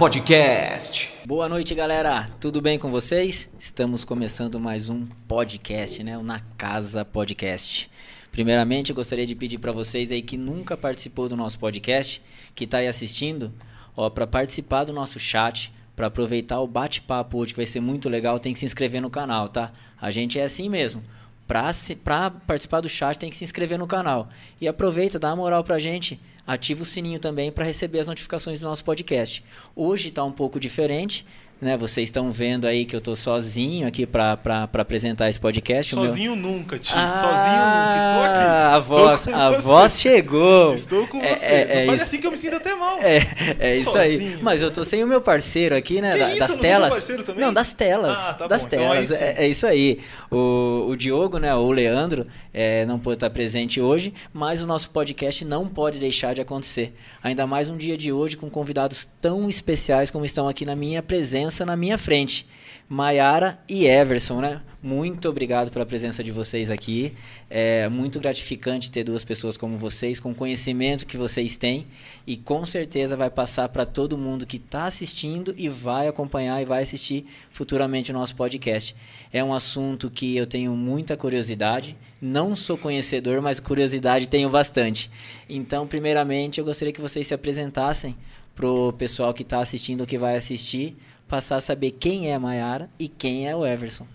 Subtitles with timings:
[0.00, 1.12] Podcast.
[1.26, 2.26] Boa noite, galera.
[2.40, 3.50] Tudo bem com vocês?
[3.58, 6.16] Estamos começando mais um podcast, né?
[6.16, 7.90] O Na Casa Podcast.
[8.32, 12.22] Primeiramente, eu gostaria de pedir para vocês aí que nunca participou do nosso podcast,
[12.54, 13.52] que está aí assistindo,
[13.94, 18.08] ó, para participar do nosso chat, para aproveitar o bate-papo hoje, que vai ser muito
[18.08, 19.70] legal, tem que se inscrever no canal, tá?
[20.00, 21.04] A gente é assim mesmo.
[21.46, 24.30] Para participar do chat, tem que se inscrever no canal.
[24.58, 26.18] E aproveita, dá uma moral pra gente.
[26.50, 29.44] Ativa o sininho também para receber as notificações do nosso podcast.
[29.76, 31.24] Hoje está um pouco diferente,
[31.60, 31.76] né?
[31.76, 34.36] Vocês estão vendo aí que eu estou sozinho aqui para
[34.72, 35.94] apresentar esse podcast.
[35.94, 36.50] Sozinho meu...
[36.50, 36.96] nunca, tio.
[36.98, 37.98] Ah, sozinho nunca.
[37.98, 38.42] Estou aqui.
[38.42, 40.74] A voz, a voz chegou.
[40.74, 41.46] Estou com é, você.
[41.46, 42.98] É, é Faz assim que eu me sinto até mal.
[43.00, 43.18] É,
[43.60, 44.36] é isso sozinho.
[44.36, 44.42] aí.
[44.42, 46.16] Mas eu tô sem o meu parceiro aqui, né?
[46.16, 46.38] Da, isso?
[46.40, 46.88] Das telas.
[46.88, 47.44] Não, parceiro também?
[47.44, 48.18] não, das telas.
[48.18, 48.68] Ah, tá das bom.
[48.68, 49.10] Então telas.
[49.12, 50.00] Então é, é, isso aí.
[50.30, 51.54] O, o Diogo, né?
[51.54, 56.34] O Leandro é, não pôde estar presente hoje, mas o nosso podcast não pode deixar
[56.34, 56.94] de acontecer.
[57.22, 61.02] Ainda mais um dia de hoje com convidados tão especiais como estão aqui na minha
[61.02, 62.46] presença presença na minha frente.
[62.92, 64.60] Maiara e Everson, né?
[64.82, 67.14] Muito obrigado pela presença de vocês aqui.
[67.48, 71.86] É muito gratificante ter duas pessoas como vocês, com o conhecimento que vocês têm
[72.26, 76.64] e com certeza vai passar para todo mundo que está assistindo e vai acompanhar e
[76.64, 78.96] vai assistir futuramente o nosso podcast.
[79.32, 81.96] É um assunto que eu tenho muita curiosidade.
[82.20, 85.08] Não sou conhecedor, mas curiosidade tenho bastante.
[85.48, 88.16] Então, primeiramente, eu gostaria que vocês se apresentassem
[88.52, 90.96] para o pessoal que está assistindo ou que vai assistir
[91.30, 94.06] passar a saber quem é a Mayara e quem é o Everson.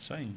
[0.00, 0.30] Isso aí.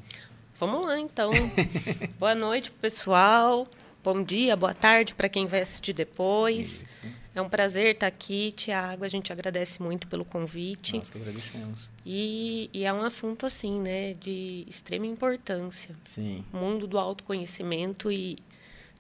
[0.60, 1.30] Vamos lá, então.
[2.18, 3.68] boa noite, pessoal.
[4.04, 6.82] Bom dia, boa tarde para quem vai assistir depois.
[6.82, 7.06] Isso.
[7.36, 9.04] É um prazer estar aqui, Tiago.
[9.06, 10.98] A gente agradece muito pelo convite.
[10.98, 11.92] Nós que agradecemos.
[12.04, 15.94] E, e, é um assunto, assim, né, de extrema importância.
[16.04, 16.44] Sim.
[16.52, 18.40] O mundo do autoconhecimento e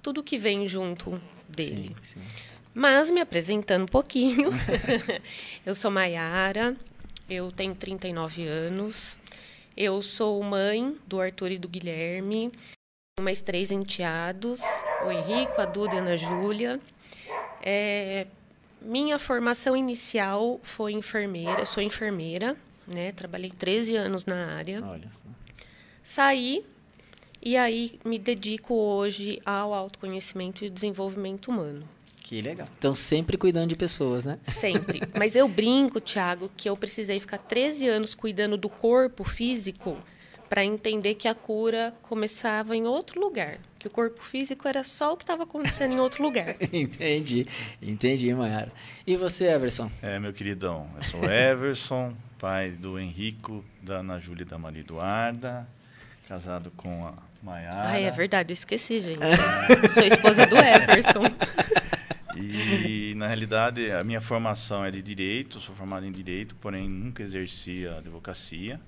[0.03, 1.95] tudo que vem junto dele.
[2.03, 2.21] Sim, sim.
[2.75, 4.51] Mas, me apresentando um pouquinho,
[5.65, 6.77] eu sou Maiara,
[7.29, 9.19] eu tenho 39 anos.
[9.75, 12.51] Eu sou mãe do Arthur e do Guilherme.
[13.19, 14.61] Mais três enteados,
[15.05, 16.79] o Henrico, a Duda e a Ana Júlia.
[17.61, 18.27] É,
[18.81, 21.59] minha formação inicial foi enfermeira.
[21.59, 22.55] Eu sou enfermeira,
[22.87, 23.11] né?
[23.11, 24.83] Trabalhei 13 anos na área.
[24.85, 25.25] Olha só.
[26.03, 26.63] Saí
[27.41, 31.87] e aí me dedico hoje ao autoconhecimento e desenvolvimento humano.
[32.27, 32.67] Que legal.
[32.77, 34.37] Então, sempre cuidando de pessoas, né?
[34.43, 35.01] Sempre.
[35.17, 39.97] Mas eu brinco, Thiago, que eu precisei ficar 13 anos cuidando do corpo físico
[40.49, 43.59] para entender que a cura começava em outro lugar.
[43.79, 46.57] Que o corpo físico era só o que estava acontecendo em outro lugar.
[46.73, 47.47] entendi.
[47.81, 48.73] Entendi, Mayara.
[49.05, 49.89] E você, Everson?
[50.01, 50.85] É, meu queridão.
[50.97, 55.65] Eu sou Everson, pai do Henrico, da Ana Júlia e da Maria Eduarda,
[56.27, 57.89] casado com a Mayara.
[57.89, 59.21] Ah, é verdade, eu esqueci, gente.
[59.93, 61.23] sou esposa do Everson.
[62.37, 67.23] E, na realidade, a minha formação é de direito, sou formado em direito, porém nunca
[67.23, 68.79] exerci a advocacia.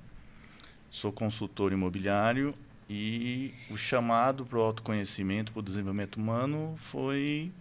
[0.90, 2.54] Sou consultor imobiliário
[2.90, 7.52] e o chamado para o autoconhecimento, para o desenvolvimento humano foi,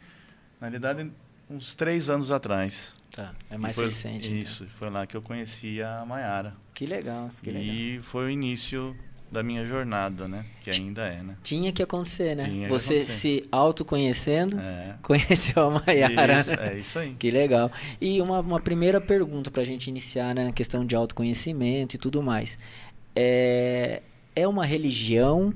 [0.61, 1.11] na realidade,
[1.51, 2.97] uns três anos atrás.
[3.11, 4.27] Tá, é mais foi, recente.
[4.27, 4.39] Então.
[4.39, 4.77] Isso, então.
[4.77, 6.55] foi lá que eu conheci a Mayara.
[6.73, 7.75] Que legal, que legal.
[7.75, 8.93] E foi o início
[9.31, 10.45] da minha jornada, né?
[10.63, 11.37] Que ainda é, né?
[11.43, 12.45] Tinha que acontecer, né?
[12.45, 13.13] Tinha Você acontecer.
[13.13, 14.95] se autoconhecendo, é.
[15.03, 16.41] conheceu a Maiara.
[16.41, 17.15] Isso, é isso aí.
[17.19, 17.71] Que legal.
[18.01, 20.53] E uma, uma primeira pergunta para a gente iniciar, né?
[20.53, 22.59] questão de autoconhecimento e tudo mais.
[23.15, 24.03] É,
[24.35, 25.53] é uma religião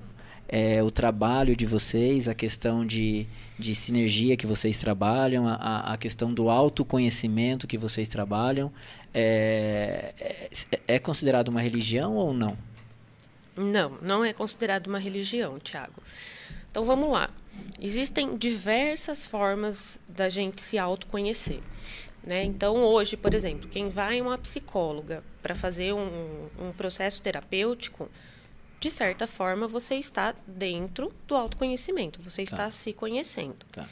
[0.53, 3.27] é, o trabalho de vocês, a questão de,
[3.59, 8.71] de sinergia que vocês trabalham, a, a questão do autoconhecimento que vocês trabalham,
[9.15, 12.55] é, é, é considerado uma religião ou não?
[13.57, 16.03] Não, não é considerado uma religião, Tiago.
[16.71, 17.31] Então vamos lá.
[17.81, 21.61] Existem diversas formas da gente se autoconhecer.
[22.27, 22.45] Né?
[22.45, 28.09] Então, hoje, por exemplo, quem vai a uma psicóloga para fazer um, um, processo terapêutico,
[28.79, 32.71] de certa forma, você está dentro do autoconhecimento, você está tá.
[32.71, 33.67] se conhecendo.
[33.73, 33.87] Tá.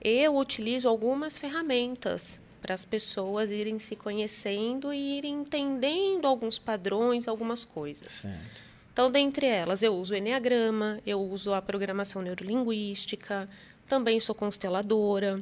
[0.00, 7.28] Eu utilizo algumas ferramentas para as pessoas irem se conhecendo e irem entendendo alguns padrões,
[7.28, 8.08] algumas coisas.
[8.08, 8.67] Certo.
[8.98, 13.48] Então, dentre elas, eu uso o Enneagrama, eu uso a programação neurolinguística,
[13.86, 15.40] também sou consteladora,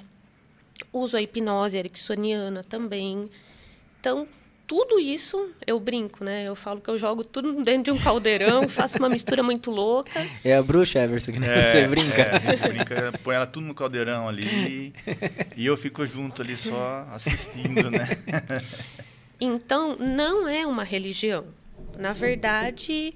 [0.93, 3.31] uso a hipnose ericksoniana também.
[3.99, 4.29] Então,
[4.67, 6.47] tudo isso eu brinco, né?
[6.47, 10.21] Eu falo que eu jogo tudo dentro de um caldeirão, faço uma mistura muito louca.
[10.45, 12.21] É a bruxa, Everson, que é, você brinca.
[12.21, 14.93] É, a gente brinca, põe ela tudo no caldeirão ali
[15.57, 18.07] e eu fico junto ali só assistindo, né?
[19.41, 21.47] Então, não é uma religião.
[21.99, 23.15] Na verdade,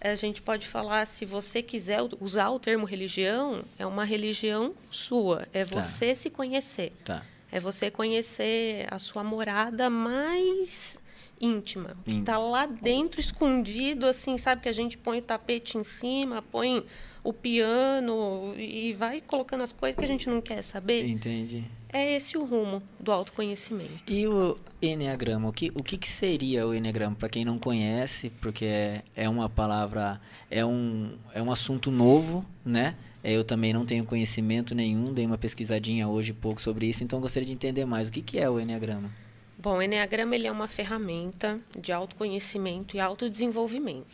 [0.00, 5.46] a gente pode falar, se você quiser usar o termo religião, é uma religião sua,
[5.52, 5.82] é tá.
[5.82, 6.14] você tá.
[6.14, 6.92] se conhecer.
[7.04, 7.24] Tá.
[7.50, 10.98] É você conhecer a sua morada mais
[11.40, 14.62] íntima, que está lá dentro, escondido, assim, sabe?
[14.62, 16.84] Que a gente põe o tapete em cima, põe
[17.28, 21.06] o piano e vai colocando as coisas que a gente não quer saber.
[21.06, 21.62] Entendi.
[21.92, 24.02] É esse o rumo do autoconhecimento.
[24.06, 25.46] E o Enneagrama?
[25.46, 27.14] O que, o que, que seria o Enneagrama?
[27.14, 30.18] Para quem não conhece, porque é, é uma palavra,
[30.50, 32.96] é um, é um assunto novo, né?
[33.22, 37.20] É, eu também não tenho conhecimento nenhum, dei uma pesquisadinha hoje pouco sobre isso, então
[37.20, 38.08] gostaria de entender mais.
[38.08, 39.10] O que, que é o Enneagrama?
[39.58, 44.06] Bom, o Enneagrama ele é uma ferramenta de autoconhecimento e autodesenvolvimento.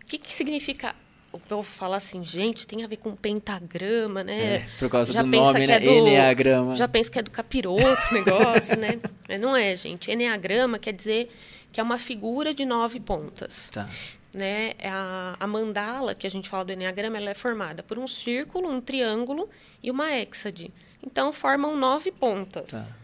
[0.00, 0.94] O que, que significa
[1.36, 4.56] o povo fala assim, gente, tem a ver com pentagrama, né?
[4.56, 5.74] É, por causa já do nome, né?
[5.74, 6.74] É do, Enneagrama.
[6.74, 8.98] Já pensa que é do capiroto o negócio, né?
[9.28, 10.10] Mas não é, gente.
[10.10, 11.30] Enneagrama quer dizer
[11.70, 13.68] que é uma figura de nove pontas.
[13.70, 13.88] Tá.
[14.34, 14.74] Né?
[14.78, 18.06] É a, a mandala, que a gente fala do Enneagrama, ela é formada por um
[18.06, 19.48] círculo, um triângulo
[19.82, 20.72] e uma hexade.
[21.04, 22.70] Então, formam nove pontas.
[22.70, 22.96] Tá.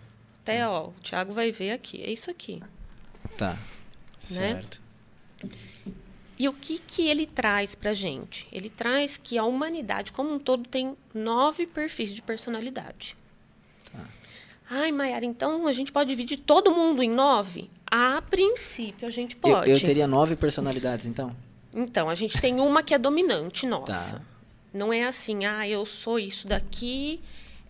[0.43, 2.03] Até, ó, o Tiago vai ver aqui.
[2.03, 2.63] É isso aqui.
[3.37, 3.51] Tá.
[3.53, 3.59] Né?
[4.19, 4.83] Certo.
[6.43, 8.49] E o que, que ele traz para a gente?
[8.51, 13.17] Ele traz que a humanidade como um todo tem nove perfis de personalidade.
[13.93, 14.05] Tá.
[14.69, 17.71] Ai, Mayara, então a gente pode dividir todo mundo em nove?
[17.87, 19.71] A princípio, a gente pode.
[19.71, 21.33] Eu, eu teria nove personalidades, então?
[21.73, 24.17] Então, a gente tem uma que é dominante nossa.
[24.17, 24.23] Tá.
[24.75, 27.21] Não é assim, ah, eu sou isso daqui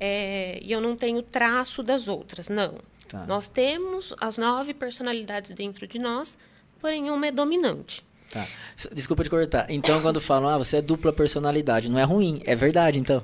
[0.00, 2.48] é, e eu não tenho traço das outras.
[2.48, 2.76] Não.
[3.06, 3.26] Tá.
[3.26, 6.38] Nós temos as nove personalidades dentro de nós,
[6.80, 8.02] porém uma é dominante.
[8.32, 8.48] Tá.
[8.94, 9.66] Desculpa te cortar.
[9.68, 13.22] Então, quando falam, ah, você é dupla personalidade, não é ruim, é verdade, então.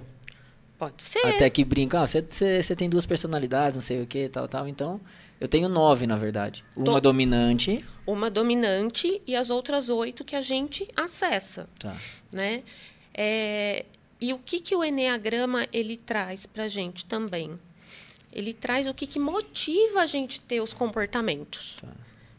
[0.79, 1.27] Pode ser.
[1.27, 4.47] Até que brincam, ah, você, você, você tem duas personalidades, não sei o que, tal,
[4.47, 4.69] tal.
[4.69, 5.01] Então,
[5.41, 6.63] eu tenho nove, na verdade.
[6.77, 7.83] Uma dominante.
[8.07, 11.67] Uma dominante e as outras oito que a gente acessa.
[11.79, 11.97] Tá.
[12.31, 12.63] Né?
[13.15, 13.87] É,
[14.21, 17.59] e o que, que o Enneagrama ele traz para gente também?
[18.31, 21.79] Ele traz o que, que motiva a gente ter os comportamentos.
[21.81, 21.89] Tá.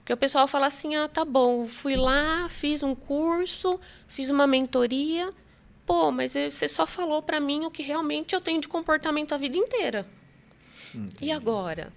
[0.10, 4.48] Porque o pessoal fala assim: ah, tá bom, fui lá, fiz um curso, fiz uma
[4.48, 5.32] mentoria.
[5.86, 9.38] Pô, mas você só falou para mim o que realmente eu tenho de comportamento a
[9.38, 10.08] vida inteira.
[10.96, 11.26] Entendi.
[11.26, 11.94] E agora?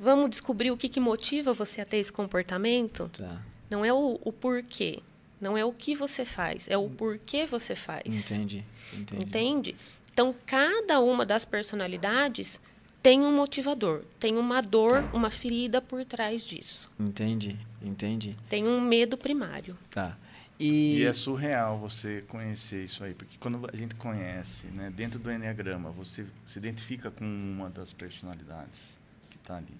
[0.00, 3.10] Vamos descobrir o que, que motiva você a ter esse comportamento?
[3.10, 3.42] Tá.
[3.68, 5.00] Não é o, o porquê.
[5.38, 8.06] Não é o que você faz, é o porquê você faz.
[8.06, 8.64] Entendi.
[8.94, 9.22] Entendi.
[9.22, 9.76] Entende?
[10.10, 12.58] Então, cada uma das personalidades
[13.02, 15.10] tem um motivador, tem uma dor, tá.
[15.12, 16.90] uma ferida por trás disso.
[16.98, 18.34] Entendi, entendi.
[18.48, 19.76] Tem um medo primário.
[19.90, 20.16] Tá.
[20.58, 20.98] E...
[20.98, 21.04] e...
[21.04, 25.90] é surreal você conhecer isso aí, porque quando a gente conhece, né, dentro do Enneagrama,
[25.90, 29.76] você se identifica com uma das personalidades que está ali.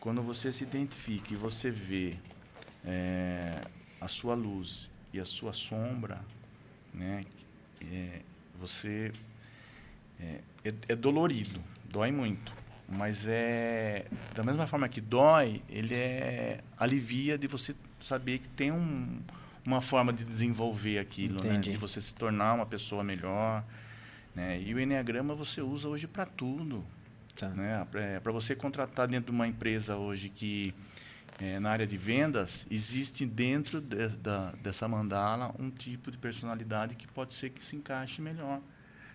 [0.00, 2.16] Quando você se identifica e você vê
[2.86, 3.60] é,
[4.00, 6.24] a sua luz e a sua sombra,
[6.94, 7.26] né,
[7.82, 8.20] é,
[8.58, 9.12] você
[10.18, 11.60] é, é, é dolorido
[11.90, 12.52] dói muito.
[12.88, 18.72] Mas é da mesma forma que dói, ele é alivia de você saber que tem
[18.72, 19.20] um,
[19.64, 21.58] uma forma de desenvolver aquilo, né?
[21.58, 23.64] de você se tornar uma pessoa melhor.
[24.34, 24.58] Né?
[24.60, 26.84] E o Enneagrama você usa hoje para tudo.
[27.36, 27.48] Tá.
[27.50, 27.86] Né?
[28.20, 30.74] Para você contratar dentro de uma empresa hoje que
[31.38, 36.96] é, na área de vendas, existe dentro de, da, dessa mandala um tipo de personalidade
[36.96, 38.60] que pode ser que se encaixe melhor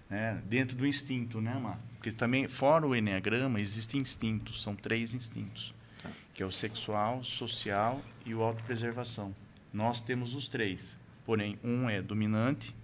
[0.10, 0.42] né?
[0.46, 1.80] dentro do instinto, né, Mar?
[2.06, 6.12] Porque também, fora o Enneagrama, existem instintos, são três instintos, tá.
[6.36, 9.34] que é o sexual, social e o autopreservação.
[9.74, 10.96] Nós temos os três,
[11.26, 12.76] porém, um é dominante,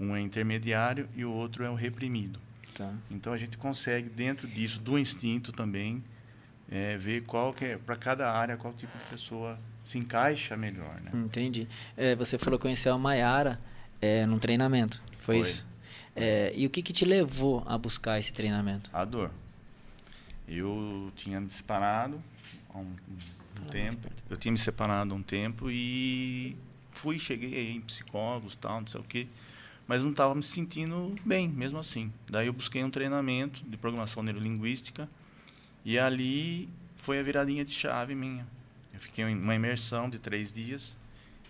[0.00, 2.40] um é intermediário e o outro é o reprimido.
[2.72, 2.90] Tá.
[3.10, 6.02] Então, a gente consegue, dentro disso, do instinto também,
[6.70, 11.02] é, ver qual que é, para cada área, qual tipo de pessoa se encaixa melhor.
[11.02, 11.10] Né?
[11.12, 11.68] Entendi.
[11.98, 13.60] É, você falou que conheceu a Maiara
[14.00, 15.40] é, num treinamento, foi, foi.
[15.40, 15.73] isso?
[16.16, 18.90] É, e o que, que te levou a buscar esse treinamento?
[18.92, 19.30] A dor.
[20.46, 22.22] Eu tinha me separado
[22.72, 22.94] há um,
[23.60, 24.08] um tempo.
[24.30, 26.56] Eu tinha me separado há um tempo e
[26.90, 29.26] fui, cheguei em psicólogos, tal, não sei o quê,
[29.86, 32.12] mas não estava me sentindo bem, mesmo assim.
[32.30, 35.08] Daí eu busquei um treinamento de programação neurolinguística
[35.84, 38.46] e ali foi a viradinha de chave minha.
[38.92, 40.96] Eu fiquei em uma imersão de três dias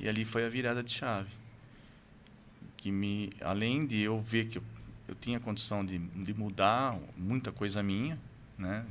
[0.01, 1.44] e ali foi a virada de chave
[2.85, 4.63] que me, além de eu ver que eu,
[5.09, 8.19] eu tinha condição de, de mudar muita coisa minha,
[8.59, 8.85] né?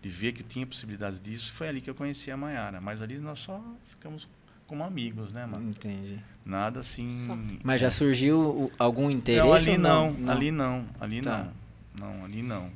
[0.00, 2.80] De, de, ver que eu tinha possibilidades disso, foi ali que eu conheci a Maiara.
[2.80, 4.28] Mas ali nós só ficamos
[4.68, 5.68] como amigos, né, mano?
[5.68, 6.20] Entendi.
[6.46, 7.24] Nada assim.
[7.26, 7.36] Só.
[7.64, 9.76] Mas já surgiu algum interesse?
[9.76, 11.50] Não, ali não, não, ali não, ali tá.
[11.98, 12.12] não.
[12.12, 12.70] Não, ali não.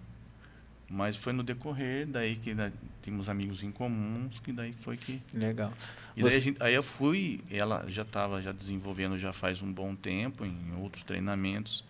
[0.93, 2.71] Mas foi no decorrer daí que né,
[3.01, 5.23] tínhamos amigos em comuns, que daí foi que.
[5.33, 5.73] Legal.
[6.15, 6.37] E Você...
[6.37, 10.45] daí gente, aí eu fui, ela já estava já desenvolvendo já faz um bom tempo
[10.45, 11.83] em outros treinamentos.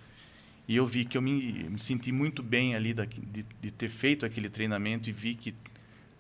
[0.68, 3.88] E eu vi que eu me, me senti muito bem ali da, de, de, ter
[3.88, 5.52] feito aquele treinamento e vi que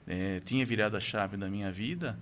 [0.04, 2.18] é, tinha virado a chave da minha vida.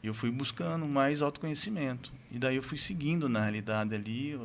[0.00, 2.12] E eu fui buscando mais autoconhecimento.
[2.30, 4.38] E daí eu fui seguindo, na realidade, ali,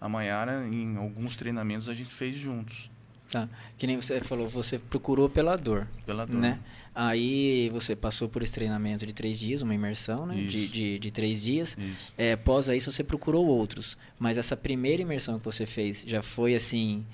[0.00, 2.90] a Maiara, em alguns treinamentos a gente fez juntos.
[3.30, 3.48] Tá.
[3.78, 5.86] Que nem você falou, você procurou pela dor.
[6.04, 6.40] Pela dor.
[6.40, 6.58] Né?
[6.94, 10.34] Aí você passou por esse treinamento de três dias, uma imersão né?
[10.34, 11.76] de, de, de, três dias.
[11.78, 12.12] Isso.
[12.18, 13.96] É, após isso você procurou outros.
[14.18, 17.04] Mas essa primeira imersão que você fez já foi assim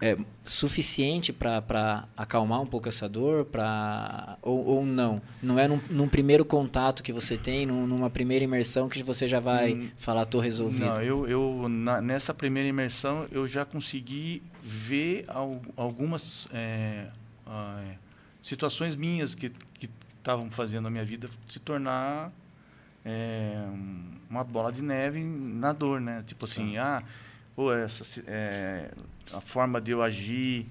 [0.00, 3.44] é, suficiente para acalmar um pouco essa dor?
[3.44, 5.20] Pra, ou, ou não?
[5.42, 9.26] Não é num, num, primeiro contato que você tem, num, numa primeira imersão que você
[9.28, 10.86] já vai hum, falar, estou resolvido?
[10.86, 17.06] Não, eu, eu na, nessa primeira imersão eu já consegui ver al, algumas é,
[17.46, 17.94] é,
[18.42, 19.52] situações minhas que
[20.18, 22.32] estavam fazendo a minha vida se tornar
[23.04, 23.62] é,
[24.30, 26.24] uma bola de neve na dor, né?
[26.26, 27.02] Tipo assim, ah,
[27.54, 28.90] pô, essa, é,
[29.32, 30.66] a forma de eu agir,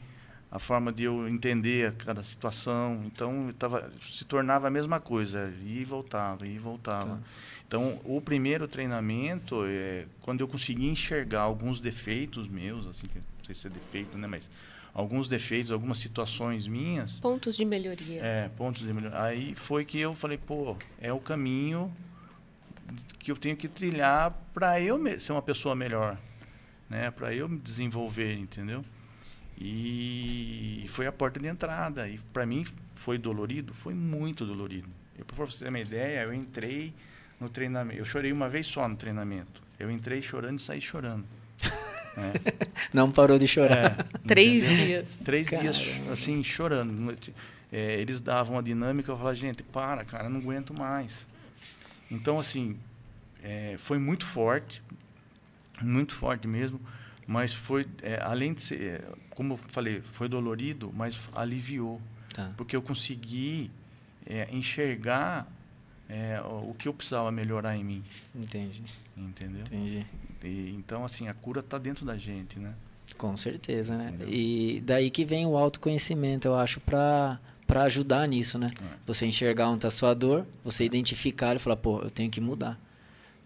[0.51, 3.03] a forma de eu entender cada situação.
[3.05, 7.15] Então, tava, se tornava a mesma coisa, e voltava, e voltava.
[7.15, 7.19] Tá.
[7.67, 13.45] Então, o primeiro treinamento, é, quando eu consegui enxergar alguns defeitos meus, assim, que não
[13.45, 14.48] sei se é defeito, né, mas
[14.93, 17.19] alguns defeitos, algumas situações minhas.
[17.19, 18.22] Pontos de melhoria.
[18.24, 19.19] É, pontos de melhoria.
[19.19, 21.91] Aí foi que eu falei, pô, é o caminho
[23.17, 26.15] que eu tenho que trilhar para eu ser uma pessoa melhor
[26.90, 28.84] né, para eu me desenvolver, entendeu?
[29.60, 32.08] E foi a porta de entrada.
[32.08, 34.90] E para mim foi dolorido, foi muito dolorido.
[35.28, 36.94] Para você ter uma ideia, eu entrei
[37.40, 38.00] no treinamento.
[38.00, 39.62] Eu chorei uma vez só no treinamento.
[39.80, 41.25] Eu entrei chorando e saí chorando.
[42.16, 42.68] É.
[42.94, 44.00] Não parou de chorar.
[44.00, 45.10] É, Três dias.
[45.25, 45.72] Três Caramba.
[45.72, 47.18] dias, assim, chorando.
[47.72, 51.28] É, eles davam uma dinâmica, eu falava, gente, para, cara, não aguento mais.
[52.12, 52.78] Então, assim,
[53.42, 54.84] é, foi muito forte,
[55.82, 56.80] muito forte mesmo,
[57.25, 62.01] mas foi, é, além de ser, é, como eu falei, foi dolorido, mas aliviou.
[62.34, 62.51] Tá.
[62.58, 63.72] Porque eu consegui
[64.25, 65.48] é, enxergar
[66.10, 68.03] é, o que eu precisava melhorar em mim.
[68.36, 68.84] Entendi.
[69.15, 69.62] Entendeu?
[69.62, 70.06] Entendi.
[70.44, 72.74] E, então, assim, a cura está dentro da gente, né?
[73.18, 74.10] Com certeza, né?
[74.10, 74.27] Entendeu?
[74.30, 78.72] E daí que vem o autoconhecimento, eu acho, para para ajudar nisso, né?
[78.80, 78.86] É.
[79.06, 82.42] Você enxergar onde está a sua dor, você identificar e falar, pô, eu tenho que
[82.42, 82.80] mudar.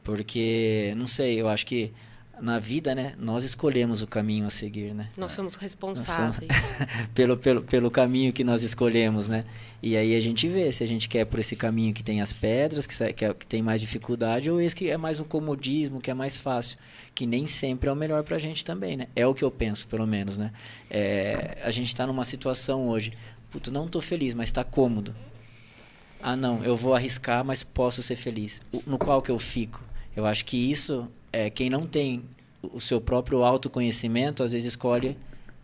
[0.04, 1.94] Porque, não sei, eu acho que
[2.40, 5.10] na vida, né, nós escolhemos o caminho a seguir, né?
[5.18, 6.48] Nós somos responsáveis.
[6.48, 9.42] Nós somos pelo, pelo, pelo caminho que nós escolhemos, né?
[9.82, 12.34] E aí a gente vê se a gente quer por esse caminho que tem as
[12.34, 16.00] pedras, que, que, é, que tem mais dificuldade, ou esse que é mais um comodismo,
[16.00, 16.78] que é mais fácil,
[17.16, 19.08] que nem sempre é o melhor para a gente também, né?
[19.16, 20.52] É o que eu penso, pelo menos, né?
[20.90, 23.14] É, a gente está numa situação hoje,
[23.50, 25.16] puto, não estou feliz, mas está cômodo.
[26.22, 28.62] Ah, não, eu vou arriscar, mas posso ser feliz.
[28.86, 29.84] No qual que eu fico?
[30.16, 32.24] Eu acho que isso é, quem não tem
[32.62, 35.18] o seu próprio autoconhecimento, às vezes escolhe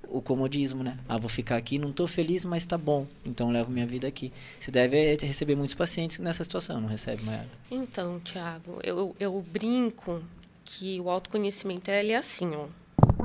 [0.07, 0.97] o comodismo, né?
[1.09, 4.31] Ah, vou ficar aqui, não estou feliz, mas está bom, então levo minha vida aqui.
[4.59, 7.49] Você deve receber muitos pacientes nessa situação, não recebe, Mayara?
[7.71, 10.21] Então, Tiago, eu, eu brinco
[10.63, 12.67] que o autoconhecimento ele é assim, ó.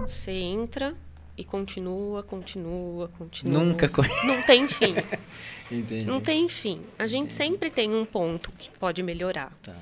[0.01, 0.95] Você entra
[1.37, 3.63] e continua, continua, continua.
[3.63, 3.91] Nunca
[4.25, 4.95] Não tem fim.
[5.71, 6.05] Entendi.
[6.05, 6.81] Não tem fim.
[6.99, 7.35] A gente Entendi.
[7.35, 9.53] sempre tem um ponto que pode melhorar.
[9.63, 9.77] Tá.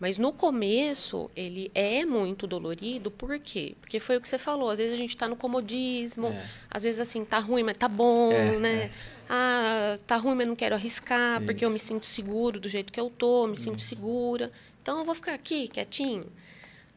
[0.00, 3.74] Mas no começo, ele é muito dolorido, por quê?
[3.80, 6.46] Porque foi o que você falou, às vezes a gente está no comodismo, é.
[6.70, 8.82] às vezes assim, tá ruim, mas tá bom, é, né?
[8.84, 8.90] É.
[9.28, 11.46] Ah, tá ruim, mas não quero arriscar, Isso.
[11.46, 13.64] porque eu me sinto seguro do jeito que eu tô, me Isso.
[13.64, 14.52] sinto segura.
[14.80, 16.26] Então eu vou ficar aqui, quietinho.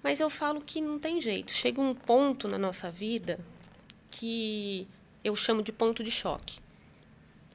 [0.04, 1.52] Mas eu falo que não tem jeito.
[1.52, 3.40] Chega um ponto na nossa vida
[4.10, 4.88] que
[5.24, 6.60] eu chamo de ponto de choque.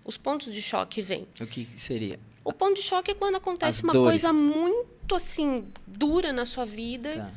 [0.05, 1.26] Os pontos de choque vêm.
[1.41, 2.19] O que seria?
[2.45, 4.23] O ponto de choque é quando acontece As uma dores.
[4.23, 7.30] coisa muito assim dura na sua vida tá.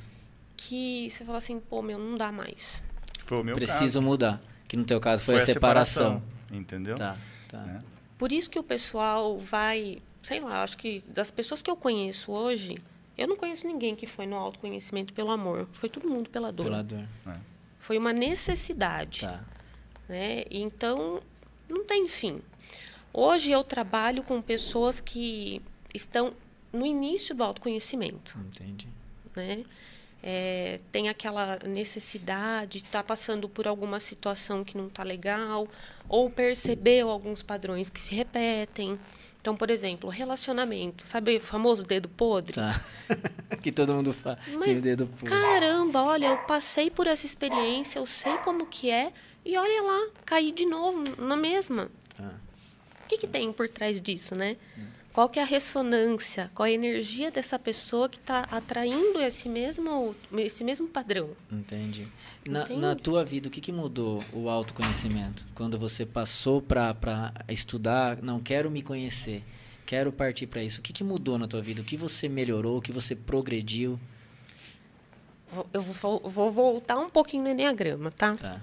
[0.57, 2.81] que você fala assim, pô, meu, não dá mais.
[3.25, 4.01] Foi o meu Preciso caso.
[4.01, 4.41] mudar.
[4.67, 6.13] Que no teu caso foi, foi a separação.
[6.15, 6.57] separação.
[6.57, 6.95] Entendeu?
[6.95, 7.65] Tá, tá.
[7.67, 7.79] É.
[8.17, 12.31] Por isso que o pessoal vai, sei lá, acho que das pessoas que eu conheço
[12.31, 12.81] hoje,
[13.17, 15.67] eu não conheço ninguém que foi no autoconhecimento pelo amor.
[15.73, 16.65] Foi todo mundo pela dor.
[16.65, 17.07] Pela dor.
[17.27, 17.35] É.
[17.79, 19.21] Foi uma necessidade.
[19.21, 19.43] Tá.
[20.07, 20.43] Né?
[20.49, 21.19] Então,
[21.67, 22.41] não tem fim.
[23.13, 25.61] Hoje eu trabalho com pessoas que
[25.93, 26.33] estão
[26.71, 28.37] no início do autoconhecimento.
[28.39, 28.87] Entendi.
[29.35, 29.63] Né?
[30.21, 35.67] É, tem aquela necessidade de estar tá passando por alguma situação que não está legal,
[36.09, 38.99] ou percebeu alguns padrões que se repetem.
[39.39, 41.07] Então, por exemplo, relacionamento.
[41.07, 42.53] Sabe o famoso dedo podre?
[42.53, 42.81] Tá.
[43.63, 44.37] que todo mundo fala.
[44.57, 45.29] Mas, o dedo podre.
[45.29, 49.13] Caramba, olha, eu passei por essa experiência, eu sei como que é,
[49.45, 51.89] e olha lá, caí de novo na mesma.
[52.17, 52.33] Tá
[53.09, 54.55] que, que tem por trás disso, né?
[55.11, 56.51] Qual que é a ressonância?
[56.53, 61.31] Qual é a energia dessa pessoa que está atraindo esse mesmo, esse mesmo padrão?
[61.51, 62.07] Entendi.
[62.47, 65.47] Na, na tua vida, o que, que mudou o autoconhecimento?
[65.55, 69.43] Quando você passou para estudar, não quero me conhecer,
[69.85, 70.79] quero partir para isso.
[70.79, 71.81] O que, que mudou na tua vida?
[71.81, 72.77] O que você melhorou?
[72.77, 73.99] O que você progrediu?
[75.73, 78.35] Eu vou, vou voltar um pouquinho no Enneagrama, tá?
[78.35, 78.61] tá.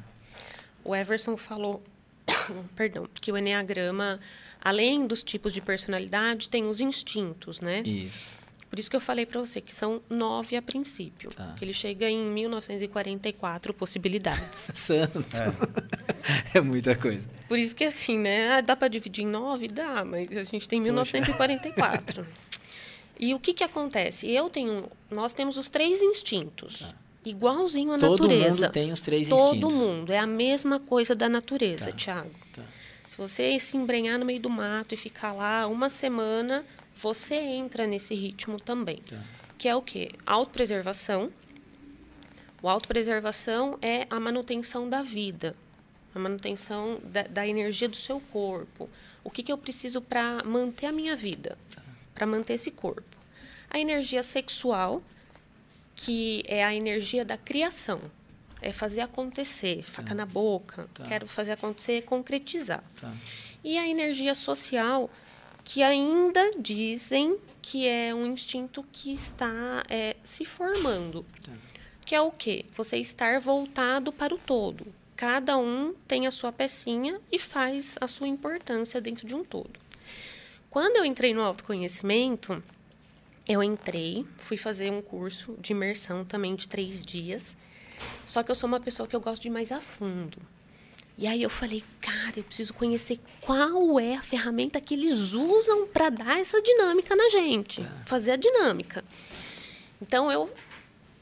[0.84, 1.82] O Everson falou
[2.74, 4.20] perdão, que o Enneagrama,
[4.60, 7.82] além dos tipos de personalidade, tem os instintos, né?
[7.84, 8.32] Isso.
[8.68, 11.30] Por isso que eu falei para você que são nove a princípio.
[11.30, 11.54] Tá.
[11.56, 14.72] Que ele chega em 1944 possibilidades.
[14.74, 15.24] Santo.
[16.52, 16.58] É.
[16.58, 16.60] é.
[16.60, 17.28] muita coisa.
[17.48, 18.58] Por isso que assim, né?
[18.58, 19.68] Ah, dá para dividir em nove?
[19.68, 20.92] Dá, mas a gente tem Poxa.
[20.92, 22.26] 1944.
[23.18, 24.28] e o que que acontece?
[24.28, 26.80] Eu tenho, nós temos os três instintos.
[26.80, 28.48] Tá igualzinho à Todo natureza.
[28.48, 29.74] Todo mundo tem os três Todo instintos.
[29.74, 30.12] Todo mundo.
[30.12, 31.92] É a mesma coisa da natureza, tá.
[31.92, 32.30] Tiago.
[32.52, 32.62] Tá.
[33.06, 36.64] Se você se embrenhar no meio do mato e ficar lá uma semana,
[36.94, 38.96] você entra nesse ritmo também.
[38.96, 39.20] Tá.
[39.58, 40.10] Que é o quê?
[40.24, 41.32] Autopreservação.
[42.62, 45.54] O autopreservação é a manutenção da vida,
[46.14, 48.88] a manutenção da, da energia do seu corpo.
[49.22, 51.82] O que, que eu preciso para manter a minha vida, tá.
[52.14, 53.16] para manter esse corpo?
[53.68, 55.02] A energia sexual,
[55.96, 58.00] que é a energia da criação.
[58.60, 60.14] É fazer acontecer, faca tá.
[60.14, 60.88] na boca.
[60.94, 61.06] Tá.
[61.06, 62.84] Quero fazer acontecer, concretizar.
[63.00, 63.12] Tá.
[63.64, 65.10] E a energia social,
[65.64, 71.24] que ainda dizem que é um instinto que está é, se formando.
[71.42, 71.52] Tá.
[72.04, 72.64] Que é o quê?
[72.74, 74.86] Você estar voltado para o todo.
[75.16, 79.80] Cada um tem a sua pecinha e faz a sua importância dentro de um todo.
[80.70, 82.62] Quando eu entrei no autoconhecimento,
[83.48, 87.56] eu entrei, fui fazer um curso de imersão também de três dias.
[88.26, 90.38] Só que eu sou uma pessoa que eu gosto de mais a fundo.
[91.18, 95.86] E aí eu falei, cara, eu preciso conhecer qual é a ferramenta que eles usam
[95.86, 97.88] para dar essa dinâmica na gente, é.
[98.04, 99.02] fazer a dinâmica.
[100.02, 100.52] Então eu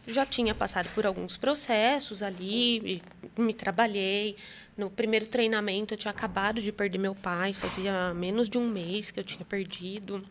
[0.07, 3.03] já tinha passado por alguns processos ali,
[3.37, 4.35] me trabalhei.
[4.77, 9.13] No primeiro treinamento eu tinha acabado de perder meu pai, fazia menos de um mês
[9.13, 10.25] que eu tinha perdido.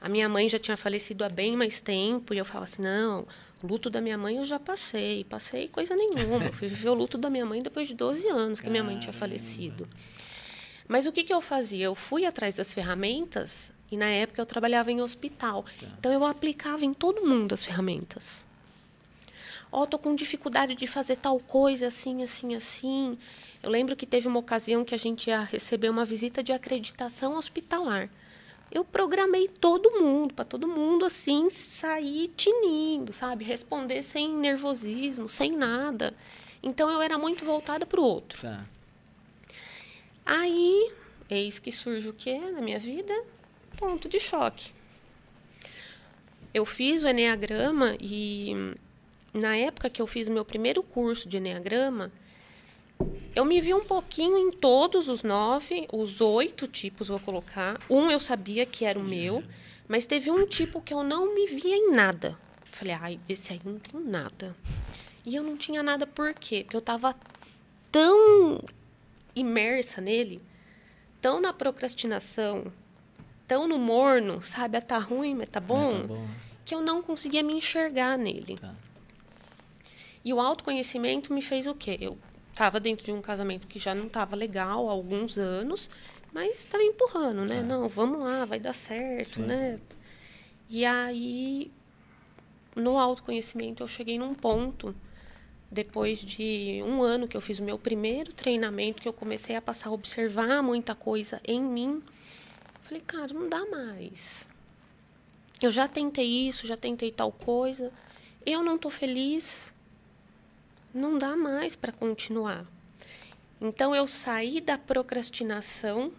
[0.00, 3.26] A minha mãe já tinha falecido há bem mais tempo e eu falo assim: não,
[3.62, 5.24] o luto da minha mãe eu já passei.
[5.24, 6.52] Passei coisa nenhuma.
[6.52, 9.12] fui viver o luto da minha mãe depois de 12 anos que minha mãe tinha
[9.12, 9.88] falecido.
[10.86, 11.86] Mas o que, que eu fazia?
[11.86, 15.64] Eu fui atrás das ferramentas e na época eu trabalhava em hospital.
[15.78, 15.86] Tá.
[15.98, 18.44] Então eu aplicava em todo mundo as ferramentas.
[19.72, 23.18] Ó, oh, tô com dificuldade de fazer tal coisa assim, assim, assim.
[23.60, 27.36] Eu lembro que teve uma ocasião que a gente ia receber uma visita de acreditação
[27.36, 28.08] hospitalar
[28.70, 33.44] eu programei todo mundo, para todo mundo assim sair tinindo, sabe?
[33.44, 36.14] Responder sem nervosismo, sem nada.
[36.62, 38.40] Então eu era muito voltada para o outro.
[38.42, 38.66] Tá.
[40.24, 40.90] Aí,
[41.30, 43.14] eis que surge o quê na minha vida?
[43.76, 44.72] Ponto de choque.
[46.52, 48.74] Eu fiz o Enneagrama e
[49.32, 52.10] na época que eu fiz o meu primeiro curso de Enneagrama,
[53.34, 57.78] eu me vi um pouquinho em todos os nove, os oito tipos, vou colocar.
[57.90, 59.44] Um eu sabia que era o meu,
[59.86, 62.34] mas teve um tipo que eu não me via em nada.
[62.70, 64.56] Falei, ai, esse aí não tem nada.
[65.24, 66.62] E eu não tinha nada por quê?
[66.64, 67.14] Porque eu estava
[67.92, 68.64] tão
[69.34, 70.40] imersa nele,
[71.20, 72.72] tão na procrastinação,
[73.46, 74.78] tão no morno, sabe?
[74.78, 76.26] Ah, tá ruim, mas tá bom, mas tá bom.
[76.64, 78.56] que eu não conseguia me enxergar nele.
[78.56, 78.74] Tá.
[80.24, 81.98] E o autoconhecimento me fez o quê?
[82.00, 82.18] Eu
[82.56, 85.90] estava dentro de um casamento que já não estava legal há alguns anos,
[86.32, 87.58] mas estava empurrando, né?
[87.58, 87.62] É.
[87.62, 89.42] Não, vamos lá, vai dar certo, Sim.
[89.42, 89.78] né?
[90.70, 91.70] E aí,
[92.74, 94.96] no autoconhecimento, eu cheguei num ponto,
[95.70, 99.60] depois de um ano que eu fiz o meu primeiro treinamento, que eu comecei a
[99.60, 102.02] passar a observar muita coisa em mim.
[102.80, 104.48] Falei, cara, não dá mais.
[105.60, 107.92] Eu já tentei isso, já tentei tal coisa.
[108.46, 109.74] Eu não estou feliz
[110.92, 112.66] não dá mais para continuar.
[113.60, 116.12] Então eu saí da procrastinação,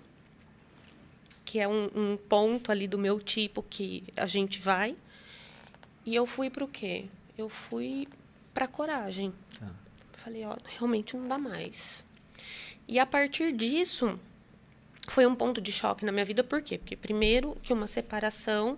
[1.45, 4.95] que é um, um, ponto ali do meu tipo que a gente vai,
[6.06, 7.06] e eu fui para o quê?
[7.38, 8.08] Eu fui
[8.53, 9.34] para coragem.
[9.60, 9.69] Tá.
[10.13, 12.03] Falei, ó, realmente não dá mais.
[12.88, 14.19] E a partir disso
[15.08, 16.77] foi um ponto de choque na minha vida, por quê?
[16.77, 18.77] Porque primeiro que uma separação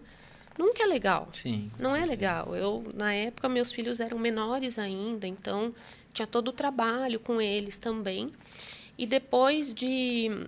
[0.59, 1.29] nunca é legal.
[1.31, 1.71] Sim.
[1.79, 2.05] Não é certeza.
[2.05, 2.55] é legal.
[2.55, 5.73] Eu na época meus filhos eram menores ainda, então
[6.13, 8.29] tinha todo o trabalho com eles também.
[8.97, 10.45] E depois de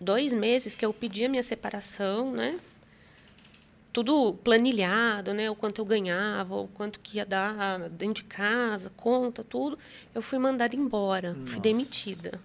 [0.00, 2.60] dois meses que eu pedi a minha separação, né?
[3.92, 5.50] Tudo planilhado, né?
[5.50, 9.76] O quanto eu ganhava, o quanto que ia dar dentro de casa, conta, tudo.
[10.14, 11.48] Eu fui mandada embora, Nossa.
[11.48, 12.38] fui demitida.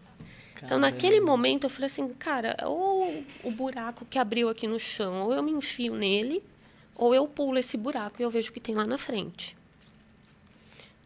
[0.63, 5.23] Então, naquele momento, eu falei assim, cara, ou o buraco que abriu aqui no chão,
[5.23, 6.43] ou eu me enfio nele,
[6.95, 9.57] ou eu pulo esse buraco e eu vejo o que tem lá na frente.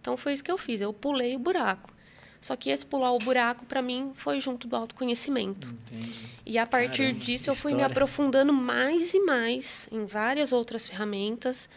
[0.01, 0.81] Então, foi isso que eu fiz.
[0.81, 1.95] Eu pulei o buraco.
[2.45, 5.67] Só que esse pular o buraco, para mim, foi junto do autoconhecimento.
[5.67, 6.29] Entendi.
[6.45, 10.87] E a partir Caramba, disso, eu fui me aprofundando mais e mais em várias outras
[10.87, 11.67] ferramentas.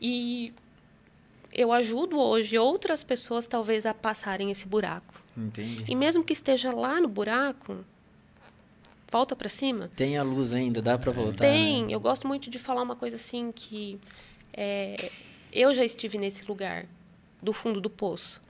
[0.00, 0.54] E
[1.52, 5.25] eu ajudo hoje outras pessoas, talvez, a passarem esse buraco.
[5.36, 5.84] Entendi.
[5.86, 7.84] E mesmo que esteja lá no buraco,
[9.10, 9.90] volta para cima.
[9.94, 11.44] Tem a luz ainda, dá para voltar.
[11.44, 11.84] Tem.
[11.84, 11.94] Né?
[11.94, 14.00] Eu gosto muito de falar uma coisa assim que
[14.52, 15.10] é,
[15.52, 16.86] eu já estive nesse lugar
[17.42, 18.42] do fundo do poço.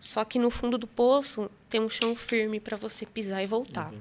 [0.00, 3.92] Só que no fundo do poço tem um chão firme para você pisar e voltar.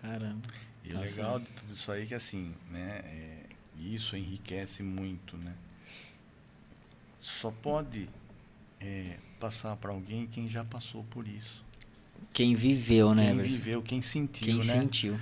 [0.00, 0.42] Caramba.
[0.84, 3.42] E o legal de tudo isso aí é que assim, né, é,
[3.78, 5.54] isso enriquece muito, né?
[7.20, 8.06] Só pode
[8.78, 11.64] é, passar para alguém quem já passou por isso.
[12.32, 13.26] Quem viveu, né?
[13.26, 14.62] Quem viveu, quem sentiu, quem né?
[14.62, 15.18] sentiu.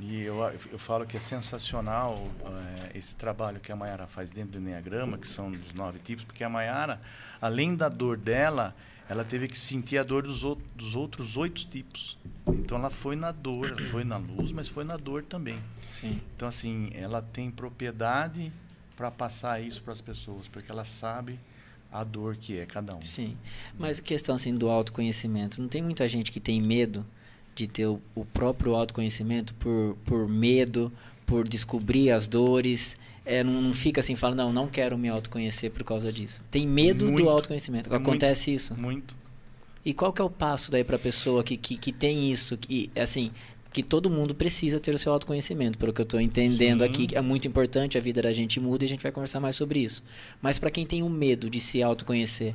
[0.00, 0.38] E eu,
[0.70, 5.18] eu falo que é sensacional é, esse trabalho que a Mayara faz dentro do Enneagrama,
[5.18, 7.00] que são os nove tipos, porque a Mayara,
[7.40, 8.76] além da dor dela,
[9.08, 12.16] ela teve que sentir a dor dos, outros, dos outros oito tipos.
[12.46, 15.58] Então ela foi na dor, foi na luz, mas foi na dor também.
[15.90, 16.20] Sim.
[16.36, 18.52] Então assim, ela tem propriedade
[18.94, 21.40] para passar isso para as pessoas, porque ela sabe
[21.90, 23.00] a dor que é cada um.
[23.00, 23.36] Sim.
[23.78, 27.04] Mas questão assim do autoconhecimento, não tem muita gente que tem medo
[27.54, 30.92] de ter o, o próprio autoconhecimento por, por medo,
[31.26, 35.70] por descobrir as dores, é, não, não, fica assim, fala, não, não quero me autoconhecer
[35.70, 36.42] por causa disso.
[36.50, 37.94] Tem medo muito, do autoconhecimento.
[37.94, 38.74] Acontece muito, isso?
[38.74, 39.16] Muito.
[39.84, 42.56] E qual que é o passo daí para a pessoa que, que, que tem isso,
[42.56, 43.30] que, assim,
[43.72, 46.86] que todo mundo precisa ter o seu autoconhecimento, pelo que eu estou entendendo Sim.
[46.86, 49.56] aqui, é muito importante, a vida da gente muda e a gente vai conversar mais
[49.56, 50.02] sobre isso.
[50.40, 52.54] Mas para quem tem o medo de se autoconhecer,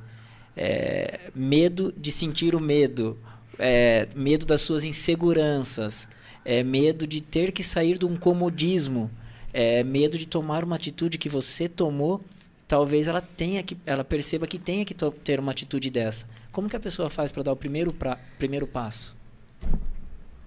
[0.55, 3.17] é, medo de sentir o medo,
[3.59, 6.09] é, medo das suas inseguranças,
[6.43, 9.09] é, medo de ter que sair de um comodismo,
[9.53, 12.21] é, medo de tomar uma atitude que você tomou,
[12.67, 16.27] talvez ela tenha que, ela perceba que tenha que ter uma atitude dessa.
[16.51, 19.15] Como que a pessoa faz para dar o primeiro, pra, primeiro passo?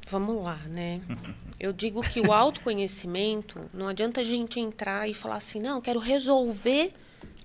[0.09, 1.01] Vamos lá, né?
[1.59, 5.99] Eu digo que o autoconhecimento não adianta a gente entrar e falar assim, não, quero
[5.99, 6.93] resolver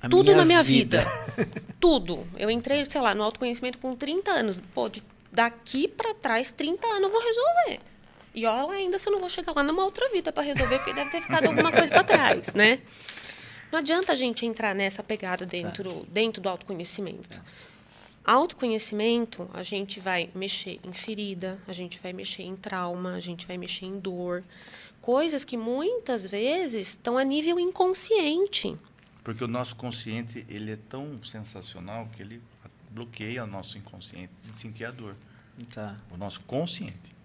[0.01, 1.05] a tudo minha na minha vida.
[1.35, 1.63] vida.
[1.79, 2.27] tudo.
[2.37, 4.59] Eu entrei, sei lá, no autoconhecimento com 30 anos.
[4.73, 7.79] Pô, de, daqui para trás, 30 anos eu vou resolver.
[8.33, 10.93] E olha ainda se eu não vou chegar lá numa outra vida para resolver, porque
[10.93, 12.79] deve ter ficado alguma coisa para trás, né?
[13.71, 16.05] Não adianta a gente entrar nessa pegada dentro, tá.
[16.09, 17.37] dentro do autoconhecimento.
[17.37, 17.43] Tá.
[18.23, 23.47] Autoconhecimento, a gente vai mexer em ferida, a gente vai mexer em trauma, a gente
[23.47, 24.43] vai mexer em dor.
[25.01, 28.77] Coisas que muitas vezes estão a nível inconsciente.
[29.23, 32.41] Porque o nosso consciente, ele é tão sensacional que ele
[32.91, 35.15] bloqueia o nosso inconsciente de sentir a dor.
[35.73, 35.95] Tá.
[36.11, 37.15] O nosso consciente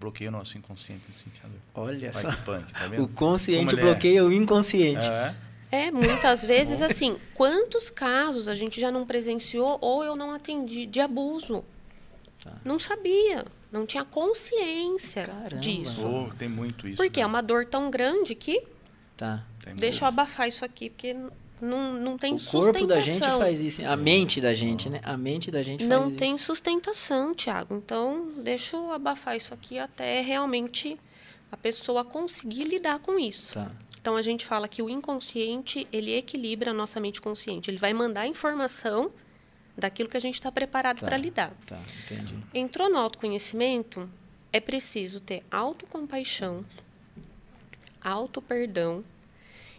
[0.00, 1.60] bloqueia o nosso inconsciente de sentir a dor.
[1.74, 2.32] Olha Vai só.
[2.32, 3.80] Punk, tá o consciente é?
[3.80, 4.22] bloqueia é?
[4.22, 5.06] o inconsciente.
[5.06, 5.34] É.
[5.72, 10.84] É, muitas vezes, assim, quantos casos a gente já não presenciou ou eu não atendi
[10.84, 11.64] de abuso?
[12.42, 12.52] Tá.
[12.64, 15.56] Não sabia, não tinha consciência Caramba.
[15.56, 16.02] disso.
[16.04, 16.96] Oh, tem muito isso.
[16.96, 17.24] Porque né?
[17.24, 18.62] é uma dor tão grande que.
[19.16, 19.44] Tá.
[19.76, 21.14] Deixa eu abafar isso aqui, porque
[21.60, 22.70] não, não tem o sustentação.
[22.70, 23.86] O corpo da gente faz isso.
[23.86, 25.00] A mente da gente, né?
[25.04, 26.10] A mente da gente não faz isso.
[26.10, 27.76] Não tem sustentação, Tiago.
[27.76, 30.98] Então, deixa eu abafar isso aqui até realmente
[31.52, 33.54] a pessoa conseguir lidar com isso.
[33.54, 33.70] Tá.
[34.00, 37.70] Então a gente fala que o inconsciente ele equilibra a nossa mente consciente.
[37.70, 39.12] Ele vai mandar informação
[39.76, 41.52] daquilo que a gente está preparado tá, para lidar.
[41.66, 42.34] Tá, entendi.
[42.54, 44.08] Entrou no autoconhecimento,
[44.52, 46.64] é preciso ter autocompaixão,
[48.00, 49.04] auto-perdão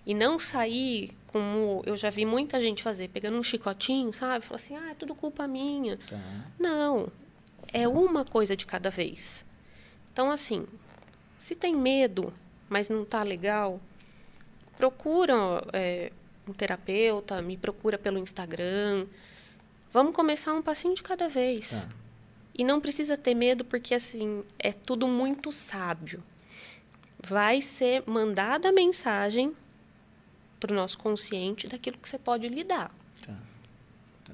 [0.06, 4.46] e não sair como eu já vi muita gente fazer, pegando um chicotinho, sabe?
[4.46, 5.98] Falar assim, ah, é tudo culpa minha.
[5.98, 6.20] Tá.
[6.60, 7.08] Não,
[7.72, 9.46] é uma coisa de cada vez.
[10.12, 10.68] Então, assim,
[11.40, 12.34] se tem medo,
[12.68, 13.80] mas não está legal,
[14.82, 15.36] procura
[15.74, 16.12] é,
[16.48, 19.06] um terapeuta, me procura pelo Instagram.
[19.92, 21.70] Vamos começar um passinho de cada vez.
[21.70, 21.90] Tá.
[22.58, 26.24] E não precisa ter medo, porque assim, é tudo muito sábio.
[27.24, 29.56] Vai ser mandada a mensagem
[30.60, 32.92] para o nosso consciente daquilo que você pode lidar.
[33.24, 33.36] Tá.
[34.26, 34.34] Tá.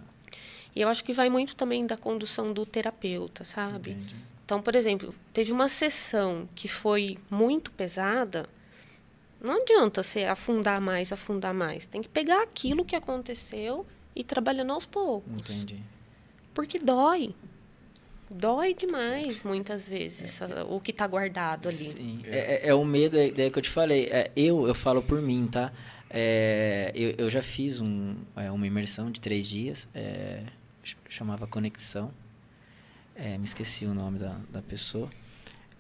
[0.74, 3.92] E eu acho que vai muito também da condução do terapeuta, sabe?
[3.92, 4.16] Entendi.
[4.46, 8.48] Então, por exemplo, teve uma sessão que foi muito pesada,
[9.42, 11.86] não adianta você afundar mais, afundar mais.
[11.86, 15.32] Tem que pegar aquilo que aconteceu e ir trabalhando aos poucos.
[15.34, 15.82] Entendi.
[16.54, 17.36] Porque dói.
[18.30, 21.78] Dói demais, muitas vezes, é, o que está guardado ali.
[21.78, 24.06] Sim, é, é, é o medo é, que eu te falei.
[24.12, 25.72] É, eu, eu falo por mim, tá?
[26.10, 29.88] É, eu, eu já fiz um, é, uma imersão de três dias,
[31.08, 32.12] chamava Conexão.
[33.16, 35.10] É, me esqueci o nome da, da pessoa.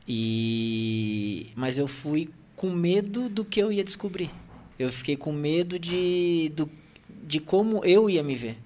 [0.07, 4.29] E mas eu fui com medo do que eu ia descobrir.
[4.77, 6.69] Eu fiquei com medo de, do,
[7.23, 8.57] de como eu ia me ver.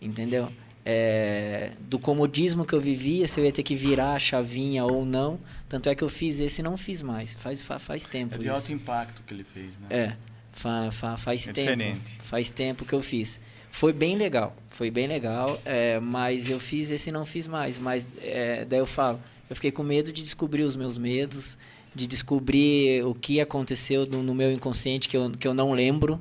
[0.00, 0.52] Entendeu?
[0.84, 5.06] É, do comodismo que eu vivia, se eu ia ter que virar a chavinha ou
[5.06, 5.40] não.
[5.68, 7.32] Tanto é que eu fiz esse e não fiz mais.
[7.34, 8.34] Faz, faz, faz tempo.
[8.34, 8.54] É de isso.
[8.54, 9.86] alto impacto que ele fez, né?
[9.88, 10.16] É.
[10.52, 11.76] Fa, fa, faz é tempo.
[11.76, 12.18] Diferente.
[12.20, 13.40] Faz tempo que eu fiz.
[13.70, 14.54] Foi bem legal.
[14.68, 15.60] Foi bem legal.
[15.64, 17.78] É, mas eu fiz esse e não fiz mais.
[17.78, 21.56] Mas é, daí eu falo, eu fiquei com medo de descobrir os meus medos,
[21.94, 26.20] de descobrir o que aconteceu no, no meu inconsciente que eu, que eu não lembro.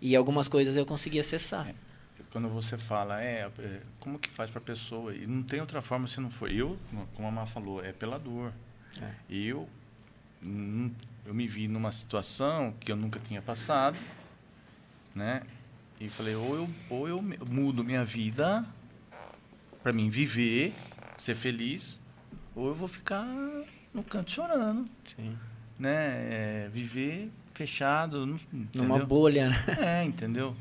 [0.00, 1.68] E algumas coisas eu consegui acessar.
[1.68, 1.74] É
[2.30, 5.14] quando você fala, é, é como que faz para a pessoa?
[5.14, 6.50] E não tem outra forma se não for.
[6.50, 6.78] Eu,
[7.14, 8.52] como a Má falou, é pela dor.
[9.00, 9.10] É.
[9.30, 9.66] Eu,
[11.24, 13.96] eu me vi numa situação que eu nunca tinha passado,
[15.14, 15.42] né?
[15.98, 18.66] E falei, ou eu, ou eu mudo minha vida
[19.82, 20.74] para mim viver,
[21.16, 21.98] ser feliz,
[22.54, 23.26] ou eu vou ficar
[23.92, 24.86] no canto chorando.
[25.04, 25.36] Sim.
[25.78, 25.94] Né?
[25.94, 28.38] É, viver fechado.
[28.52, 28.88] Entendeu?
[28.88, 29.56] Numa bolha, né?
[29.78, 30.54] É, entendeu?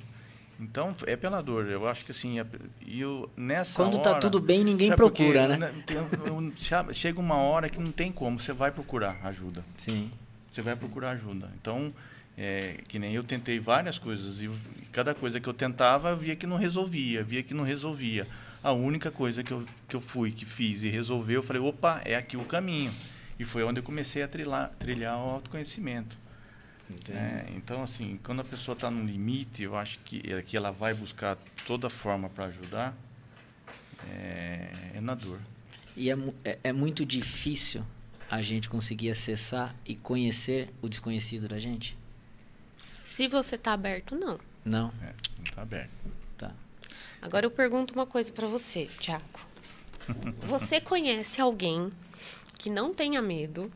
[0.60, 1.68] Então, é pela dor.
[1.68, 2.38] Eu acho que assim,
[2.86, 5.58] e eu, nessa Quando está tudo bem, ninguém procura, né?
[5.58, 5.84] né?
[5.86, 5.98] Tem,
[6.94, 9.64] chega uma hora que não tem como, você vai procurar ajuda.
[9.76, 10.10] Sim.
[10.52, 10.80] Você vai Sim.
[10.80, 11.50] procurar ajuda.
[11.60, 11.94] Então,
[12.38, 14.50] é, que nem eu tentei várias coisas e
[14.92, 18.26] cada coisa que eu tentava, eu via que não resolvia, via que não resolvia.
[18.64, 22.02] A única coisa que eu, que eu fui, que fiz e resolveu, eu falei, opa,
[22.06, 22.92] é aqui o caminho.
[23.38, 26.17] E foi onde eu comecei a trilhar, trilhar o autoconhecimento.
[27.10, 30.71] É, então, assim, quando a pessoa está no limite, eu acho que, é que ela
[30.71, 32.95] vai buscar toda forma para ajudar,
[34.12, 35.39] é, é, na dor.
[35.98, 37.84] E é, é, é, muito difícil
[38.30, 41.98] a gente conseguir acessar e conhecer o desconhecido da gente?
[43.00, 44.39] Se você está aberto, não.
[44.63, 44.93] Não?
[45.02, 45.89] É, não está aberto.
[46.38, 46.52] Tá.
[47.21, 49.24] Agora eu pergunto uma coisa para você, Tiago.
[50.45, 51.91] você conhece alguém
[52.58, 53.72] que não tenha medo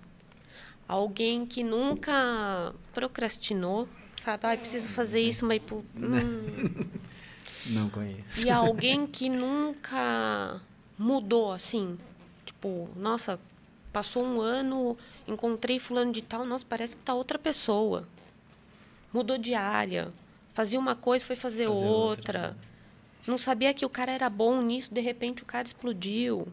[0.90, 3.88] Alguém que nunca procrastinou,
[4.24, 4.48] sabe?
[4.48, 5.62] Ah, preciso fazer isso, mas...
[5.96, 6.90] Hum.
[7.68, 8.44] Não conheço.
[8.44, 10.60] E alguém que nunca
[10.98, 11.96] mudou, assim.
[12.44, 13.40] Tipo, nossa,
[13.94, 18.08] passou um ano, encontrei fulano de tal, nossa, parece que tá outra pessoa.
[19.14, 20.10] Mudou de área.
[20.56, 22.48] Fazia uma coisa, foi fazer, fazer outra.
[22.48, 22.58] outra.
[23.28, 26.48] Não sabia que o cara era bom nisso, de repente o cara explodiu.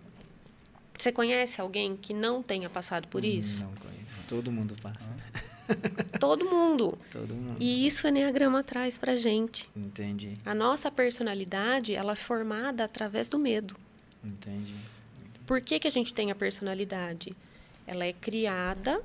[0.96, 3.64] Você conhece alguém que não tenha passado por hum, isso?
[3.64, 4.22] Não conheço.
[4.26, 5.10] Todo mundo passa.
[6.18, 6.98] Todo mundo.
[7.10, 7.56] Todo mundo.
[7.60, 9.68] E isso o Enneagrama traz pra gente.
[9.76, 10.34] Entendi.
[10.44, 13.76] A nossa personalidade, ela é formada através do medo.
[14.24, 14.74] Entendi.
[15.46, 17.34] Por que, que a gente tem a personalidade?
[17.86, 19.00] Ela é criada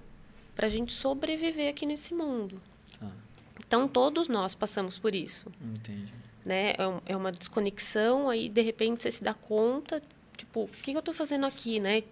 [0.56, 2.62] para a gente sobreviver aqui nesse mundo.
[3.00, 3.12] Tá.
[3.60, 5.48] Então, todos nós passamos por isso.
[5.62, 6.14] Entendi.
[6.44, 6.72] Né?
[6.72, 10.02] É, é uma desconexão, aí, de repente, você se dá conta,
[10.42, 12.04] tipo, o que, eu estou fazendo aqui, né?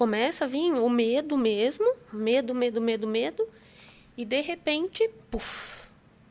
[0.00, 3.46] começa a vir o medo mesmo, medo, medo, medo, medo,
[4.16, 5.78] e de repente, puf,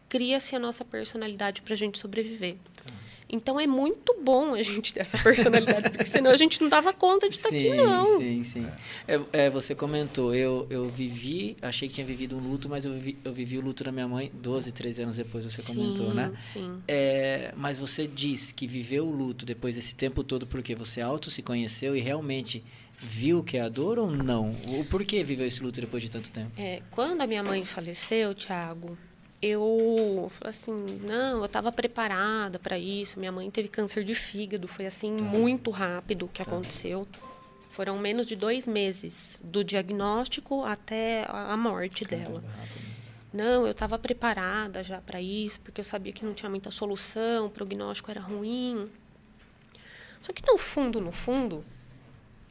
[0.09, 2.55] cria-se a nossa personalidade para a gente sobreviver.
[2.75, 2.85] Tá.
[3.29, 6.91] Então é muito bom a gente ter essa personalidade, porque senão a gente não dava
[6.91, 8.17] conta de estar aqui, não.
[8.17, 8.67] Sim, sim.
[9.07, 12.93] É, é, você comentou, eu, eu vivi, achei que tinha vivido um luto, mas eu
[12.93, 16.15] vivi, eu vivi o luto da minha mãe 12, 13 anos depois, você comentou, sim,
[16.15, 16.33] né?
[16.39, 16.81] Sim.
[16.87, 21.29] É, mas você disse que viveu o luto depois desse tempo todo porque você auto
[21.29, 22.63] se conheceu e realmente
[22.99, 24.55] viu que é a dor ou não?
[24.67, 26.51] O porquê viveu esse luto depois de tanto tempo?
[26.57, 28.97] É, quando a minha mãe faleceu, Thiago,
[29.41, 33.19] eu falei assim, não, eu estava preparada para isso.
[33.19, 35.23] Minha mãe teve câncer de fígado, foi assim tá.
[35.23, 36.49] muito rápido o que tá.
[36.49, 37.05] aconteceu.
[37.69, 42.41] Foram menos de dois meses do diagnóstico até a morte Caramba, dela.
[42.41, 42.89] Rápido.
[43.31, 47.45] Não, eu estava preparada já para isso, porque eu sabia que não tinha muita solução,
[47.45, 48.89] o prognóstico era ruim.
[50.21, 51.63] Só que no fundo, no fundo,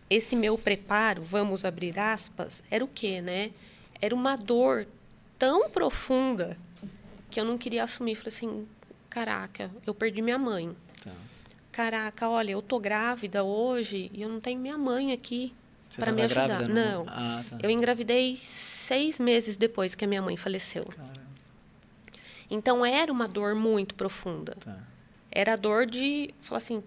[0.08, 3.50] esse meu preparo, vamos abrir aspas, era o quê, né?
[4.00, 4.86] Era uma dor
[5.36, 6.56] tão profunda
[7.30, 8.14] que eu não queria assumir.
[8.14, 8.68] Falei assim,
[9.08, 10.74] caraca, eu perdi minha mãe.
[11.02, 11.12] Tá.
[11.72, 15.54] Caraca, olha, eu tô grávida hoje e eu não tenho minha mãe aqui
[15.96, 16.46] para me ajudar.
[16.46, 17.04] Grávida, não.
[17.04, 17.12] não.
[17.12, 17.58] Ah, tá.
[17.62, 20.84] Eu engravidei seis meses depois que a minha mãe faleceu.
[20.84, 21.28] Caramba.
[22.50, 24.56] Então era uma dor muito profunda.
[24.58, 24.78] Tá.
[25.30, 26.82] Era a dor de falar assim,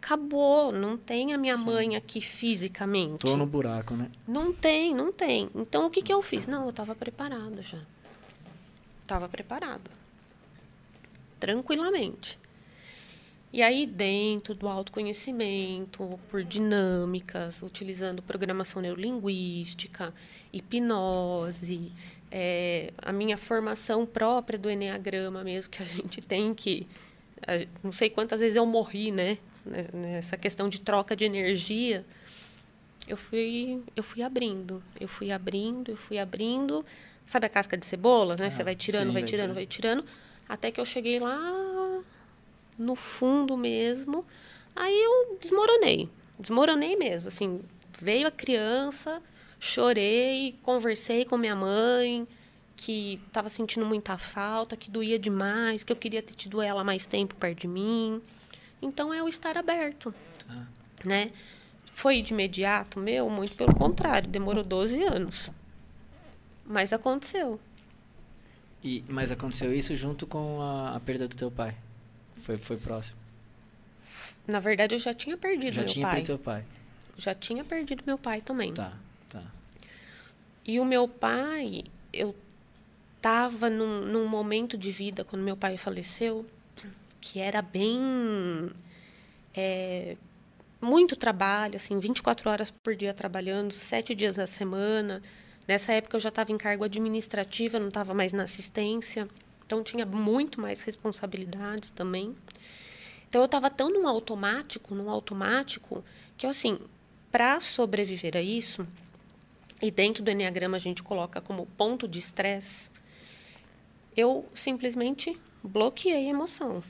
[0.00, 1.64] acabou, não tem a minha Sim.
[1.64, 3.20] mãe aqui fisicamente.
[3.20, 4.10] Tô no buraco, né?
[4.28, 5.48] Não tem, não tem.
[5.54, 6.46] Então o que, que eu fiz?
[6.46, 7.78] Não, eu estava preparada já.
[9.04, 9.90] Estava preparada.
[11.38, 12.38] Tranquilamente.
[13.52, 20.12] E aí, dentro do autoconhecimento, por dinâmicas, utilizando programação neurolinguística,
[20.52, 21.92] hipnose,
[22.32, 26.86] é, a minha formação própria do Enneagrama mesmo, que a gente tem que.
[27.82, 29.38] Não sei quantas vezes eu morri, né?
[29.64, 32.04] né, nessa questão de troca de energia,
[33.06, 36.84] eu fui, eu fui abrindo, eu fui abrindo, eu fui abrindo.
[37.26, 38.46] Sabe a casca de cebola, né?
[38.46, 40.04] Ah, Você vai tirando, sim, vai, tirando, vai tirando,
[40.48, 42.02] até que eu cheguei lá
[42.78, 44.24] no fundo mesmo.
[44.76, 46.08] Aí eu desmoronei,
[46.38, 47.60] desmoronei mesmo, assim,
[48.00, 49.22] veio a criança,
[49.60, 52.26] chorei, conversei com minha mãe,
[52.76, 57.06] que estava sentindo muita falta, que doía demais, que eu queria ter tido ela mais
[57.06, 58.20] tempo perto de mim.
[58.82, 60.12] Então é o estar aberto,
[60.48, 60.66] ah.
[61.04, 61.30] né?
[61.94, 63.30] Foi de imediato meu?
[63.30, 65.50] Muito pelo contrário, demorou 12 anos.
[66.66, 67.60] Mas aconteceu.
[68.82, 71.74] E, mas aconteceu isso junto com a, a perda do teu pai?
[72.36, 73.18] Foi, foi próximo?
[74.46, 76.16] Na verdade, eu já tinha perdido já meu tinha pai.
[76.16, 76.64] perdido teu pai?
[77.16, 78.74] Já tinha perdido meu pai também.
[78.74, 78.92] Tá,
[79.28, 79.42] tá.
[80.64, 82.34] E o meu pai, eu
[83.16, 86.44] estava num, num momento de vida, quando meu pai faleceu,
[87.20, 88.70] que era bem...
[89.54, 90.16] É,
[90.84, 95.22] muito trabalho, assim, 24 horas por dia trabalhando, sete dias na semana.
[95.66, 99.26] Nessa época eu já estava em cargo administrativo, não estava mais na assistência,
[99.64, 102.34] então tinha muito mais responsabilidades também.
[103.28, 106.04] Então eu estava tão no automático, no automático,
[106.36, 106.78] que assim,
[107.32, 108.86] para sobreviver a isso,
[109.82, 112.90] e dentro do Enneagrama a gente coloca como ponto de estresse,
[114.16, 116.82] eu simplesmente bloqueei a emoção.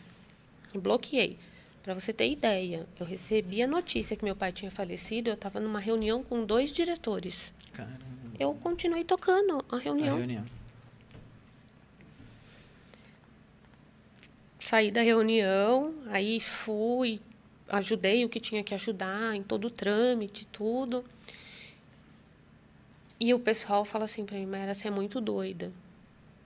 [0.75, 1.39] Bloqueei.
[1.83, 5.61] Para você ter ideia, eu recebi a notícia que meu pai tinha falecido, eu estava
[5.61, 7.53] numa reunião com dois diretores.
[7.73, 8.14] Caramba.
[8.39, 10.17] Eu continuei tocando a reunião.
[10.17, 10.45] A reunião.
[14.59, 17.21] Saí da reunião, aí fui,
[17.69, 21.05] ajudei o que tinha que ajudar em todo o trâmite, tudo.
[23.21, 25.71] E o pessoal fala assim para mim, mas você é muito doida.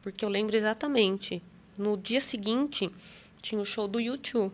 [0.02, 1.42] Porque eu lembro exatamente,
[1.78, 2.90] no dia seguinte
[3.40, 4.52] tinha o show do YouTube.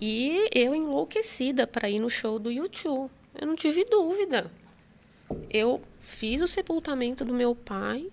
[0.00, 3.10] E eu enlouquecida para ir no show do YouTube.
[3.34, 4.50] Eu não tive dúvida.
[5.50, 8.10] Eu fiz o sepultamento do meu pai,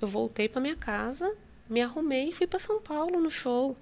[0.00, 1.34] eu voltei para minha casa,
[1.68, 3.76] me arrumei e fui para São Paulo no show.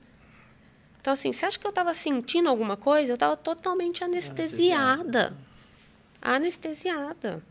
[1.00, 3.10] Então, assim, você acha que eu estava sentindo alguma coisa?
[3.10, 5.36] Eu estava totalmente anestesiada.
[6.20, 7.42] Anestesiada.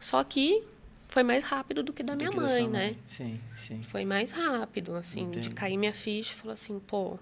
[0.00, 0.64] Só que
[1.08, 2.86] foi mais rápido do que da minha mãe, né?
[2.86, 2.98] Mãe.
[3.04, 3.82] Sim, sim.
[3.82, 5.48] Foi mais rápido, assim, Entendi.
[5.48, 7.18] de cair minha ficha e falar assim, pô,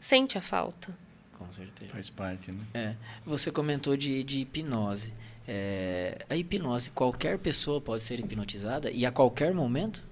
[0.00, 0.96] sente a falta.
[1.38, 1.92] Com certeza.
[1.92, 2.64] Faz parte, né?
[2.72, 2.94] É.
[3.24, 5.12] Você comentou de, de hipnose.
[5.46, 10.02] É, a hipnose, qualquer pessoa pode ser hipnotizada e a qualquer momento?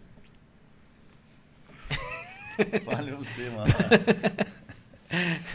[2.85, 3.73] Fale você, mano.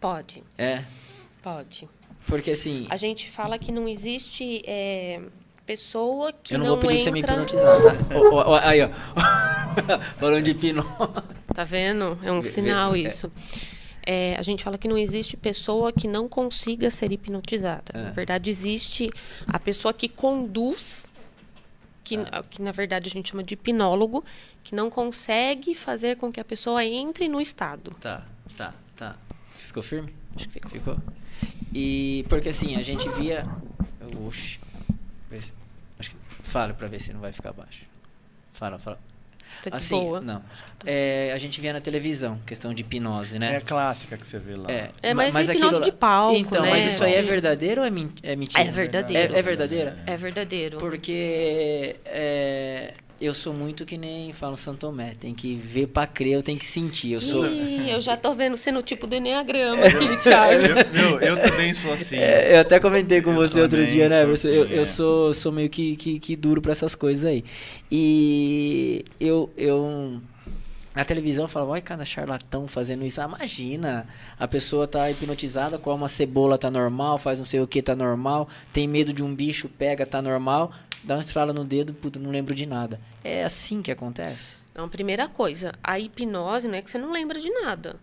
[0.00, 0.44] Pode.
[0.56, 0.84] É?
[1.42, 1.88] Pode.
[2.26, 2.86] Porque assim...
[2.90, 5.20] A gente fala que não existe é,
[5.66, 7.22] pessoa que Eu não, não vou pedir entra...
[7.22, 7.96] pra você me hipnotizar, tá?
[8.68, 8.90] aí, ó.
[10.18, 10.88] Falando de hipnose.
[11.54, 12.18] Tá vendo?
[12.22, 13.26] É um sinal isso.
[13.26, 13.77] É,
[14.38, 17.92] a gente fala que não existe pessoa que não consiga ser hipnotizada.
[17.92, 18.04] É.
[18.04, 19.10] Na verdade, existe
[19.46, 21.06] a pessoa que conduz,
[22.02, 22.42] que, ah.
[22.42, 24.24] que na verdade a gente chama de hipnólogo,
[24.64, 27.90] que não consegue fazer com que a pessoa entre no estado.
[28.00, 29.16] Tá, tá, tá.
[29.50, 30.14] Ficou firme?
[30.34, 30.70] Acho que ficou.
[30.70, 30.96] Ficou.
[31.74, 33.44] E porque assim, a gente via.
[34.26, 34.58] Oxi.
[36.42, 37.84] Fala pra ver se não vai ficar baixo.
[38.52, 38.98] Fala, fala.
[39.62, 40.20] Tá assim, boa.
[40.20, 40.42] não.
[40.86, 43.54] É, a gente via na televisão, questão de hipnose, né?
[43.54, 44.70] É a clássica que você vê lá.
[44.70, 45.84] É, é mas, mas hipnose aquilo...
[45.84, 46.70] de palco, Então, né?
[46.70, 47.90] mas isso aí é verdadeiro ou é,
[48.22, 48.62] é mentira?
[48.62, 49.34] É verdadeiro.
[49.34, 49.92] É, é verdadeiro?
[50.06, 50.78] É verdadeiro.
[50.78, 55.14] Porque é, eu sou muito que nem falo Santo Tomé.
[55.18, 57.12] Tem que ver pra crer, eu tenho que sentir.
[57.12, 57.46] Eu sou.
[57.46, 60.62] Ih, eu já tô vendo você no tipo do Enneagrama aqui, Thiago.
[60.62, 62.16] eu, eu, eu, também sou assim.
[62.16, 64.22] É, eu até comentei com você outro dia, né?
[64.22, 67.44] Assim, eu, eu sou, sou meio que, que, que duro pra essas coisas aí.
[67.90, 69.50] E eu.
[69.56, 70.20] eu
[70.94, 73.20] na televisão eu falava, ai, cada charlatão fazendo isso.
[73.20, 74.04] Ah, imagina,
[74.36, 77.94] a pessoa tá hipnotizada, come uma cebola, tá normal, faz não sei o que, tá
[77.94, 80.72] normal, tem medo de um bicho, pega, tá normal,
[81.04, 83.00] dá uma estrala no dedo, puta, não lembro de nada.
[83.22, 84.56] É assim que acontece?
[84.72, 87.96] Então, primeira coisa, a hipnose não é que você não lembra de nada.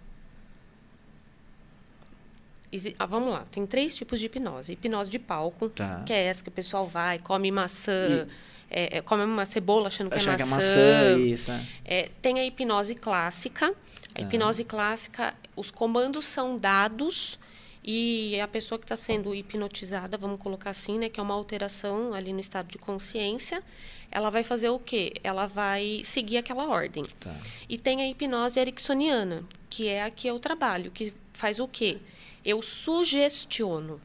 [2.99, 4.73] Ah, vamos lá, tem três tipos de hipnose.
[4.73, 6.03] Hipnose de palco, tá.
[6.05, 8.27] que é essa que o pessoal vai, come maçã, e
[8.69, 10.73] é, é, come uma cebola achando que, achando é, maçã.
[10.73, 11.19] que é maçã.
[11.19, 11.65] Isso, é.
[11.86, 13.73] É, tem a hipnose clássica.
[14.17, 17.39] A hipnose clássica, os comandos são dados
[17.86, 22.13] e a pessoa que está sendo hipnotizada, vamos colocar assim, né, que é uma alteração
[22.13, 23.62] ali no estado de consciência,
[24.10, 25.13] ela vai fazer o quê?
[25.23, 27.04] Ela vai seguir aquela ordem.
[27.19, 27.36] Tá.
[27.69, 31.98] E tem a hipnose ericksoniana, que é a que eu trabalho, que faz o quê?
[32.44, 34.02] Eu sugestiono.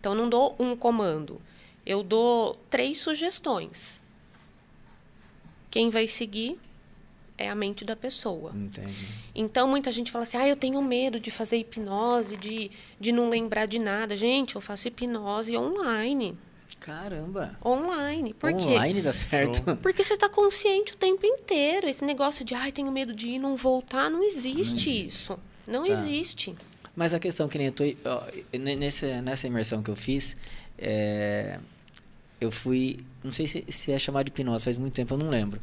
[0.00, 1.40] Então, não dou um comando
[1.88, 4.02] eu dou três sugestões.
[5.70, 6.60] Quem vai seguir
[7.38, 8.50] é a mente da pessoa.
[8.54, 9.06] Entendi.
[9.34, 12.70] Então, muita gente fala assim, ah, eu tenho medo de fazer hipnose, de,
[13.00, 14.16] de não lembrar de nada.
[14.16, 16.36] Gente, eu faço hipnose online.
[16.80, 17.56] Caramba!
[17.64, 18.34] Online.
[18.34, 18.74] Por online quê?
[18.74, 19.76] Online dá certo.
[19.76, 21.88] Porque você está consciente o tempo inteiro.
[21.88, 25.06] Esse negócio de, ai, tenho medo de ir não voltar, não existe, não existe.
[25.06, 25.38] isso.
[25.66, 25.92] Não tá.
[25.92, 26.54] existe.
[26.94, 28.22] Mas a questão que nem eu tô, ó,
[28.58, 30.36] nessa, nessa imersão que eu fiz,
[30.76, 31.60] é,
[32.40, 35.28] eu fui, não sei se, se é chamado de hipnose, faz muito tempo, eu não
[35.28, 35.60] lembro.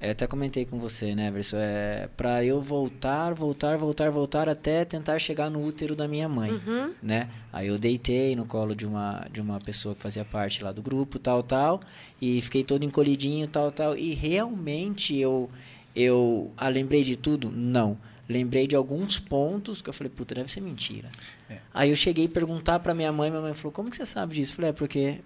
[0.00, 1.56] Eu até comentei com você, né, Verso?
[1.56, 6.52] É para eu voltar, voltar, voltar, voltar até tentar chegar no útero da minha mãe,
[6.52, 6.94] uhum.
[7.02, 7.28] né?
[7.52, 10.80] Aí eu deitei no colo de uma de uma pessoa que fazia parte lá do
[10.80, 11.80] grupo, tal, tal,
[12.20, 15.50] e fiquei todo encolhidinho, tal, tal, e realmente eu
[15.96, 17.50] eu ah, lembrei de tudo?
[17.50, 17.98] Não.
[18.28, 21.10] Lembrei de alguns pontos que eu falei, puta, deve ser mentira.
[21.48, 21.58] É.
[21.72, 24.34] Aí eu cheguei a perguntar para minha mãe, minha mãe falou: "Como que você sabe
[24.34, 25.20] disso?" Eu falei: "É porque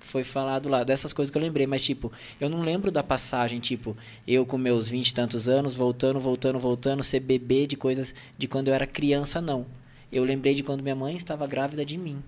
[0.00, 3.58] foi falado lá, dessas coisas que eu lembrei, mas tipo, eu não lembro da passagem,
[3.58, 8.14] tipo, eu com meus vinte e tantos anos, voltando, voltando, voltando, ser bebê de coisas
[8.36, 9.66] de quando eu era criança, não.
[10.12, 12.22] Eu lembrei de quando minha mãe estava grávida de mim.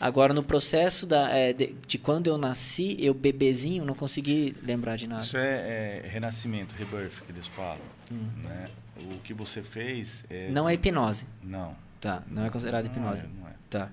[0.00, 4.96] Agora, no processo da, é, de, de, quando eu nasci, eu bebezinho, não consegui lembrar
[4.96, 5.24] de nada.
[5.24, 7.80] Isso é, é renascimento, rebirth, que eles falam.
[8.12, 8.28] Hum.
[8.44, 8.68] Né?
[9.12, 10.24] O que você fez...
[10.30, 10.50] É...
[10.50, 11.26] Não é hipnose?
[11.42, 11.74] Não.
[12.00, 13.22] Tá, não é considerado não hipnose.
[13.22, 13.52] É, não é.
[13.68, 13.90] Tá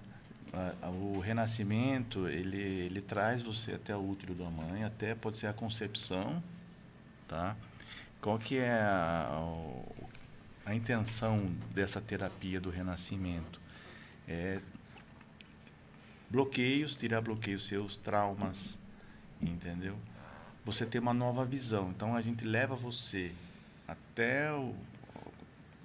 [1.16, 5.54] o renascimento ele, ele traz você até o útero da mãe, até pode ser a
[5.54, 6.42] concepção,
[7.28, 7.56] tá?
[8.22, 9.42] Qual que é a,
[10.66, 13.60] a intenção dessa terapia do renascimento?
[14.28, 14.60] É
[16.30, 18.80] bloqueios, tirar bloqueios seus, traumas,
[19.42, 19.98] entendeu?
[20.66, 21.90] Você ter uma nova visão.
[21.90, 23.32] Então a gente leva você
[23.88, 24.74] até o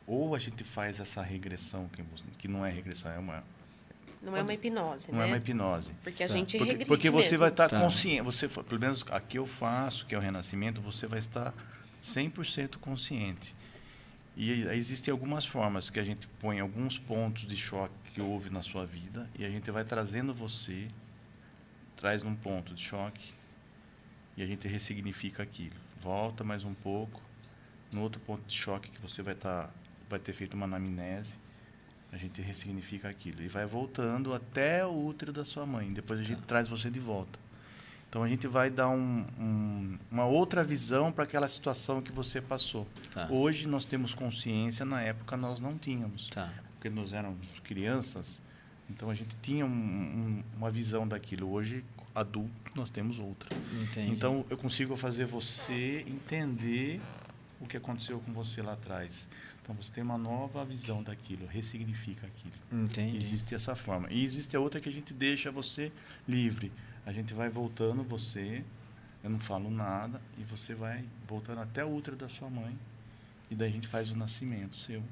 [0.06, 2.02] ou a gente faz essa regressão que,
[2.36, 3.44] que não é regressão, é uma
[4.22, 5.24] não é uma hipnose, não né?
[5.24, 5.92] é uma hipnose.
[6.02, 6.32] Porque a tá.
[6.32, 7.38] gente porque, porque você mesmo.
[7.38, 7.80] vai estar tá.
[7.80, 11.54] consciente, você pelo menos aqui eu faço, que é o renascimento, você vai estar
[12.02, 13.54] 100% consciente.
[14.36, 18.62] E existem algumas formas que a gente põe alguns pontos de choque que houve na
[18.62, 20.86] sua vida e a gente vai trazendo você
[21.96, 23.32] traz um ponto de choque
[24.36, 25.76] e a gente ressignifica aquilo.
[26.00, 27.20] Volta mais um pouco
[27.92, 29.70] no outro ponto de choque que você vai estar tá,
[30.08, 31.36] vai ter feito uma anamnese
[32.12, 33.42] a gente ressignifica aquilo.
[33.42, 35.92] E vai voltando até o útero da sua mãe.
[35.92, 36.46] Depois a gente tá.
[36.46, 37.38] traz você de volta.
[38.08, 42.40] Então a gente vai dar um, um, uma outra visão para aquela situação que você
[42.40, 42.86] passou.
[43.12, 43.28] Tá.
[43.30, 46.26] Hoje nós temos consciência, na época nós não tínhamos.
[46.26, 46.52] Tá.
[46.74, 48.42] Porque nós éramos crianças,
[48.90, 51.52] então a gente tinha um, uma visão daquilo.
[51.52, 53.48] Hoje, adulto, nós temos outra.
[53.80, 54.10] Entendi.
[54.10, 57.00] Então eu consigo fazer você entender
[57.60, 59.28] o que aconteceu com você lá atrás.
[59.70, 62.54] Então você tem uma nova visão daquilo, ressignifica aquilo.
[62.72, 63.16] Entendi.
[63.16, 64.10] Existe essa forma.
[64.10, 65.92] E existe a outra que a gente deixa você
[66.26, 66.72] livre.
[67.06, 68.64] A gente vai voltando você,
[69.22, 72.76] eu não falo nada, e você vai voltando até o útero da sua mãe.
[73.48, 75.04] E daí a gente faz o nascimento seu.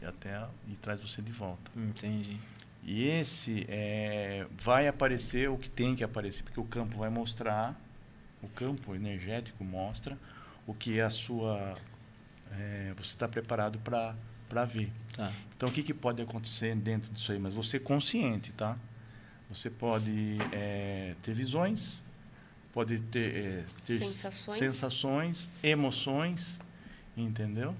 [0.00, 1.70] E, até, e traz você de volta.
[1.76, 2.38] Entendi.
[2.82, 7.78] E esse é, vai aparecer o que tem que aparecer, porque o campo vai mostrar,
[8.42, 10.18] o campo energético mostra
[10.66, 11.76] o que é a sua
[12.58, 14.92] é, você está preparado para ver.
[15.14, 15.32] Tá.
[15.56, 17.38] Então, o que, que pode acontecer dentro disso aí?
[17.38, 18.76] Mas você é consciente, tá?
[19.50, 22.02] Você pode é, ter visões,
[22.72, 24.58] pode ter, é, ter sensações.
[24.58, 26.58] sensações, emoções,
[27.16, 27.74] entendeu?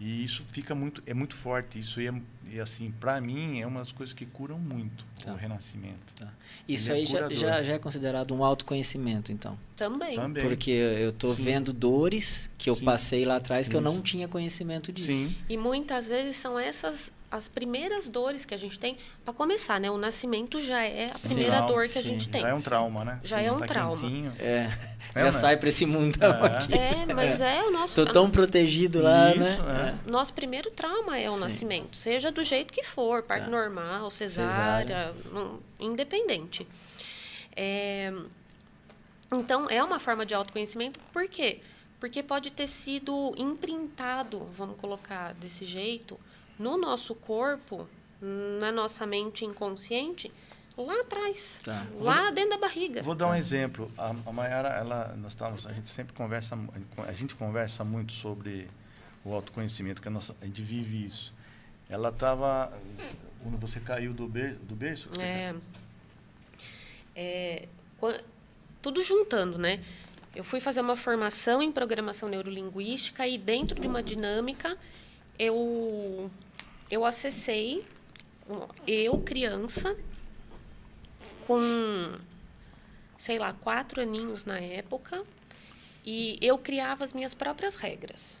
[0.00, 1.78] E isso fica muito, é muito forte.
[1.78, 2.12] Isso é,
[2.52, 5.32] é assim, para mim, é uma das coisas que curam muito tá.
[5.32, 6.14] o renascimento.
[6.16, 6.32] Tá.
[6.68, 9.58] Isso Ele é aí é já, já, já, é considerado um autoconhecimento, então?
[9.76, 10.16] Também.
[10.16, 10.46] Também.
[10.46, 12.84] Porque eu estou vendo dores que eu Sim.
[12.84, 13.78] passei lá atrás que Isso.
[13.78, 15.08] eu não tinha conhecimento disso.
[15.08, 15.36] Sim.
[15.48, 19.90] E muitas vezes são essas as primeiras dores que a gente tem, para começar, né?
[19.90, 21.98] O nascimento já é a primeira sim, dor que sim.
[21.98, 22.40] a gente tem.
[22.40, 23.20] Já é um trauma, né?
[23.22, 23.96] Já sim, é um tá trauma.
[23.96, 24.32] Quentinho.
[24.38, 24.70] É.
[25.14, 25.32] É, já né?
[25.32, 26.46] sai para esse mundão é.
[26.46, 26.74] aqui.
[26.74, 27.94] É, mas é, é o nosso.
[27.94, 29.98] Tô tão protegido lá, Isso, né?
[30.06, 30.10] É.
[30.10, 33.50] Nosso primeiro trauma é o nascimento, seja do jeito que for, parto tá.
[33.50, 35.14] normal, cesárea, cesárea.
[35.32, 36.66] Não, independente.
[37.54, 38.12] É,
[39.32, 41.60] então, é uma forma de autoconhecimento, por quê?
[42.00, 46.18] Porque pode ter sido imprintado, vamos colocar desse jeito,
[46.58, 47.88] no nosso corpo,
[48.20, 50.32] na nossa mente inconsciente,
[50.76, 51.86] lá atrás, tá.
[52.00, 53.02] lá vou, dentro da barriga.
[53.02, 53.90] Vou dar um exemplo.
[53.96, 56.56] A, a Mayara, ela, nós estamos, a gente sempre conversa,
[57.06, 58.68] a gente conversa muito sobre
[59.24, 61.32] o autoconhecimento, que a, nossa, a gente vive isso.
[61.88, 62.72] Ela estava,
[63.42, 65.54] quando você caiu do, ber, do berço, é,
[67.16, 67.68] é,
[68.82, 69.82] tudo juntando, né?
[70.34, 74.76] Eu fui fazer uma formação em programação neurolinguística e dentro de uma dinâmica
[75.38, 76.30] eu
[76.90, 77.86] eu acessei
[78.86, 79.96] eu criança
[81.46, 81.58] com
[83.18, 85.24] sei lá quatro aninhos na época
[86.10, 88.38] E eu criava as minhas próprias regras.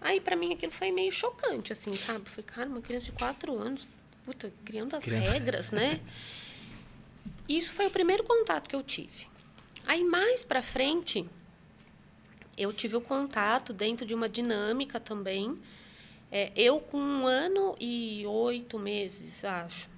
[0.00, 2.30] Aí, para mim, aquilo foi meio chocante, assim, sabe?
[2.30, 3.88] Foi, cara, uma criança de quatro anos,
[4.24, 5.30] puta, criando as Criança.
[5.32, 6.00] regras, né?
[7.48, 9.26] Isso foi o primeiro contato que eu tive.
[9.84, 11.28] Aí, mais para frente,
[12.56, 15.58] eu tive o contato dentro de uma dinâmica também.
[16.34, 19.90] É, eu, com um ano e oito meses, acho.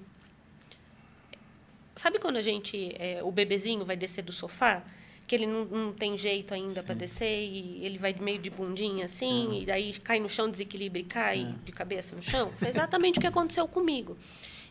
[1.94, 4.82] Sabe quando a gente, é, o bebezinho vai descer do sofá?
[5.26, 9.06] que ele não, não tem jeito ainda para descer e ele vai meio de bundinha
[9.06, 9.54] assim, uhum.
[9.54, 11.54] e daí cai no chão, desequilibra e cai uhum.
[11.64, 12.50] de cabeça no chão.
[12.52, 14.16] Foi exatamente o que aconteceu comigo.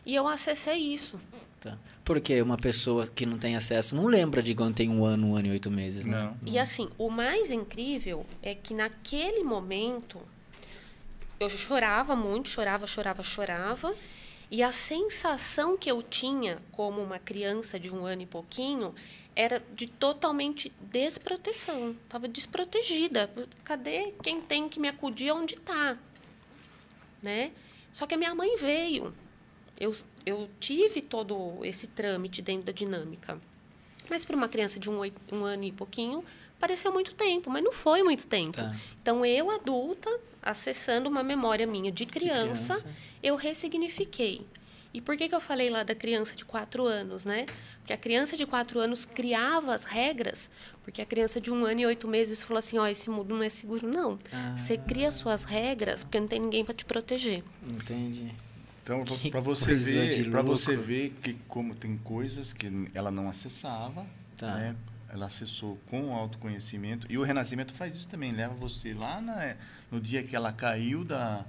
[0.06, 1.18] E eu acessei isso.
[1.60, 1.78] Tá.
[2.04, 5.36] Porque uma pessoa que não tem acesso não lembra de quando tem um ano, um
[5.36, 6.16] ano e oito meses, né?
[6.16, 6.36] Não.
[6.52, 10.18] E assim, o mais incrível é que naquele momento
[11.40, 13.94] eu chorava muito, chorava, chorava, chorava.
[14.50, 18.94] E a sensação que eu tinha como uma criança de um ano e pouquinho
[19.34, 21.96] era de totalmente desproteção.
[22.04, 23.30] Estava desprotegida.
[23.64, 25.98] Cadê quem tem que me acudir onde está?
[27.22, 27.52] Né?
[27.92, 29.14] Só que a minha mãe veio.
[29.78, 33.40] Eu, eu tive todo esse trâmite dentro da dinâmica.
[34.08, 35.00] Mas para uma criança de um,
[35.32, 36.24] um, ano e pouquinho,
[36.64, 38.56] pareceu muito tempo, mas não foi muito tempo.
[38.56, 38.74] Tá.
[39.02, 40.08] Então, eu, adulta,
[40.42, 42.86] acessando uma memória minha de criança, de criança.
[43.22, 44.46] eu ressignifiquei.
[44.94, 47.44] E por que, que eu falei lá da criança de quatro anos, né?
[47.80, 50.48] Porque a criança de quatro anos criava as regras,
[50.82, 53.34] porque a criança de um ano e oito meses falou assim, ó, oh, esse mundo
[53.34, 54.18] não é seguro, não.
[54.32, 54.56] Ah.
[54.56, 57.42] Você cria suas regras porque não tem ninguém para te proteger.
[57.68, 58.32] Entendi.
[58.82, 64.06] Então, para você ver, para você ver que como tem coisas que ela não acessava,
[64.36, 64.54] tá.
[64.54, 64.76] né?
[65.14, 69.54] Ela acessou com o autoconhecimento e o renascimento faz isso também, leva você lá na,
[69.90, 71.44] no dia que ela caiu da,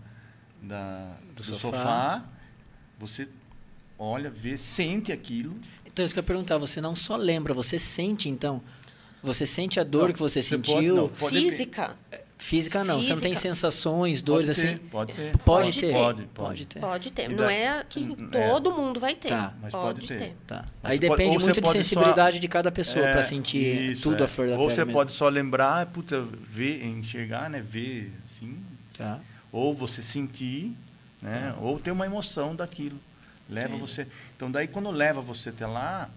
[0.61, 2.23] da do, do sofá, sofá
[2.99, 3.27] você
[3.97, 5.57] olha, vê, sente aquilo.
[5.85, 8.61] Então, isso que eu ia perguntar, você não só lembra, você sente, então?
[9.23, 10.73] Você sente a dor não, que você, você sentiu?
[10.73, 11.95] Pode, não, pode Física?
[12.09, 12.24] Ter.
[12.45, 13.07] Física não, Física.
[13.07, 14.77] você não tem sensações, dores pode ter, assim?
[14.87, 15.31] Pode ter.
[15.31, 15.91] Pode, pode ter.
[15.91, 16.79] Pode, pode, ter.
[16.79, 17.27] Pode ter.
[17.27, 18.49] Não é que é.
[18.49, 19.29] todo mundo vai ter.
[19.29, 19.51] Tá.
[19.59, 20.19] Mas pode, pode ter.
[20.19, 20.35] ter.
[20.45, 20.63] Tá.
[20.83, 22.41] Aí depende muito de sensibilidade só...
[22.41, 24.25] de cada pessoa é, para sentir isso, tudo é.
[24.25, 24.93] a flor da Ou você mesmo.
[24.93, 27.63] pode só lembrar, puta, ver, enxergar, né?
[27.67, 28.63] Ver, assim.
[28.95, 29.19] Tá.
[29.51, 30.71] Ou você sentir,
[31.23, 31.51] né?
[31.51, 31.59] Tá.
[31.63, 32.99] Ou ter uma emoção daquilo.
[33.49, 34.05] Leva você.
[34.35, 36.11] Então, daí, quando leva você até lá,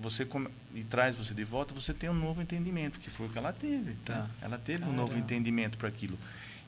[0.00, 3.30] você come, e traz você de volta, você tem um novo entendimento, que foi o
[3.30, 3.94] que ela teve.
[4.04, 4.22] Tá.
[4.22, 4.30] Né?
[4.42, 4.94] Ela teve Caramba.
[4.94, 6.18] um novo entendimento para aquilo.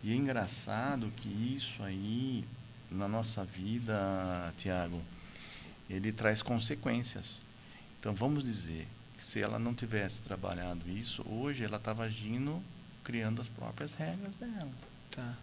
[0.02, 2.44] E é engraçado que isso aí,
[2.90, 5.00] na nossa vida, Tiago,
[5.88, 7.40] ele traz consequências.
[7.98, 12.62] Então, vamos dizer que se ela não tivesse trabalhado isso, hoje ela estava agindo,
[13.04, 14.70] criando as próprias regras dela.
[15.10, 15.34] Tá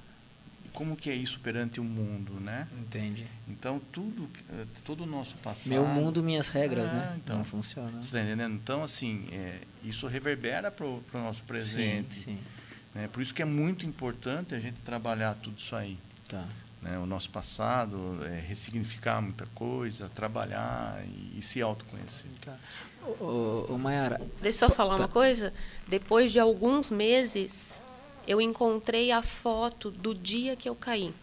[0.79, 2.65] como que é isso perante o mundo, né?
[2.79, 3.27] Entende.
[3.49, 5.67] Então tudo, eh, todo o nosso passado.
[5.67, 7.13] Meu mundo, minhas regras, é, né?
[7.17, 7.91] Então, Não funciona.
[7.91, 8.53] Você está entendendo?
[8.53, 12.15] Então assim, é, isso reverbera para o nosso presente.
[12.15, 12.39] Sim, sim.
[12.95, 13.09] Né?
[13.11, 15.97] Por isso que é muito importante a gente trabalhar tudo isso aí.
[16.29, 16.47] Tá.
[16.81, 16.97] Né?
[16.97, 22.31] O nosso passado, é, ressignificar muita coisa, trabalhar e, e se autoconhecer.
[22.39, 22.55] Tá.
[23.19, 24.21] Ô, ô, Mayara.
[24.41, 25.01] Deixa eu só falar tá.
[25.01, 25.53] uma coisa.
[25.89, 27.81] Depois de alguns meses
[28.27, 31.13] eu encontrei a foto do dia que eu caí.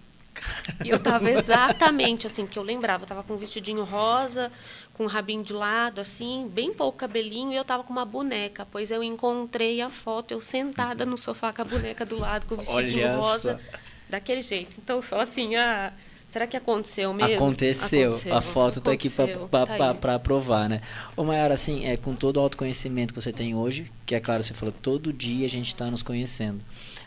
[0.85, 4.53] E eu estava exatamente assim, que eu lembrava, eu tava com um vestidinho rosa,
[4.93, 8.67] com um rabinho de lado, assim, bem pouco cabelinho, e eu estava com uma boneca,
[8.71, 12.55] pois eu encontrei a foto, eu sentada no sofá com a boneca do lado, com
[12.55, 13.81] o vestidinho Olha rosa, essa.
[14.09, 14.77] daquele jeito.
[14.79, 15.93] Então, só assim, ah,
[16.37, 17.35] será que aconteceu mesmo?
[17.35, 18.11] Aconteceu.
[18.11, 18.37] aconteceu.
[18.37, 20.83] A foto está aqui para tá provar, né?
[21.17, 24.43] Ô, Mayara, assim, é, com todo o autoconhecimento que você tem hoje, que é claro,
[24.43, 26.61] você falou, todo dia a gente está nos conhecendo.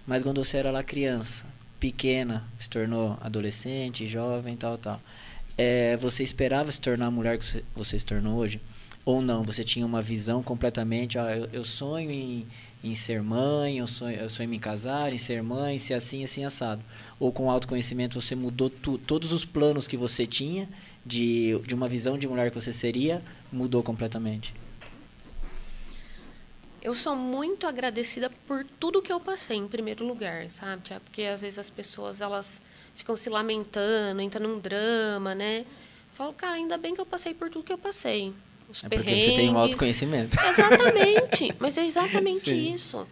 [0.07, 1.45] Mas quando você era lá criança,
[1.79, 4.99] pequena, se tornou adolescente, jovem, tal, tal,
[5.55, 8.59] é, você esperava se tornar a mulher que você se tornou hoje?
[9.05, 9.43] Ou não?
[9.43, 12.47] Você tinha uma visão completamente, ó, eu, eu sonho em,
[12.83, 16.23] em ser mãe, eu sonho, eu sonho em me casar, em ser mãe, ser assim,
[16.23, 16.81] assim, assado.
[17.19, 20.69] Ou com autoconhecimento você mudou tu, todos os planos que você tinha
[21.05, 23.21] de, de uma visão de mulher que você seria,
[23.51, 24.53] mudou completamente?
[26.81, 31.03] Eu sou muito agradecida por tudo que eu passei, em primeiro lugar, sabe, Tiago?
[31.03, 32.61] Porque às vezes as pessoas elas
[32.95, 35.65] ficam se lamentando, entram num drama, né?
[36.13, 38.33] Falo, cara, ainda bem que eu passei por tudo que eu passei.
[38.69, 40.37] Os é porque você tem um autoconhecimento.
[40.45, 42.73] Exatamente, mas é exatamente Sim.
[42.73, 43.07] isso.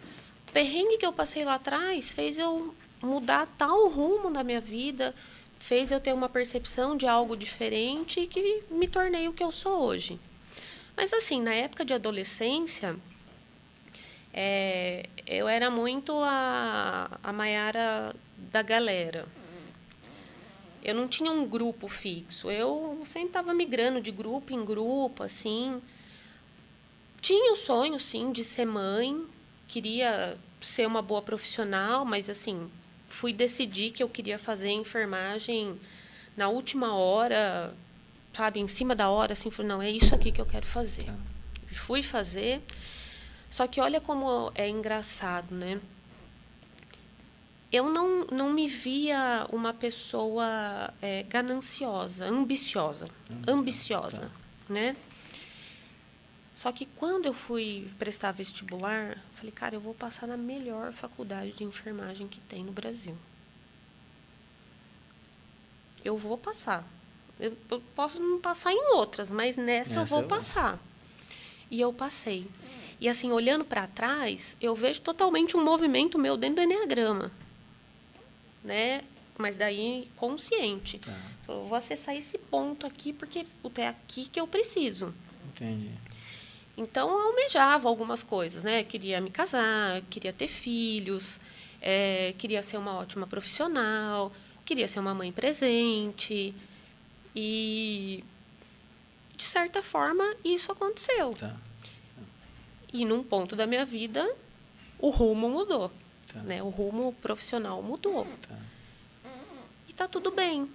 [0.48, 5.14] O perrengue que eu passei lá atrás fez eu mudar tal rumo na minha vida,
[5.58, 9.82] fez eu ter uma percepção de algo diferente que me tornei o que eu sou
[9.82, 10.18] hoje.
[10.96, 12.96] Mas assim, na época de adolescência,
[14.32, 19.26] é, eu era muito a, a Maiara da galera.
[20.88, 22.50] Eu não tinha um grupo fixo.
[22.50, 25.82] Eu sempre estava migrando de grupo em grupo, assim.
[27.20, 29.26] Tinha o sonho, sim, de ser mãe,
[29.66, 32.70] queria ser uma boa profissional, mas assim,
[33.06, 35.78] fui decidir que eu queria fazer enfermagem
[36.34, 37.74] na última hora,
[38.32, 41.04] sabe, em cima da hora, assim, falei, não, é isso aqui que eu quero fazer.
[41.04, 41.14] Tá.
[41.72, 42.62] Fui fazer.
[43.50, 45.80] Só que olha como é engraçado, né?
[47.70, 53.04] Eu não, não me via uma pessoa é, gananciosa, ambiciosa,
[53.46, 54.30] ambiciosa, tá.
[54.72, 54.96] né?
[56.54, 61.52] Só que quando eu fui prestar vestibular, falei, cara, eu vou passar na melhor faculdade
[61.52, 63.16] de enfermagem que tem no Brasil.
[66.04, 66.84] Eu vou passar.
[67.38, 70.80] Eu, eu posso não passar em outras, mas nessa, eu vou eu passar.
[71.70, 72.48] E eu passei.
[73.00, 77.30] E assim, olhando para trás, eu vejo totalmente um movimento meu dentro do Enneagrama.
[78.68, 79.02] Né?
[79.38, 80.98] Mas daí consciente.
[80.98, 81.16] Tá.
[81.48, 83.46] Eu vou acessar esse ponto aqui porque
[83.76, 85.14] é aqui que eu preciso.
[85.48, 85.90] Entendi.
[86.76, 88.84] Então, eu almejava algumas coisas, né?
[88.84, 91.40] Queria me casar, queria ter filhos,
[91.80, 94.30] é, queria ser uma ótima profissional,
[94.66, 96.54] queria ser uma mãe presente.
[97.34, 98.22] E,
[99.34, 101.32] de certa forma, isso aconteceu.
[101.32, 101.56] Tá.
[102.92, 104.30] E num ponto da minha vida,
[104.98, 105.90] o rumo mudou.
[106.32, 106.40] Tá.
[106.40, 106.62] Né?
[106.62, 108.26] O rumo profissional mudou.
[108.46, 108.56] Tá.
[109.88, 110.70] E tá tudo bem.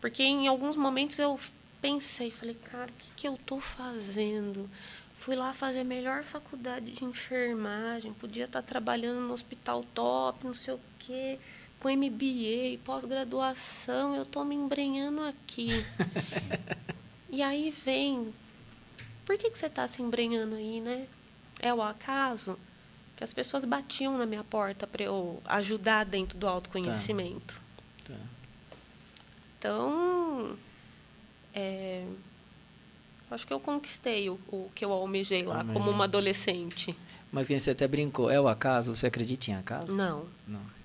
[0.00, 1.38] Porque em alguns momentos eu
[1.80, 4.68] pensei, falei, cara, o que, que eu estou fazendo?
[5.16, 10.54] Fui lá fazer a melhor faculdade de enfermagem, podia estar trabalhando no hospital top, não
[10.54, 11.38] sei o quê,
[11.80, 15.68] com MBA, pós-graduação, eu estou me embrenhando aqui.
[17.30, 18.32] e aí vem,
[19.24, 21.06] por que, que você está se embrenhando aí, né?
[21.58, 22.58] É o acaso?
[23.16, 27.60] Que as pessoas batiam na minha porta para eu ajudar dentro do autoconhecimento.
[28.04, 28.14] Tá.
[28.14, 28.22] Tá.
[29.58, 30.56] Então,
[31.54, 32.06] é,
[33.30, 35.74] Acho que eu conquistei o, o que eu almejei lá, Almejei.
[35.74, 36.96] como uma adolescente.
[37.32, 38.94] Mas quem você até brincou, é o acaso?
[38.94, 39.92] Você acredita em acaso?
[39.92, 40.26] Não.
[40.46, 40.76] Não.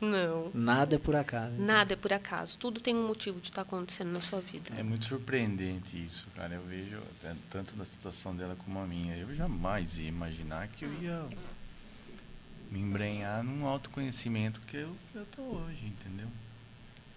[0.00, 0.50] Não.
[0.54, 1.54] Nada é por acaso.
[1.54, 1.66] Então.
[1.66, 2.58] Nada é por acaso.
[2.58, 4.70] Tudo tem um motivo de estar acontecendo na sua vida.
[4.76, 6.54] É muito surpreendente isso, cara.
[6.54, 7.00] Eu vejo,
[7.50, 11.24] tanto na situação dela como a minha, eu jamais ia imaginar que eu ia
[12.70, 16.28] me embrenhar num autoconhecimento que eu, eu tô hoje, entendeu?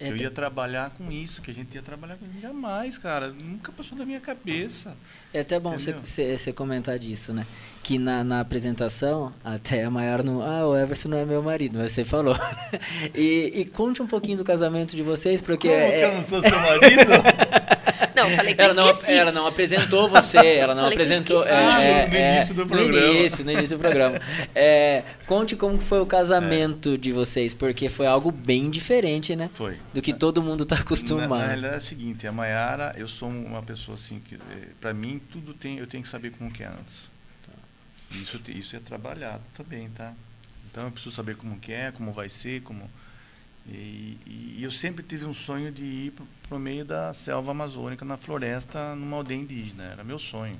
[0.01, 2.41] É, eu ia trabalhar com isso, que a gente ia trabalhar com isso.
[2.41, 3.29] Jamais, cara.
[3.29, 4.97] Nunca passou da minha cabeça.
[5.31, 7.45] É até bom você comentar disso, né?
[7.83, 10.41] Que na, na apresentação, até a maior não.
[10.41, 12.35] Ah, o Everson não é meu marido, mas você falou.
[13.13, 15.67] e, e conte um pouquinho do casamento de vocês, porque.
[15.67, 17.11] Como é, que eu não sou seu marido?
[18.15, 21.45] Não, falei que ela não, ela não apresentou você, ela não apresentou.
[21.45, 22.91] É, é, no início do programa.
[22.91, 24.19] No início, no início do programa.
[24.53, 26.97] É, conte como foi o casamento é.
[26.97, 29.49] de vocês, porque foi algo bem diferente, né?
[29.53, 29.77] Foi.
[29.93, 31.29] Do que todo mundo está acostumado.
[31.29, 34.67] Na, na realidade é o seguinte, a Mayara, eu sou uma pessoa assim que, é,
[34.79, 37.09] para mim, tudo tem, eu tenho que saber como que é antes.
[37.45, 37.53] Tá.
[38.11, 40.13] Isso, isso é trabalhado também, tá?
[40.71, 42.89] Então eu preciso saber como que é, como vai ser, como
[43.67, 46.13] e, e, eu sempre tive um sonho de ir
[46.47, 49.83] para o meio da selva amazônica, na floresta, numa aldeia indígena.
[49.83, 50.59] Era meu sonho.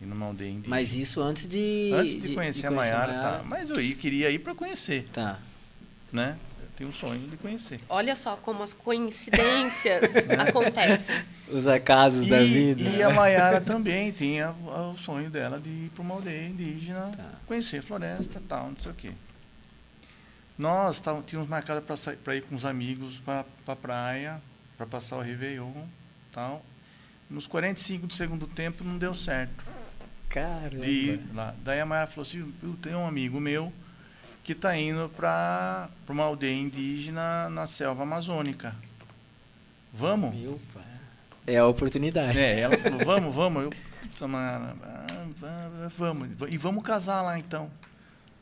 [0.00, 0.76] Ir numa aldeia indígena.
[0.76, 1.90] Mas isso antes de.
[1.94, 3.42] Antes de, de conhecer, de a Maiara, tá.
[3.44, 5.08] Mas eu ia, queria ir para conhecer.
[5.12, 5.38] Tá.
[6.12, 6.36] Né?
[6.60, 7.80] Eu tenho um sonho de conhecer.
[7.88, 10.02] Olha só como as coincidências
[10.38, 11.16] acontecem.
[11.50, 12.82] Os acasos e, da vida.
[12.82, 17.24] E a Maiara também tinha o sonho dela de ir para uma aldeia indígena, tá.
[17.46, 19.12] conhecer a floresta tal, não sei o quê.
[20.58, 21.80] Nós tavam, tínhamos marcado
[22.24, 24.42] para ir com os amigos para a pra praia,
[24.76, 25.72] para passar o Réveillon
[26.32, 26.62] tal.
[27.30, 29.64] Nos 45 do segundo tempo não deu certo.
[30.28, 30.84] Caramba.
[30.84, 31.54] De ir lá.
[31.60, 33.72] Daí a Mayara falou assim: eu tenho um amigo meu
[34.42, 38.74] que está indo para uma aldeia indígena na selva amazônica.
[39.92, 40.34] Vamos?
[40.34, 40.84] Meu pai.
[41.46, 42.38] É a oportunidade.
[42.38, 43.64] É, ela falou: vamos, vamos.
[43.64, 43.72] Eu,
[45.96, 46.28] vamos.
[46.48, 47.70] E vamos casar lá então.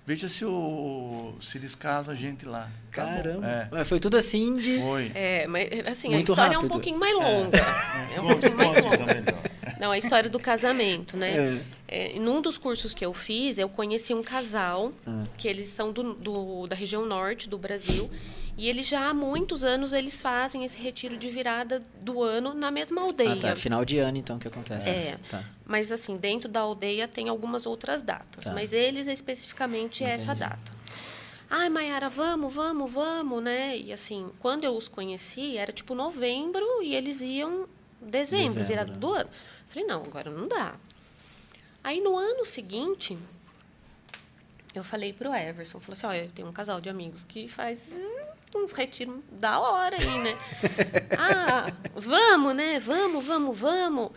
[0.06, 2.70] Veja se, o, se eles casam a gente lá.
[2.92, 3.68] Tá Caramba.
[3.72, 3.84] É.
[3.84, 4.78] Foi tudo assim de.
[4.78, 5.10] Foi.
[5.12, 6.62] É, mas assim, Muito a história rápido.
[6.62, 7.58] é um pouquinho mais longa.
[7.58, 9.46] É, é um pouquinho mais longa.
[9.80, 11.60] Não, a história do casamento, né?
[11.88, 12.14] É.
[12.14, 15.24] É, num dos cursos que eu fiz, eu conheci um casal, ah.
[15.36, 18.08] que eles são do, do, da região norte do Brasil.
[18.56, 22.70] E eles já há muitos anos eles fazem esse retiro de virada do ano na
[22.70, 23.32] mesma aldeia.
[23.32, 23.54] Ah, tá.
[23.54, 24.88] Final de ano, então, que acontece.
[24.88, 25.18] É.
[25.28, 25.44] Tá.
[25.66, 28.44] Mas, assim, dentro da aldeia tem algumas outras datas.
[28.44, 28.54] Tá.
[28.54, 30.72] Mas eles, especificamente, é essa data.
[31.50, 33.76] Ai, Mayara, vamos, vamos, vamos, né?
[33.76, 37.68] E, assim, quando eu os conheci, era tipo novembro e eles iam
[38.00, 38.64] dezembro, dezembro.
[38.68, 39.28] virada do ano.
[39.68, 40.76] Falei, não, agora não dá.
[41.84, 43.18] Aí, no ano seguinte,
[44.74, 47.82] eu falei pro Everson, falou assim, olha, eu tenho um casal de amigos que faz
[48.54, 50.38] uns retiros da hora aí, né?
[51.18, 52.78] ah, vamos, né?
[52.78, 54.10] Vamos, vamos, vamos.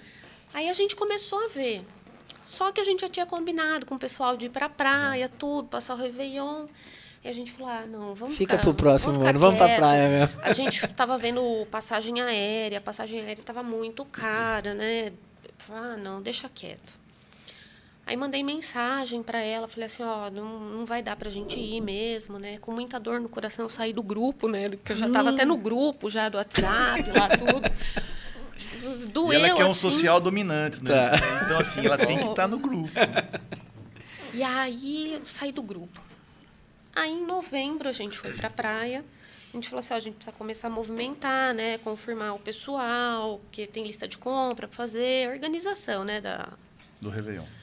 [0.54, 1.86] Aí a gente começou a ver.
[2.44, 5.68] Só que a gente já tinha combinado com o pessoal de ir pra praia, tudo,
[5.68, 6.68] passar o Réveillon.
[7.24, 9.76] E a gente falou, ah, não, vamos Fica ficar, pro próximo vamos ano, vamos pra
[9.76, 10.42] praia mesmo.
[10.42, 15.12] A gente tava vendo passagem aérea, a passagem aérea tava muito cara, né?
[15.70, 16.94] Ah, não, deixa quieto.
[18.10, 21.80] Aí mandei mensagem para ela, falei assim, ó, não, não vai dar pra gente ir
[21.80, 22.58] mesmo, né?
[22.58, 24.68] Com muita dor no coração, eu saí do grupo, né?
[24.68, 27.62] Porque eu já tava até no grupo já do WhatsApp, lá tudo.
[29.14, 29.82] Doeu, E ela quer um assim.
[29.82, 30.90] social dominante, né?
[30.90, 31.12] Tá.
[31.46, 32.90] Então, assim, ela tem que estar no grupo.
[34.34, 36.02] E aí eu saí do grupo.
[36.96, 39.04] Aí em novembro a gente foi pra praia.
[39.52, 41.78] A gente falou assim, ó, a gente precisa começar a movimentar, né?
[41.80, 46.22] Confirmar o pessoal, porque tem lista de compra pra fazer, organização, né?
[46.22, 46.50] Da...
[47.02, 47.59] Do Réveillon.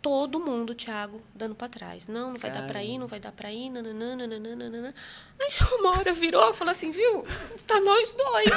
[0.00, 2.06] Todo mundo, Thiago, dando pra trás.
[2.06, 2.84] Não, não vai dar pra Caramba.
[2.84, 4.94] ir, não vai dar pra ir, nananã, nananã.
[5.40, 5.48] Aí
[5.80, 7.26] uma hora virou e falou assim, viu?
[7.66, 8.50] Tá nós dois.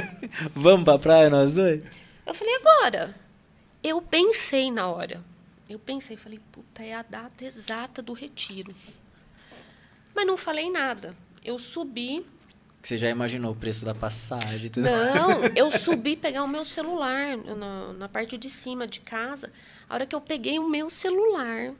[0.56, 1.82] Vamos pra praia nós dois?
[2.24, 3.14] Eu falei, agora.
[3.82, 5.22] Eu pensei na hora.
[5.68, 8.74] Eu pensei, falei, puta, é a data exata do retiro.
[10.14, 11.14] Mas não falei nada.
[11.44, 12.24] Eu subi.
[12.86, 14.84] Você já imaginou o preço da passagem tudo?
[14.88, 19.50] Não, eu subi pegar o meu celular na, na parte de cima de casa.
[19.88, 21.74] A hora que eu peguei o meu celular,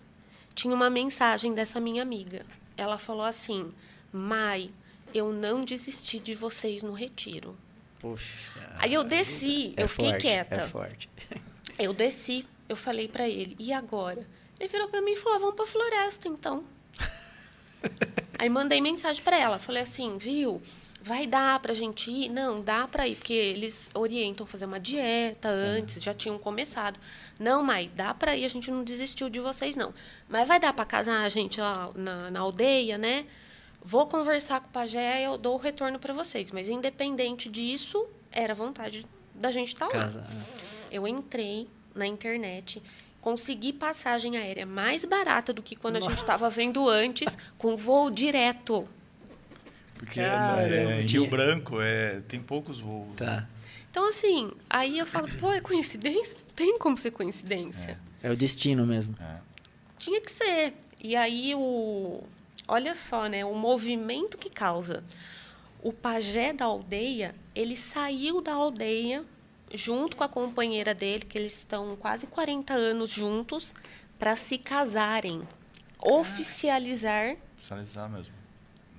[0.52, 2.44] tinha uma mensagem dessa minha amiga.
[2.76, 3.72] Ela falou assim:
[4.12, 4.68] Mai,
[5.14, 7.56] eu não desisti de vocês no retiro.
[8.00, 8.34] Poxa.
[8.76, 10.60] Aí eu desci, é eu fiquei forte, quieta.
[10.60, 11.08] É forte.
[11.78, 14.26] Eu desci, eu falei pra ele, e agora?
[14.58, 16.64] Ele virou pra mim e falou, ah, vamos pra floresta, então.
[18.38, 20.62] Aí mandei mensagem pra ela, falei assim, viu,
[21.06, 22.28] vai dar pra gente ir?
[22.28, 26.98] Não, dá pra ir, porque eles orientam fazer uma dieta antes, já tinham começado.
[27.38, 29.94] Não, mãe, dá pra ir, a gente não desistiu de vocês, não.
[30.28, 33.24] Mas vai dar pra casar a gente lá na, na aldeia, né?
[33.82, 36.50] Vou conversar com o pajé, eu dou o retorno pra vocês.
[36.50, 39.92] Mas independente disso, era vontade da gente estar lá.
[39.92, 40.26] Casa.
[40.90, 42.82] Eu entrei na internet,
[43.20, 48.10] consegui passagem aérea mais barata do que quando a gente estava vendo antes, com voo
[48.10, 48.88] direto.
[49.98, 53.14] Porque Caramba, é, em Rio Branco é, tem poucos voos.
[53.16, 53.48] Tá.
[53.90, 56.36] Então, assim, aí eu falo, pô, é coincidência?
[56.38, 57.98] Não tem como ser coincidência.
[58.22, 59.14] É o destino mesmo.
[59.20, 59.38] É.
[59.98, 60.74] Tinha que ser.
[61.02, 62.22] E aí o.
[62.68, 63.44] Olha só, né?
[63.44, 65.02] O movimento que causa.
[65.82, 69.24] O pajé da aldeia, ele saiu da aldeia
[69.72, 73.74] junto com a companheira dele, que eles estão quase 40 anos juntos,
[74.18, 75.42] para se casarem.
[75.98, 77.36] Oficializar
[77.66, 78.32] Finalizar mesmo.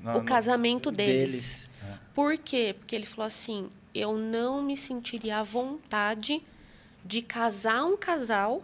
[0.03, 1.31] O casamento deles.
[1.31, 1.69] Deles.
[2.13, 2.75] Por quê?
[2.77, 6.41] Porque ele falou assim: eu não me sentiria à vontade
[7.03, 8.63] de casar um casal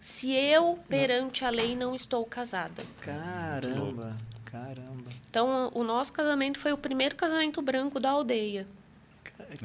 [0.00, 2.84] se eu, perante a lei, não estou casada.
[3.00, 4.16] Caramba.
[4.44, 5.10] Caramba.
[5.28, 8.66] Então, o nosso casamento foi o primeiro casamento branco da aldeia.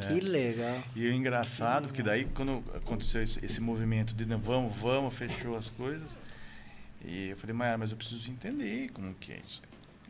[0.01, 0.83] Que legal.
[0.95, 5.55] E o engraçado, porque daí quando aconteceu esse, esse movimento de não, vamos, vamos, fechou
[5.55, 6.17] as coisas.
[7.03, 9.61] E eu falei, Mayara, mas eu preciso entender como que é isso.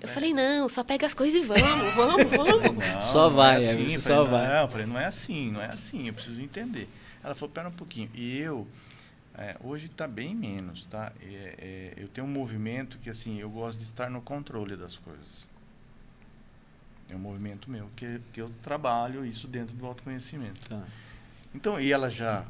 [0.01, 2.85] Eu falei, não, só pega as coisas e vamos, vamos, vamos.
[2.85, 3.99] Não, Só não vai, é é, assim.
[3.99, 4.47] só falei, vai.
[4.47, 6.89] Não, eu falei, não é assim, não é assim, eu preciso entender.
[7.23, 8.09] Ela falou, pera um pouquinho.
[8.15, 8.67] E eu,
[9.37, 11.13] é, hoje está bem menos, tá?
[11.21, 14.95] É, é, eu tenho um movimento que, assim, eu gosto de estar no controle das
[14.95, 15.47] coisas.
[17.07, 20.67] É um movimento meu, que, que eu trabalho isso dentro do autoconhecimento.
[20.67, 20.81] Tá.
[21.53, 22.45] Então, e ela já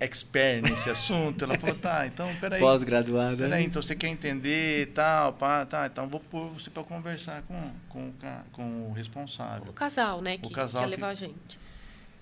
[0.00, 2.60] expert nesse assunto, ela falou, tá, então, peraí.
[2.60, 3.36] Pós-graduada.
[3.36, 7.70] Peraí, então você quer entender tal, pá, tá, então vou pôr você para conversar com,
[7.88, 8.14] com, o
[8.52, 9.70] com o responsável.
[9.70, 11.58] O casal, né, que, casal que ia que- levar a gente.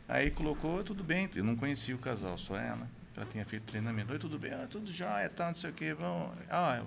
[0.08, 2.88] Aí colocou, tudo bem, eu não conhecia o casal, só ela.
[3.16, 4.12] Ela tinha feito treinamento.
[4.12, 4.52] Oi, tudo bem?
[4.52, 5.94] Ah, tudo jóia, tal, não sei o quê.
[5.94, 6.32] Vamos.
[6.50, 6.82] Ah,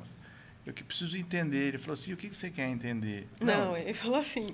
[0.69, 1.69] eu, eu que preciso entender.
[1.69, 3.27] Ele falou assim, o que, que você quer entender?
[3.41, 4.45] Não, ele falou assim,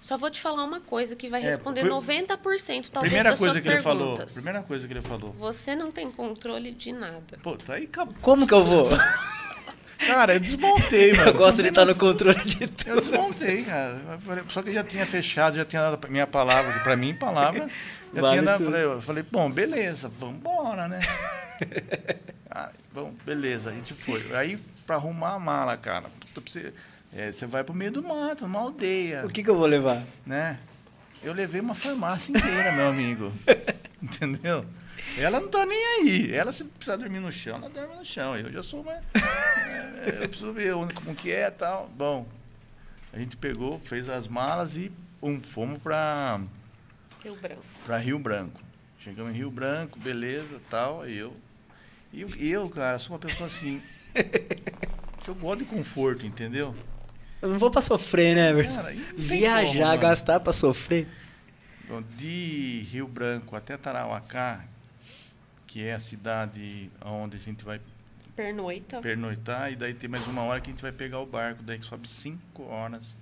[0.00, 3.30] só vou te falar uma coisa que vai É, responder foi- 90% a talvez primeira
[3.30, 4.32] das coisa suas que ele falou, perguntas.
[4.34, 5.30] primeira coisa que ele falou.
[5.32, 7.38] Você não tem controle de nada.
[7.42, 8.14] Pô, tá aí, acabou.
[8.20, 8.88] Como que eu vou?
[10.06, 11.30] Cara, eu desmontei, mano.
[11.30, 13.00] Eu gosto de não estar no controle de Eu tudo.
[13.00, 14.02] desmontei, cara.
[14.36, 17.14] Eu Só que eu já tinha fechado, já tinha dado a minha palavra, para mim,
[17.14, 17.70] palavra.
[18.12, 21.00] Já Vale tinha dado, falei, eu falei, bom, beleza, vamos embora, né?
[22.50, 24.22] ah, bom, beleza, a gente foi.
[24.34, 26.72] Aí, para arrumar a mala, cara, você,
[27.12, 30.02] é, você vai pro meio do mato, numa aldeia, O que, que eu vou levar?
[30.26, 30.58] né?
[31.22, 33.32] Eu levei uma farmácia inteira, meu amigo.
[34.02, 34.66] Entendeu?
[35.16, 36.32] Ela não tá nem aí.
[36.34, 38.36] Ela, se precisar dormir no chão, ela dorme no chão.
[38.36, 39.02] Eu já sou mais.
[40.04, 41.88] é, eu preciso ver como que é e tal.
[41.96, 42.26] Bom,
[43.12, 46.40] a gente pegou, fez as malas e pum, fomos pra,
[47.22, 47.62] Rio Branco.
[47.86, 48.60] pra Rio Branco.
[48.98, 51.34] Chegamos em Rio Branco, beleza, tal, e eu.
[52.12, 53.80] E eu, e eu, cara, sou uma pessoa assim.
[54.14, 56.74] Que eu gosto de conforto, entendeu?
[57.42, 58.64] Eu não vou pra sofrer, né?
[58.64, 61.06] Cara, Viajar, como, gastar pra sofrer.
[61.88, 64.64] Bom, de Rio Branco até Tarauacá,
[65.66, 67.80] que é a cidade onde a gente vai
[68.34, 69.00] Pernoita.
[69.00, 71.78] pernoitar, e daí tem mais uma hora que a gente vai pegar o barco, daí
[71.78, 73.14] que sobe cinco horas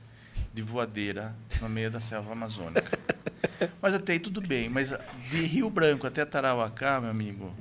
[0.55, 2.99] de voadeira no meio da selva amazônica.
[3.81, 4.91] Mas até aí tudo bem, mas
[5.31, 7.55] de Rio Branco até Tarauacá, meu amigo,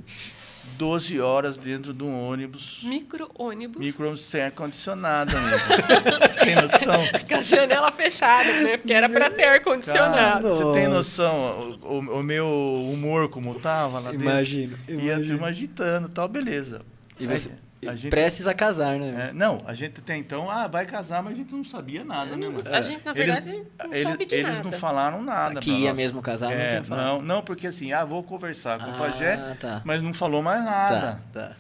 [0.78, 2.82] 12 horas dentro de um ônibus.
[2.84, 3.86] Micro-ônibus.
[3.86, 5.58] Micro-ônibus sem ar-condicionado, amigo.
[6.28, 7.02] Você tem noção?
[7.28, 8.78] Com a janela fechada, né?
[8.78, 10.50] Porque era para ter ar-condicionado.
[10.50, 14.26] Você tem noção o, o, o, meu humor como tava lá dentro?
[14.26, 14.78] Imagino.
[14.88, 16.82] E a turma agitando tal, beleza.
[17.20, 17.52] E você,
[17.88, 19.30] a gente, prestes a casar, né?
[19.30, 22.36] É, não, a gente até então, ah, vai casar, mas a gente não sabia nada,
[22.36, 22.64] né, mano?
[22.70, 24.60] A gente, na verdade, eles, não eles, soube de eles nada.
[24.60, 25.60] Eles não falaram nada.
[25.60, 25.98] Que ia nós.
[25.98, 28.98] mesmo casar, é, não tinha Não, não, porque assim, ah, vou conversar com ah, o
[28.98, 29.82] pajé, tá.
[29.84, 31.22] mas não falou mais nada.
[31.34, 31.56] Tá, tá.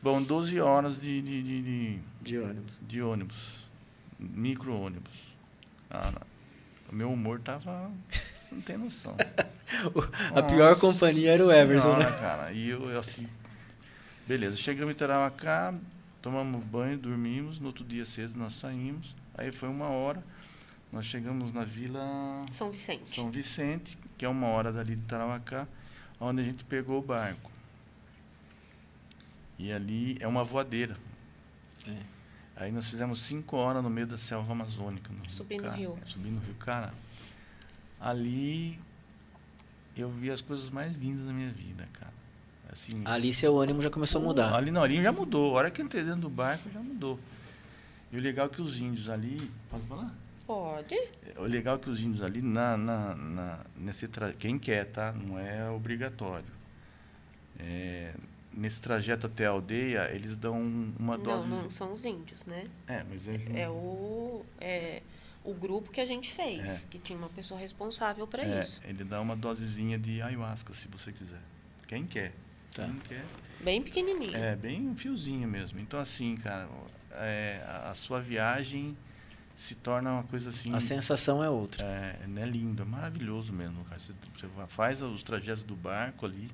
[0.00, 1.20] Bom, 12 horas de...
[1.22, 2.80] De, de, de, de ônibus.
[2.82, 3.68] De ônibus.
[4.18, 5.34] Micro-ônibus.
[5.90, 6.12] Ah,
[6.92, 7.90] o meu humor tava...
[8.38, 9.16] Você não tem noção.
[10.36, 12.18] a pior companhia era o Everson, senhora, né?
[12.20, 12.52] cara.
[12.52, 13.26] E eu, eu assim...
[14.26, 15.74] Beleza, chegamos em Tarauacá,
[16.22, 20.24] tomamos banho, dormimos, no outro dia cedo nós saímos, aí foi uma hora,
[20.90, 22.00] nós chegamos na Vila
[22.50, 25.68] São Vicente, São Vicente que é uma hora dali de Tarauacá,
[26.18, 27.50] onde a gente pegou o barco.
[29.58, 30.96] E ali é uma voadeira.
[31.86, 31.98] É.
[32.56, 35.12] Aí nós fizemos cinco horas no meio da selva amazônica.
[35.12, 35.98] No subindo o rio.
[36.06, 36.54] Subindo o rio.
[36.54, 36.94] Cara,
[38.00, 38.80] ali
[39.96, 42.23] eu vi as coisas mais lindas da minha vida, cara.
[42.74, 44.52] Assim, ali seu ânimo já começou a mudar.
[44.52, 45.52] Ali não, ali já mudou.
[45.52, 47.20] A hora que eu entrei dentro do barco já mudou.
[48.10, 49.48] E o legal é que os índios ali.
[49.70, 50.12] Pode falar?
[50.44, 50.96] Pode.
[51.36, 54.32] O legal é que os índios ali, na, na, na nesse tra...
[54.32, 55.12] quem quer, tá?
[55.12, 56.52] Não é obrigatório.
[57.60, 58.12] É,
[58.52, 60.60] nesse trajeto até a aldeia, eles dão
[60.98, 61.48] uma não, dose.
[61.48, 62.66] Não, são os índios, né?
[62.88, 63.62] É, mas é.
[63.62, 64.44] É o.
[64.60, 65.00] É,
[65.44, 66.80] o grupo que a gente fez, é.
[66.90, 68.80] que tinha uma pessoa responsável para é, isso.
[68.82, 71.42] Ele dá uma dosezinha de ayahuasca, se você quiser.
[71.86, 72.32] Quem quer.
[72.74, 72.90] Tá.
[73.08, 73.24] Quer.
[73.60, 74.36] Bem pequenininho.
[74.36, 75.78] É, bem um fiozinho mesmo.
[75.78, 76.68] Então, assim, cara,
[77.12, 78.96] é, a sua viagem
[79.56, 80.74] se torna uma coisa assim.
[80.74, 81.84] A sensação é outra.
[81.84, 83.98] É, é lindo, é maravilhoso mesmo, cara.
[83.98, 86.50] Você, você faz os trajetos do barco ali,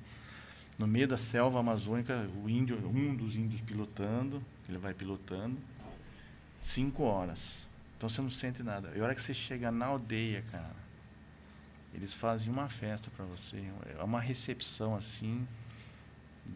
[0.77, 5.57] no meio da selva amazônica, o índio, um dos índios pilotando, ele vai pilotando,
[6.61, 7.67] cinco horas.
[7.97, 8.91] Então você não sente nada.
[8.95, 10.75] E a hora que você chega na aldeia, cara,
[11.93, 13.63] eles fazem uma festa para você,
[13.97, 15.45] é uma recepção assim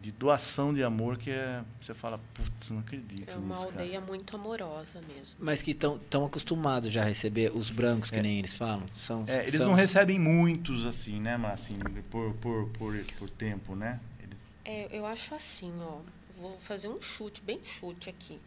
[0.00, 3.92] de doação de amor que é, você fala, putz, não acredito É uma nisso, aldeia
[4.00, 4.06] cara.
[4.06, 5.36] muito amorosa mesmo.
[5.40, 8.22] Mas que estão tão acostumados já a receber os brancos, que É.
[8.22, 8.84] nem eles falam.
[8.92, 11.78] São, É, eles são- não recebem muitos assim, né, mas assim,
[12.10, 13.98] por, por, por, por tempo, né?
[14.22, 15.98] Eles- É, eu acho assim, ó.
[16.38, 18.38] Vou fazer um chute, bem chute aqui.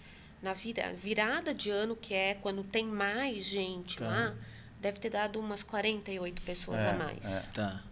[0.43, 4.07] Na vira, virada de ano, que é quando tem mais gente Tá.
[4.07, 4.35] lá,
[4.79, 7.25] deve ter dado umas 48 pessoas É, a mais.
[7.25, 7.39] é.
[7.53, 7.83] Tá.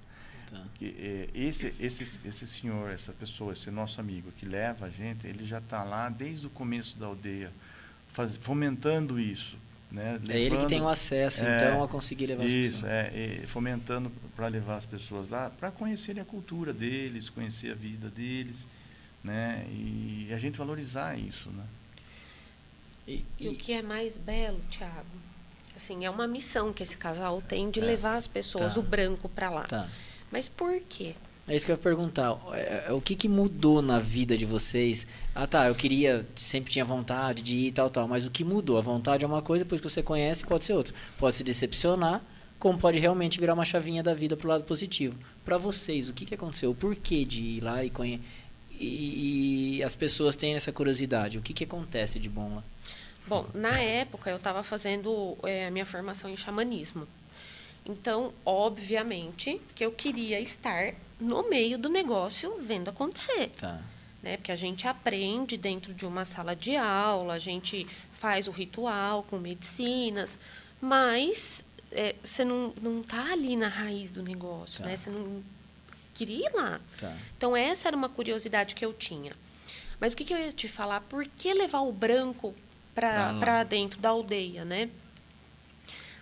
[0.50, 0.64] Tá.
[0.76, 5.26] que, é, esse, esse, esse senhor, essa pessoa, esse nosso amigo que leva a gente,
[5.28, 7.52] ele já está lá desde o começo da aldeia,
[8.14, 9.58] faz, fomentando isso.
[9.89, 10.20] Né?
[10.28, 12.91] É ele que Levando- tem o acesso, É, então, a conseguir levar as Isso, pessoas.
[12.91, 17.76] é, e fomentando para levar as pessoas lá, para conhecerem a cultura deles, conhecer a
[17.76, 18.68] vida deles,
[19.24, 19.66] né?
[19.70, 21.64] E a gente valorizar isso, né?
[23.08, 25.06] E, E o e- que é mais belo, Thiago?
[25.76, 27.84] Assim, é uma missão que esse casal tem de É.
[27.86, 28.80] levar as pessoas, Tá.
[28.80, 29.64] o branco, para lá.
[29.64, 29.88] tá.
[30.32, 31.13] Mas por quê?
[31.47, 32.38] É isso que eu ia perguntar.
[32.53, 35.07] É, é, O que, que mudou na vida de vocês?
[35.34, 38.07] Ah, tá, eu queria, sempre tinha vontade de ir e tal, tal.
[38.07, 38.78] Mas o que mudou?
[38.78, 40.93] A vontade é uma coisa, depois que você conhece, pode ser outra.
[41.17, 42.21] Pode se decepcionar,
[42.59, 45.17] como pode realmente virar uma chavinha da vida pro lado positivo.
[45.45, 46.71] Para vocês, o que, que aconteceu?
[46.71, 48.21] O porquê de ir lá e conhecer?
[48.80, 51.38] E, e as pessoas têm essa curiosidade.
[51.38, 52.63] O que, que acontece de bom lá?
[53.25, 57.07] Bom, na época eu estava fazendo é, a minha formação em xamanismo.
[57.88, 63.50] Então, obviamente, que eu queria estar no meio do negócio vendo acontecer.
[63.52, 63.80] Tá.
[64.22, 64.36] Né?
[64.38, 69.24] Porque a gente aprende dentro de uma sala de aula, a gente faz o ritual
[69.24, 70.38] com medicinas,
[70.82, 74.90] mas é, você não, não tá ali na raiz do negócio, Tá.
[74.90, 74.98] né?
[74.98, 75.42] Você não
[76.14, 76.82] queria ir lá.
[76.98, 77.16] Tá.
[77.38, 79.32] Então, essa era uma curiosidade que eu tinha.
[80.00, 81.02] Mas o que, que eu ia te falar?
[81.02, 82.54] Por que levar o branco
[82.94, 84.90] para dentro da aldeia, né?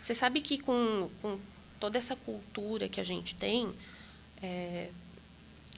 [0.02, 1.40] Você sabe que com, com
[1.80, 3.74] toda essa cultura que a gente tem,
[4.42, 4.90] é,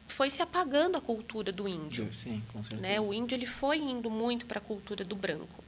[0.05, 2.11] foi se apagando a cultura do índio.
[2.13, 2.81] Sim, com certeza.
[2.81, 2.99] Né?
[2.99, 5.63] O índio ele foi indo muito para a cultura do branco.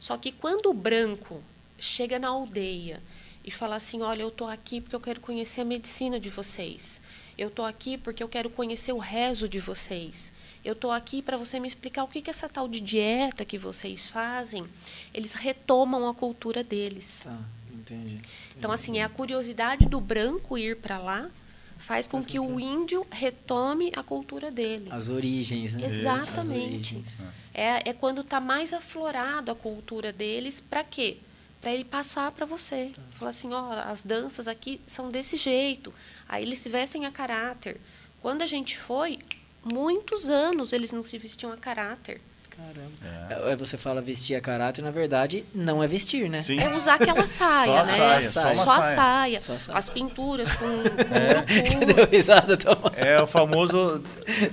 [0.00, 1.42] Só que quando o branco
[1.78, 3.00] chega na aldeia
[3.44, 7.00] e fala assim, olha, eu estou aqui porque eu quero conhecer a medicina de vocês.
[7.36, 10.32] Eu estou aqui porque eu quero conhecer o rezo de vocês.
[10.64, 13.44] Eu estou aqui para você me explicar o que, que é essa tal de dieta
[13.44, 14.64] que vocês fazem.
[15.12, 17.20] Eles retomam a cultura deles.
[17.24, 17.38] Tá,
[17.74, 18.18] entendi.
[18.56, 21.30] Então, assim, é a curiosidade do branco ir para lá
[21.76, 24.88] faz com que o índio retome a cultura dele.
[24.90, 25.86] As origens, né?
[25.86, 26.94] Exatamente.
[26.96, 27.18] Origens.
[27.52, 31.18] É, é quando está mais aflorado a cultura deles, para quê?
[31.60, 32.90] Para ele passar para você.
[32.94, 33.02] Tá.
[33.10, 35.92] Falar assim, ó, as danças aqui são desse jeito.
[36.28, 37.80] Aí eles se vestem a caráter.
[38.20, 39.18] Quando a gente foi,
[39.62, 42.20] muitos anos eles não se vestiam a caráter.
[42.56, 43.48] Caramba.
[43.48, 43.52] É.
[43.52, 43.56] é.
[43.56, 46.42] Você fala vestir a caráter, na verdade, não é vestir, né?
[46.42, 46.58] Sim.
[46.58, 47.96] É usar aquela saia, só né?
[47.96, 49.40] Saia, só, só, a saia.
[49.40, 49.78] Só a saia.
[49.78, 50.66] As pinturas com
[51.14, 51.84] é.
[51.92, 52.92] Deu risada, toma.
[52.96, 54.02] É o famoso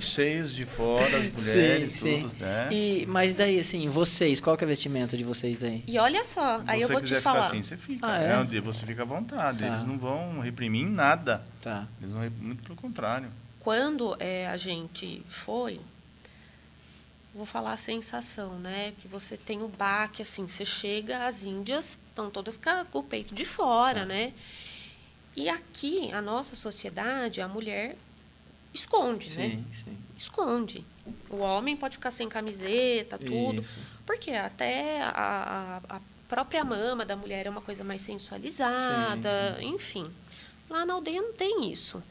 [0.00, 2.36] seios de fora, as mulheres, sim, tudo, sim.
[2.40, 2.68] né?
[2.70, 5.84] E, mas daí, assim, vocês, qual que é a vestimenta de vocês daí?
[5.86, 7.40] E olha só, aí eu vou te falar.
[7.40, 8.06] assim, você fica.
[8.06, 8.56] Ah, é?
[8.56, 8.60] é?
[8.60, 9.58] Você fica à vontade.
[9.58, 9.66] Tá.
[9.66, 11.42] Eles não vão reprimir em nada.
[11.60, 11.86] Tá.
[12.00, 13.28] Eles vão, muito pelo contrário.
[13.60, 15.80] Quando é, a gente foi,
[17.34, 18.92] vou falar a sensação, né?
[19.00, 22.58] Que você tem o baque, assim, você chega, as índias estão todas
[22.90, 24.06] com o peito de fora, tá.
[24.06, 24.32] né?
[25.34, 27.96] E aqui, a nossa sociedade, a mulher
[28.72, 29.64] esconde, sim, né?
[29.70, 29.98] Sim.
[30.16, 30.84] Esconde.
[31.30, 33.60] O homem pode ficar sem camiseta, tudo.
[33.60, 33.78] Isso.
[34.06, 39.66] Porque até a, a, a, própria mama da mulher é uma coisa mais sensualizada, sim,
[39.74, 40.10] enfim.
[40.68, 42.02] Lá na aldeia não tem isso.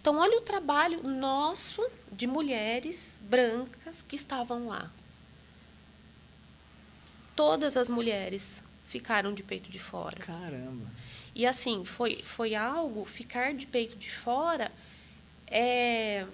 [0.00, 4.90] Então, olha o trabalho nosso de mulheres brancas que estavam lá.
[7.34, 10.16] Todas as mulheres ficaram de peito de fora.
[10.18, 10.86] Caramba.
[11.34, 14.72] E assim, foi, foi algo, ficar de peito de fora
[15.50, 16.26] é,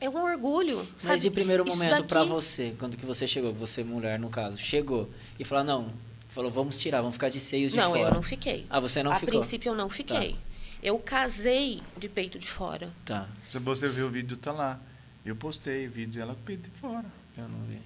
[0.00, 0.76] é um orgulho.
[0.94, 1.20] Mas sabe?
[1.20, 2.08] de primeiro momento daqui...
[2.08, 5.92] para você, quando que você chegou, você mulher no caso, chegou e falou, não,
[6.28, 8.00] falou, vamos tirar, vamos ficar de seios de não, fora.
[8.00, 8.66] Não, eu não fiquei.
[8.68, 9.34] Ah, você não A ficou?
[9.34, 10.32] A princípio eu não fiquei.
[10.32, 10.53] Tá.
[10.84, 12.92] Eu casei de peito de fora.
[13.06, 13.26] Tá.
[13.50, 14.78] Se você viu o vídeo, tá lá.
[15.24, 17.06] Eu postei o vídeo ela com o peito de fora.
[17.38, 17.80] Eu não vi.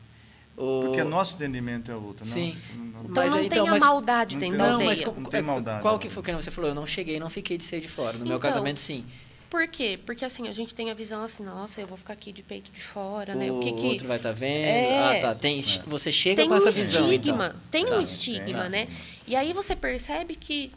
[0.57, 0.87] O...
[0.87, 2.27] Porque nosso entendimento é outro.
[2.27, 2.59] Sim.
[2.75, 5.25] Não, não, então mas, não então, tem a maldade não dentro não, da mas não
[5.25, 5.83] tem maldade.
[5.83, 6.71] Qual que foi que você falou?
[6.71, 8.15] Eu não cheguei, não fiquei de ser de fora.
[8.15, 9.07] No então, meu casamento, sim.
[9.49, 9.99] Por quê?
[10.05, 12.71] Porque assim, a gente tem a visão assim, nossa, eu vou ficar aqui de peito
[12.73, 13.53] de fora, o né?
[13.53, 14.65] O que, que outro vai estar tá vendo.
[14.65, 15.19] É...
[15.19, 15.35] Ah, tá.
[15.37, 15.63] Tem, é.
[15.87, 17.61] Você chega tem com essa um visão, estigma, então.
[17.71, 17.97] Tem tá.
[17.97, 18.69] um estigma, tá.
[18.69, 18.89] né?
[19.29, 20.73] E aí você percebe que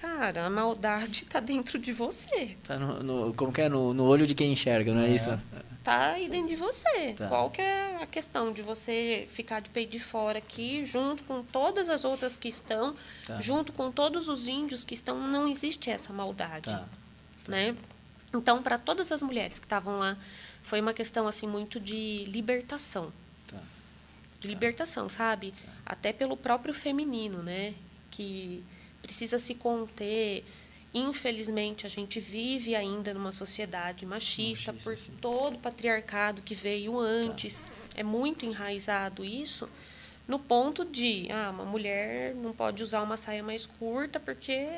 [0.00, 2.56] Cara, a maldade está dentro de você.
[2.62, 3.68] Tá no, no, como que é?
[3.68, 5.14] No, no olho de quem enxerga, não é, é.
[5.14, 5.38] isso?
[5.84, 7.12] Tá aí dentro de você.
[7.12, 7.28] Tá.
[7.28, 11.42] Qual que é a questão de você ficar de peito de fora aqui, junto com
[11.42, 12.96] todas as outras que estão,
[13.26, 13.40] tá.
[13.40, 16.88] junto com todos os índios que estão, não existe essa maldade, tá.
[17.46, 17.76] né?
[18.32, 20.16] Então, para todas as mulheres que estavam lá,
[20.62, 23.12] foi uma questão assim muito de libertação.
[23.46, 23.58] Tá.
[24.38, 25.52] De libertação, sabe?
[25.52, 25.72] Tá.
[25.84, 27.74] Até pelo próprio feminino, né?
[28.10, 28.62] Que
[29.10, 30.44] precisa se conter.
[30.94, 35.12] Infelizmente, a gente vive ainda numa sociedade machista, machista por sim.
[35.20, 37.56] todo o patriarcado que veio antes.
[37.56, 37.70] Tá.
[37.96, 39.68] É muito enraizado isso,
[40.26, 44.68] no ponto de, ah, uma mulher não pode usar uma saia mais curta porque,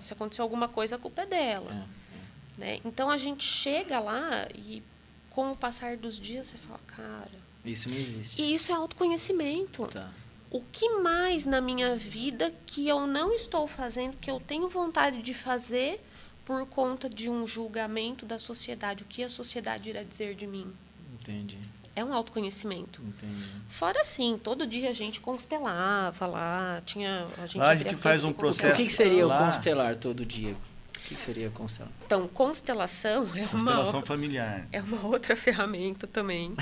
[0.00, 1.72] se acontecer alguma coisa, a culpa é dela.
[1.72, 2.58] É, é.
[2.58, 2.80] Né?
[2.84, 4.82] Então, a gente chega lá e,
[5.30, 7.44] com o passar dos dias, você fala, cara...
[7.64, 8.40] Isso não existe.
[8.40, 9.86] E isso é autoconhecimento.
[9.86, 10.10] Tá
[10.54, 15.20] o que mais na minha vida que eu não estou fazendo, que eu tenho vontade
[15.20, 16.00] de fazer
[16.44, 19.02] por conta de um julgamento da sociedade?
[19.02, 20.72] O que a sociedade irá dizer de mim?
[21.12, 21.58] Entendi.
[21.96, 23.02] É um autoconhecimento.
[23.02, 23.44] Entendi.
[23.68, 28.22] Fora assim, todo dia a gente constelava lá, tinha a gente, lá a gente faz
[28.22, 28.74] um processo.
[28.74, 29.40] O que, que seria lá?
[29.40, 30.52] o constelar todo dia?
[30.52, 31.90] O que, que seria constelar?
[32.06, 34.68] Então, constelação é constelação uma constelação familiar.
[34.70, 36.54] É uma outra ferramenta também.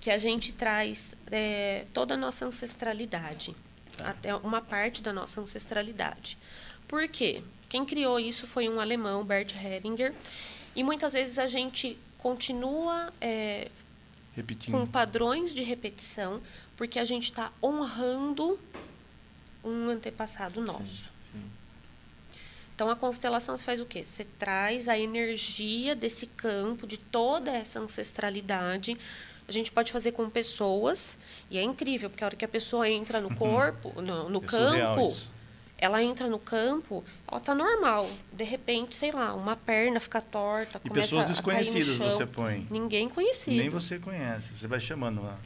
[0.00, 3.56] que a gente traz é, toda a nossa ancestralidade,
[3.96, 4.10] tá.
[4.10, 6.36] até uma parte da nossa ancestralidade.
[6.86, 7.42] Por quê?
[7.70, 10.14] Quem criou isso foi um alemão, Bert Hellinger,
[10.76, 13.70] e muitas vezes a gente continua é,
[14.70, 16.38] com padrões de repetição,
[16.76, 18.60] porque a gente está honrando
[19.64, 21.10] um antepassado nosso.
[21.20, 21.50] Sim, sim.
[22.74, 24.04] Então a constelação faz o quê?
[24.04, 28.98] Você traz a energia desse campo, de toda essa ancestralidade
[29.46, 31.18] a gente pode fazer com pessoas,
[31.50, 33.36] e é incrível, porque a hora que a pessoa entra no uhum.
[33.36, 35.06] corpo, no, no campo,
[35.78, 38.08] ela entra no campo, ela tá normal.
[38.32, 42.66] De repente, sei lá, uma perna fica torta, e pessoas desconhecidas você põe.
[42.70, 43.56] Ninguém conhecido.
[43.56, 44.52] Nem você conhece.
[44.58, 45.38] Você vai chamando lá.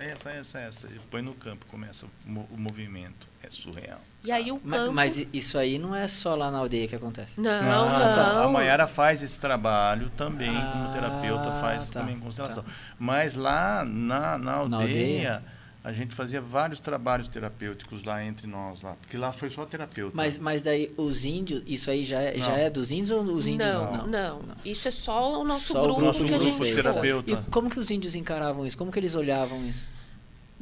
[0.00, 0.86] Essa, essa, essa.
[0.88, 3.28] E põe no campo, começa o movimento.
[3.42, 4.00] É surreal.
[4.22, 4.92] E aí o campo...
[4.92, 7.40] Mas, mas, isso aí não é só lá na aldeia que acontece?
[7.40, 7.88] Não, não.
[7.90, 8.14] não.
[8.14, 8.42] Tá.
[8.42, 12.62] A Maiara faz esse trabalho também, ah, como terapeuta, faz tá, também constelação.
[12.62, 12.70] Tá.
[12.98, 15.42] Mas lá na, na aldeia, na, aldeia,
[15.84, 20.16] a gente fazia vários trabalhos terapêuticos lá entre nós, lá, porque lá foi só terapeuta.
[20.16, 23.46] Mas, mas daí os índios, isso aí já, é, já é dos índios ou os
[23.46, 23.92] índios não?
[23.92, 24.42] Não, não.
[24.42, 24.56] não.
[24.64, 27.30] Isso é só o nosso só grupo o nosso que grupo a gente terapeuta.
[27.30, 28.78] E como que os índios encaravam isso?
[28.78, 29.92] Como que eles olhavam isso?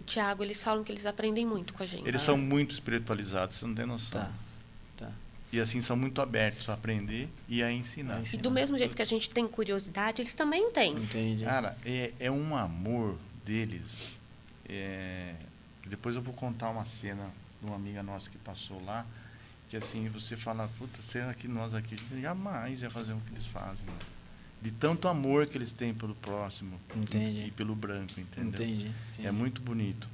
[0.05, 2.07] Tiago, eles falam que eles aprendem muito com a gente.
[2.09, 2.25] Eles ah.
[2.25, 4.23] são muito espiritualizados, você não tem noção.
[4.23, 4.33] Tá.
[4.97, 5.12] tá.
[5.53, 8.20] e assim são muito abertos a aprender e a ensinar.
[8.35, 10.95] E do mesmo jeito que a gente tem curiosidade, eles também têm.
[10.95, 11.45] Entendi.
[11.45, 13.14] Cara, é, é um amor
[13.45, 14.20] deles.
[14.73, 15.35] É,
[15.87, 17.29] depois eu vou contar uma cena
[17.61, 19.05] de uma amiga nossa que passou lá,
[19.68, 23.20] que assim, você fala, puta, será que nós aqui, a gente jamais ia fazer o
[23.20, 23.85] que eles fazem.
[23.87, 23.99] Né?
[24.61, 27.47] De tanto amor que eles têm pelo próximo Entendi.
[27.47, 28.51] e pelo branco, entendeu?
[28.51, 29.27] Entendi, entendi.
[29.27, 30.09] É muito bonito.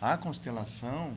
[0.00, 1.16] A constelação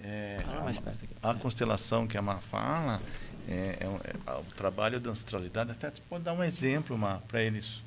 [0.00, 1.14] é, Fala mais perto aqui.
[1.22, 3.00] a constelação que a Má fala,
[3.48, 7.42] é, é, é, o trabalho da ancestralidade, até você pode dar um exemplo, Má, para
[7.42, 7.82] eles,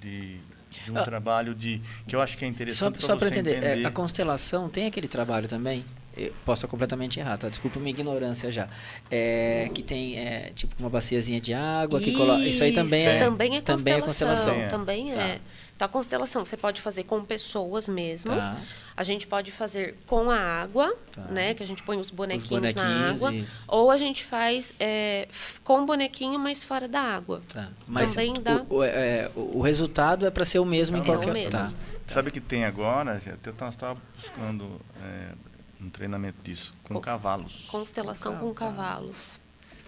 [0.00, 0.40] de,
[0.84, 1.02] de um Ah.
[1.02, 3.86] trabalho de que eu acho que é Só, interessante só para você entender, é, entender.
[3.86, 5.84] a constelação tem aquele trabalho também?
[6.16, 7.48] Eu posso estar completamente errado, tá?
[7.48, 8.68] Desculpa minha ignorância já.
[9.10, 12.44] É, que tem é, tipo uma baciazinha de água que coloca.
[12.46, 14.52] Isso aí também é, também é também é constelação.
[14.54, 14.78] constelação.
[14.78, 15.36] Também Tá.
[15.74, 15.76] É.
[15.76, 18.34] Então, a constelação você pode fazer com pessoas mesmo.
[18.34, 18.56] Tá.
[18.96, 21.22] A gente pode fazer com a água, Tá.
[21.22, 21.52] né?
[21.52, 23.34] Que a gente põe os bonequinhos, bonequinhos, na água.
[23.34, 23.64] isso.
[23.66, 25.26] Ou a gente faz é,
[25.64, 27.42] com bonequinho, mas fora da água.
[27.52, 27.70] Tá.
[27.88, 28.64] Mas Também o, dá.
[28.70, 31.32] o, é, o- o resultado é para ser o mesmo em É o qualquer.
[31.32, 31.50] mesmo.
[31.50, 31.72] Tá.
[32.06, 35.32] Sabe que tem agora, até estava buscando é,
[35.80, 37.66] um treinamento disso, com Com- cavalos.
[37.68, 39.40] Constelação com cavalos.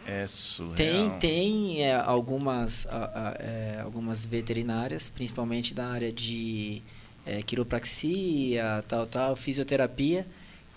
[0.06, 0.76] É surreal.
[0.76, 6.80] Tem, tem é, algumas, a- a- é, algumas veterinárias, principalmente da área de
[7.24, 10.26] é, quiropraxia, tal, tal, fisioterapia,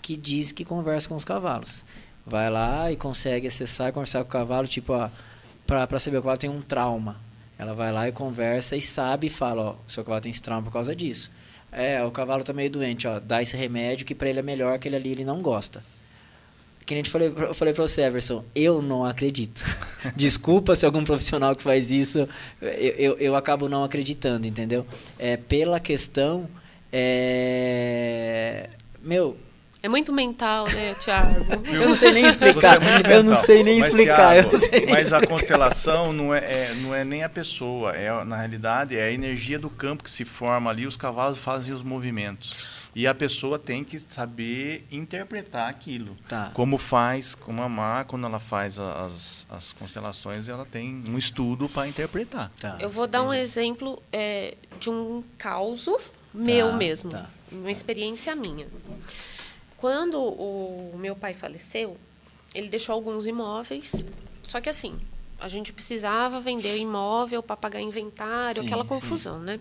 [0.02, 1.84] que diz que conversa com os cavalos.
[2.26, 4.92] Vai lá e consegue acessar e conversar com o cavalo, tipo,
[5.66, 7.16] pra saber o cavalo tem um trauma.
[7.58, 10.62] Ela vai lá e conversa e sabe e fala, ó, seu cavalo tem esse trauma
[10.62, 11.30] por causa disso.
[11.70, 14.72] É, o cavalo tá meio doente, ó, dá esse remédio que pra ele é melhor,
[14.74, 15.84] aquele ali ele não gosta.
[16.90, 19.62] Que nem eu te falei, eu falei pra você, Everson, eu não acredito.
[20.16, 22.28] Desculpa se algum profissional que faz isso,
[22.60, 22.68] eu,
[22.98, 24.84] eu, eu acabo não acreditando, entendeu?
[25.16, 26.48] É, pela questão,
[26.90, 28.68] é...
[29.00, 29.36] Meu,
[29.82, 31.46] É muito mental, né, Thiago?
[31.64, 32.76] eu não sei nem Você explicar.
[32.76, 34.32] é muito eu não sei nem Mas, explicar.
[34.34, 35.26] Thiago, sei nem mas a explicar.
[35.28, 39.60] constelação não é, é- não é nem a pessoa, é na realidade é a energia
[39.60, 42.79] do campo que se forma ali, os cavalos fazem os movimentos.
[42.94, 46.16] E a pessoa tem que saber interpretar aquilo.
[46.28, 46.50] Tá.
[46.52, 51.16] Como faz, como a Má, quando ela faz a- as, as constelações, ela tem um
[51.16, 52.50] estudo para interpretar.
[52.60, 55.96] Tá, Eu vou dar um exemplo é, de um causo
[56.34, 57.30] meu Tá, mesmo, tá.
[57.52, 58.66] uma experiência minha.
[59.76, 61.96] Quando o meu pai faleceu,
[62.54, 63.92] ele deixou alguns imóveis,
[64.46, 64.98] só que assim,
[65.38, 68.88] a gente precisava vender o imóvel para pagar inventário, Sim, aquela sim.
[68.88, 69.58] confusão, né?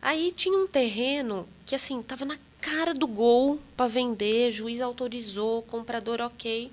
[0.00, 5.62] Aí tinha um terreno que assim tava na cara do gol para vender, juiz autorizou,
[5.62, 6.70] comprador ok,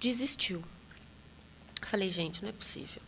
[0.00, 0.62] desistiu.
[1.82, 3.02] Falei, gente, não é possível.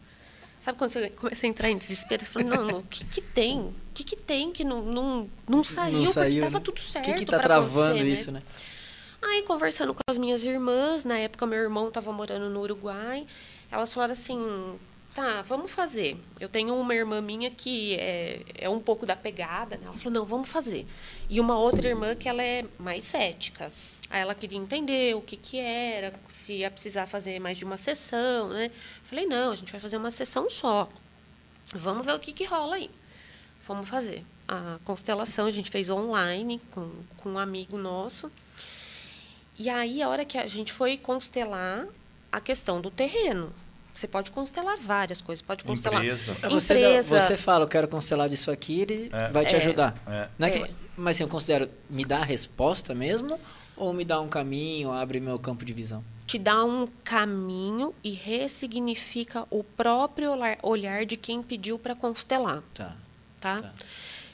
[0.65, 2.25] Sabe quando você começa a entrar em desespero?
[2.25, 3.61] Você fala, não, o que, que tem?
[3.61, 5.93] O que, que tem que não, não, não saiu?
[5.93, 6.65] Não porque saiu, estava né?
[6.65, 7.05] tudo certo.
[7.07, 8.43] O que que tá travando acontecer, isso, né?
[9.21, 13.27] Aí, conversando com as minhas irmãs, na época meu irmão estava morando no Uruguai,
[13.71, 14.79] elas falaram assim:
[15.15, 16.17] tá, vamos fazer.
[16.41, 19.85] Eu tenho uma irmã minha que é, é um pouco da pegada, né?
[19.85, 20.87] Ela falou: não, vamos fazer.
[21.29, 23.73] E uma outra irmã que ela é mais cética.
[24.11, 27.77] Aí ela queria entender o que, que era, se ia precisar fazer mais de uma
[27.77, 28.71] sessão, né?
[29.05, 30.89] Falei: não, a gente vai fazer uma sessão só.
[31.75, 32.91] Vamos ver o que, que rola aí.
[33.61, 34.25] Fomos fazer.
[34.47, 38.31] A constelação a gente fez online com, com um amigo nosso.
[39.59, 41.87] E aí, a hora que a gente foi constelar
[42.31, 43.53] a questão do terreno.
[43.95, 45.41] Você pode constelar várias coisas.
[45.41, 46.37] Pode constelar Empresa.
[46.43, 47.21] É, Você, dá- empresa.
[47.21, 49.29] você fala, eu quero constelar disso aqui, ele É.
[49.29, 49.59] vai te É.
[49.59, 49.95] ajudar.
[50.07, 50.29] É.
[50.39, 50.71] Não é que- É.
[50.97, 53.39] mas assim, eu considero, me dá a resposta mesmo?
[53.77, 56.05] Ou me dá um caminho, abre meu campo de visão?
[56.27, 62.63] te dá um caminho e ressignifica o próprio olhar, olhar de quem pediu para constelar,
[62.73, 62.97] Tá.
[63.39, 63.61] tá?
[63.61, 63.73] Tá.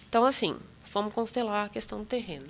[0.09, 0.57] Então, assim,
[0.93, 2.47] vamos constelar a questão do terreno.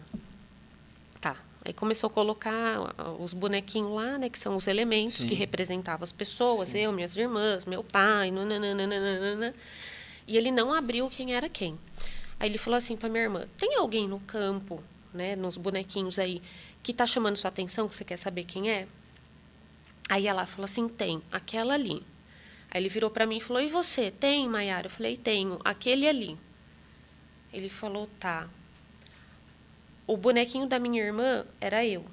[1.70, 4.28] Aí começou a colocar ah, os bonequinhos lá, né?
[4.28, 5.28] Que são os elementos Sim.
[5.28, 6.70] que representavam as pessoas.
[6.70, 6.78] Sim.
[6.78, 9.54] Eu, minhas irmãs, meu pai, nananana.
[10.26, 11.78] E ele não abriu quem era quem.
[12.40, 14.82] Aí ele falou assim para minha irmã, tem alguém no campo,
[15.14, 15.36] né?
[15.36, 16.42] Nos bonequinhos aí,
[16.82, 18.88] que tá chamando sua atenção, que você quer saber quem é?
[20.08, 22.02] Aí ela falou assim, tem, aquela ali.
[22.68, 24.86] Aí ele virou para mim e falou, e você, tem, Maiara?
[24.86, 26.36] Eu falei, tenho, aquele ali.
[27.52, 28.50] Ele falou, tá.
[30.10, 32.04] O bonequinho da minha irmã era eu.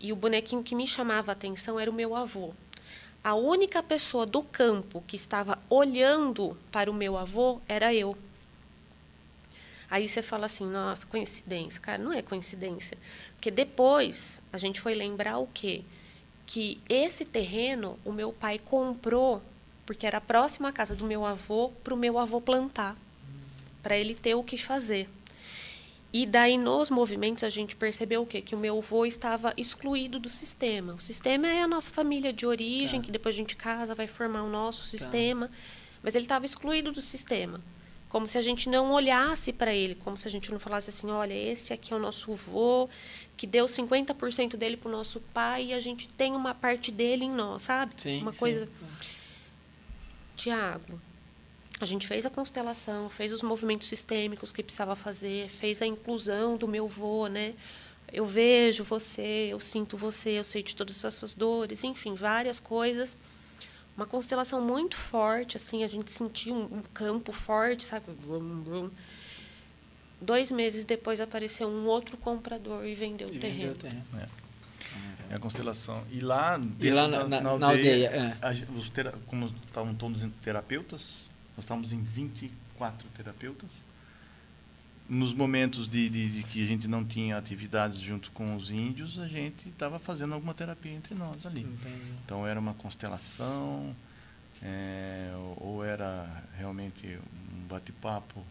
[0.00, 2.50] E o bonequinho que me chamava a atenção era o meu avô.
[3.22, 8.18] A única pessoa do campo que estava olhando para o meu avô era eu.
[9.88, 11.80] Aí você fala assim, nossa, coincidência.
[11.80, 12.98] Cara, não é coincidência.
[13.34, 15.84] Porque depois a gente foi lembrar o quê?
[16.46, 19.40] Que esse terreno o meu pai comprou
[19.86, 22.96] porque era próximo à casa do meu avô para o meu avô plantar,
[23.84, 25.08] para ele ter o que fazer.
[26.10, 28.40] E daí, nos movimentos, a gente percebeu o quê?
[28.40, 30.94] Que o meu avô estava excluído do sistema.
[30.94, 33.06] O sistema é a nossa família de origem, tá.
[33.06, 34.88] que depois a gente casa, vai formar o nosso tá.
[34.88, 35.48] sistema.
[35.48, 35.54] Tá.
[36.02, 37.60] Mas ele estava excluído do sistema.
[38.08, 41.10] Como se a gente não olhasse para ele, como se a gente não falasse assim:
[41.10, 42.88] olha, esse aqui é o nosso avô,
[43.36, 47.26] que deu 50% dele para o nosso pai e a gente tem uma parte dele
[47.26, 47.92] em nós, sabe?
[47.98, 48.38] Sim, uma sim.
[48.38, 48.68] coisa.
[50.36, 50.98] Tiago,
[51.84, 56.56] a gente fez a constelação, fez os movimentos sistêmicos que precisava fazer, fez a inclusão
[56.56, 57.54] do meu vô, né?
[58.12, 62.58] Eu vejo você, eu sinto você, eu sei de todas as suas dores, enfim, várias
[62.58, 63.18] coisas.
[63.96, 68.06] Uma constelação muito forte, assim, a gente sentiu um, um campo forte, sabe?
[70.20, 73.72] Dois meses depois apareceu um outro comprador e vendeu e o terreno.
[73.72, 74.04] Vendeu o terreno.
[74.16, 75.32] É.
[75.32, 75.34] é.
[75.34, 76.02] a constelação.
[76.10, 78.36] E lá, e lá na, na, na, aldeia, na aldeia é.
[78.40, 81.27] a, os tera, como estavam todos terapeutas,
[81.58, 83.84] nós estávamos em 24 terapeutas.
[85.08, 89.18] Nos momentos de, de, de, que a gente não tinha atividades junto com os índios,
[89.18, 91.62] a gente estava fazendo alguma terapia entre nós ali.
[91.62, 92.12] Entendi.
[92.24, 93.92] Então era uma constelação,
[94.62, 97.18] é, ou era realmente
[97.52, 98.44] um bate-papo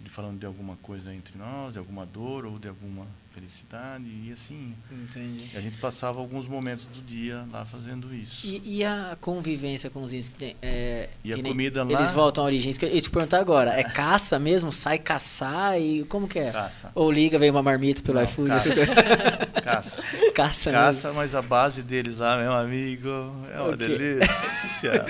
[0.00, 3.06] de falando de alguma coisa entre nós, de alguma dor ou de alguma
[3.38, 4.74] felicidade e assim.
[4.90, 5.56] Entendi.
[5.56, 8.46] A gente passava alguns momentos do dia lá fazendo isso.
[8.46, 10.34] E, e a convivência com os índios?
[10.60, 11.92] É, e a comida lá?
[11.92, 12.70] Eles voltam à origem.
[12.70, 13.78] Isso que eu ia te perguntar agora.
[13.78, 14.72] É caça mesmo?
[14.72, 16.50] Sai caçar e como que é?
[16.50, 16.90] Caça.
[16.94, 18.48] Ou liga, vem uma marmita pelo Não, iFood?
[18.48, 18.70] Caça.
[19.62, 20.02] caça.
[20.34, 23.08] Caça, caça mas a base deles lá, meu amigo,
[23.52, 25.06] é uma delícia.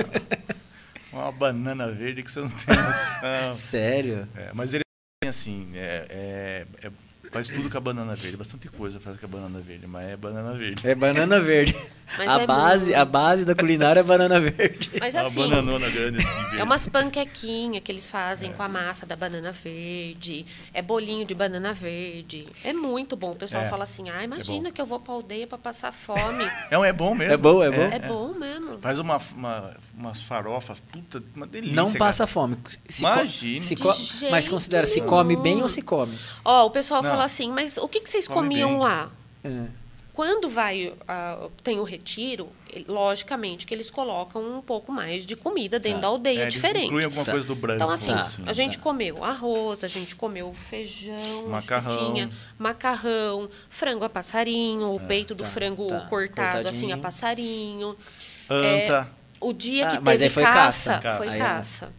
[1.13, 3.55] uma banana verde que você não tem noção.
[3.55, 4.29] Sério?
[4.37, 4.83] É, mas ele
[5.27, 6.07] assim, é,
[6.81, 6.91] é, é
[7.31, 8.37] Faz tudo com a banana verde.
[8.37, 10.87] Bastante coisa faz com a banana verde, mas é banana verde.
[10.87, 11.77] É banana verde.
[12.17, 14.91] Mas a, é base, a base da culinária é banana verde.
[14.99, 18.53] Mas é assim, uma bananona grande assim, É umas panquequinhas que eles fazem é.
[18.53, 20.47] com a massa da banana verde.
[20.73, 22.49] É bolinho de banana verde.
[22.65, 23.33] É muito bom.
[23.33, 23.69] O pessoal é.
[23.69, 26.49] fala assim, ah, imagina é que eu vou pra aldeia pra passar fome.
[26.71, 27.33] É, é bom mesmo.
[27.33, 27.83] É bom, é bom.
[27.83, 28.79] É, bom mesmo.
[28.79, 31.75] Faz uma, uma, umas farofas, puta, uma delícia.
[31.75, 32.27] Não passa cara.
[32.27, 32.59] fome.
[32.89, 33.61] Se Imagina.
[33.61, 36.17] Se mas considera se come bem ou se come?
[36.45, 37.11] Ó, o pessoal Não.
[37.11, 38.79] fala assim, mas o que que, vocês Come comiam bem.
[38.79, 39.11] lá?
[39.45, 39.67] É.
[40.13, 42.49] Quando vai uh, tem o retiro,
[42.89, 46.03] logicamente que eles colocam um pouco mais de comida dentro tá.
[46.03, 46.87] da aldeia, é, diferente.
[46.87, 47.31] Inclui alguma tá.
[47.31, 47.77] coisa do branco.
[47.77, 48.23] Então, assim, tá.
[48.23, 48.83] assim a gente tá.
[48.83, 55.37] comeu arroz, a gente comeu feijão, macarrão, tinha macarrão, frango a passarinho, o é, peito
[55.37, 55.51] do tá.
[55.51, 56.01] frango tá.
[56.01, 57.97] cortado assim a passarinho.
[58.51, 59.09] Anta.
[59.15, 61.98] É, o dia que ah, teve foi caça, caça, foi caça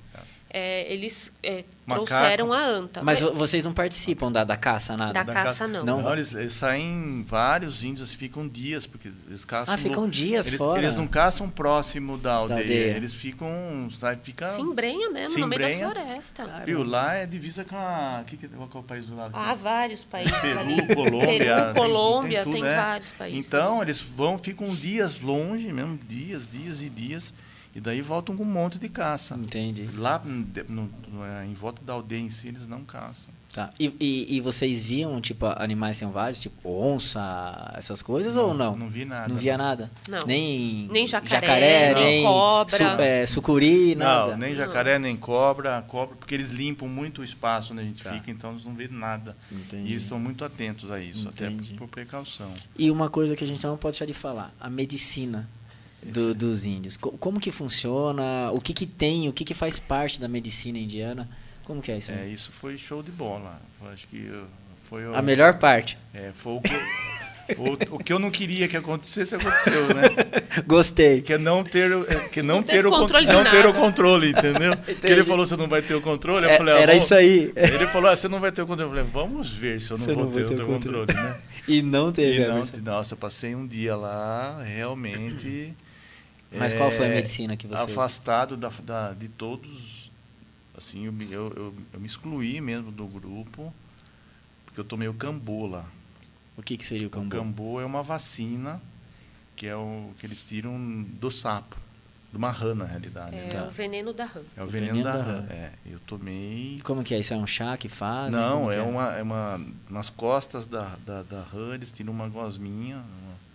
[0.52, 3.04] é, eles é, trouxeram a anta.
[3.04, 5.14] Mas, mas, vocês não participam da, da caça, nada?
[5.14, 5.86] Da, da caça, caça, não.
[5.86, 9.74] Não, eles, eles, saem vários índios, ficam dias, porque eles caçam...
[9.74, 10.80] Ah, ficam no, dias eles, fora?
[10.80, 12.98] Eles não caçam próximo da aldeia, da aldeia.
[12.98, 13.90] eles ficam...
[13.92, 16.64] Sabe, fica, se embrenha mesmo, se no meio da floresta.
[16.66, 18.24] Viu, lá é divisa com a...
[18.26, 19.32] Que, qual é o país do lado?
[19.36, 20.36] Ah, vários países.
[20.40, 21.28] Peru, Colômbia...
[21.28, 22.76] Peru, Colômbia, tem, tem, tudo, tem né?
[22.76, 23.46] vários países.
[23.46, 27.34] Então, eles vão, ficam dias longe mesmo, dias, dias e dias...
[27.76, 29.36] E daí voltam com um monte de caça.
[29.36, 29.88] Entendi.
[29.96, 33.30] Lá no, no, é, em volta da aldeia em si, eles não caçam.
[33.54, 33.72] Tá.
[33.80, 38.76] E, e, e, vocês viam, tipo, animais selvagens, tipo onça, essas coisas não, ou não?
[38.76, 39.28] Não vi nada.
[39.28, 39.90] Não via nada?
[40.08, 40.20] Não.
[40.28, 42.78] Nem, nem jacaré, jacaré nem, nem cobra.
[42.78, 44.32] Su, é, sucuri, nada?
[44.32, 48.04] Não, nem jacaré, nem cobra, cobra, porque eles limpam muito o espaço onde a gente
[48.04, 48.14] tá.
[48.14, 49.36] fica, então eles não vêem nada.
[49.52, 49.90] Entendi.
[49.90, 51.64] E eles estão muito atentos a isso, Entendi.
[51.64, 52.52] até por, por precaução.
[52.78, 55.50] E uma coisa que a gente não pode deixar de falar, a medicina
[56.04, 56.98] do, dos índios.
[56.98, 58.52] Como que funciona?
[58.52, 59.28] O que, que tem?
[59.28, 61.30] O que, que faz parte da medicina indiana?
[61.64, 62.12] Como que é isso?
[62.12, 63.62] É, isso foi show de bola.
[63.92, 64.30] acho que
[64.90, 65.98] foi o, a melhor parte.
[66.14, 66.74] É, foi o que,
[67.56, 70.02] o, o, que eu não queria que acontecesse aconteceu, né?
[70.66, 71.22] Gostei.
[71.22, 74.32] Que é não ter, é, que não, não ter o controle, não ter o controle,
[74.32, 74.76] entendeu?
[75.00, 77.14] Que ele falou você não vai ter o controle, eu é, falei, ah, era isso
[77.14, 77.54] aí.
[77.56, 78.92] Ele falou, ah, você não vai ter o controle.
[78.92, 81.38] Eu falei, vamos ver se eu não vou não ter, ter, o controle, controle né?
[81.68, 82.42] E não teve.
[82.42, 85.74] E não, nossa, eu passei um dia lá, realmente
[86.52, 90.12] mas qual foi a é, medicina que você afastado da, da, de todos
[90.76, 93.74] assim eu, eu, eu, eu, me excluí mesmo do grupo
[94.66, 95.86] porque eu tomei o cambu lá.
[96.56, 98.82] O que que seria o cambu o cambu é uma vacina
[99.56, 101.76] que é o que eles tiram do sapo
[102.32, 103.64] de uma rã na realidade é né?
[103.64, 104.42] o veneno da rã.
[104.56, 105.40] É o, o veneno, veneno, da, da rã.
[105.42, 105.48] rã.
[105.50, 107.34] É eu tomei como que é isso?
[107.34, 109.60] É um chá que faz não é, é, uma é uma
[109.90, 113.49] nas costas da, da, da rã eles tiram uma gosminha uma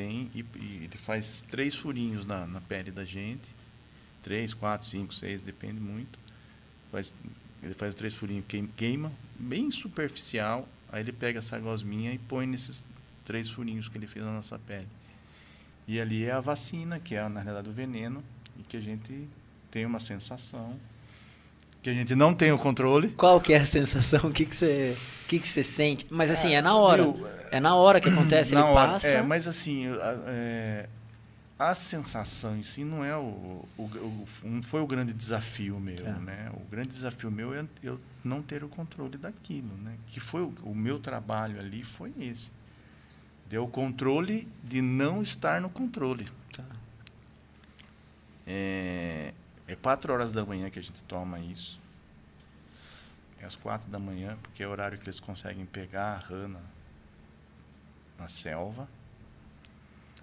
[0.00, 3.54] tem e, e, ele faz três furinhos na, na pele da gente.
[4.22, 6.18] Três, quatro, cinco, seis, depende muito.
[6.90, 7.12] Faz,
[7.62, 8.46] ele faz três furinhos,
[8.76, 10.66] queima, bem superficial.
[10.90, 12.82] Aí ele pega essa gosminha e põe nesses
[13.24, 14.88] três furinhos que ele fez na nossa pele.
[15.86, 18.24] E ali é a vacina, que é na realidade o veneno,
[18.58, 19.28] e que a gente
[19.70, 20.78] tem uma sensação
[21.82, 23.08] que a gente não tem o controle.
[23.10, 24.28] Qual que é a sensação?
[24.28, 26.06] O que, que, você, o que, que você sente?
[26.10, 27.04] Mas assim, é na hora.
[27.04, 27.26] Viu?
[27.50, 29.08] É na hora que acontece, na ele hora, passa.
[29.08, 29.86] É, mas assim,
[30.26, 30.88] é,
[31.58, 36.06] a sensação em si não é o, o, o, não foi o grande desafio meu,
[36.06, 36.12] é.
[36.20, 36.50] né?
[36.54, 39.94] O grande desafio meu é eu não ter o controle daquilo, né?
[40.06, 42.50] Que foi o, o meu trabalho ali foi esse.
[43.48, 46.28] Deu o controle de não estar no controle.
[46.52, 46.64] Tá.
[48.46, 49.32] É,
[49.72, 51.80] é quatro horas da manhã que a gente toma isso.
[53.40, 56.48] É às quatro da manhã, porque é o horário que eles conseguem pegar a rã
[56.48, 56.60] na,
[58.18, 58.88] na selva.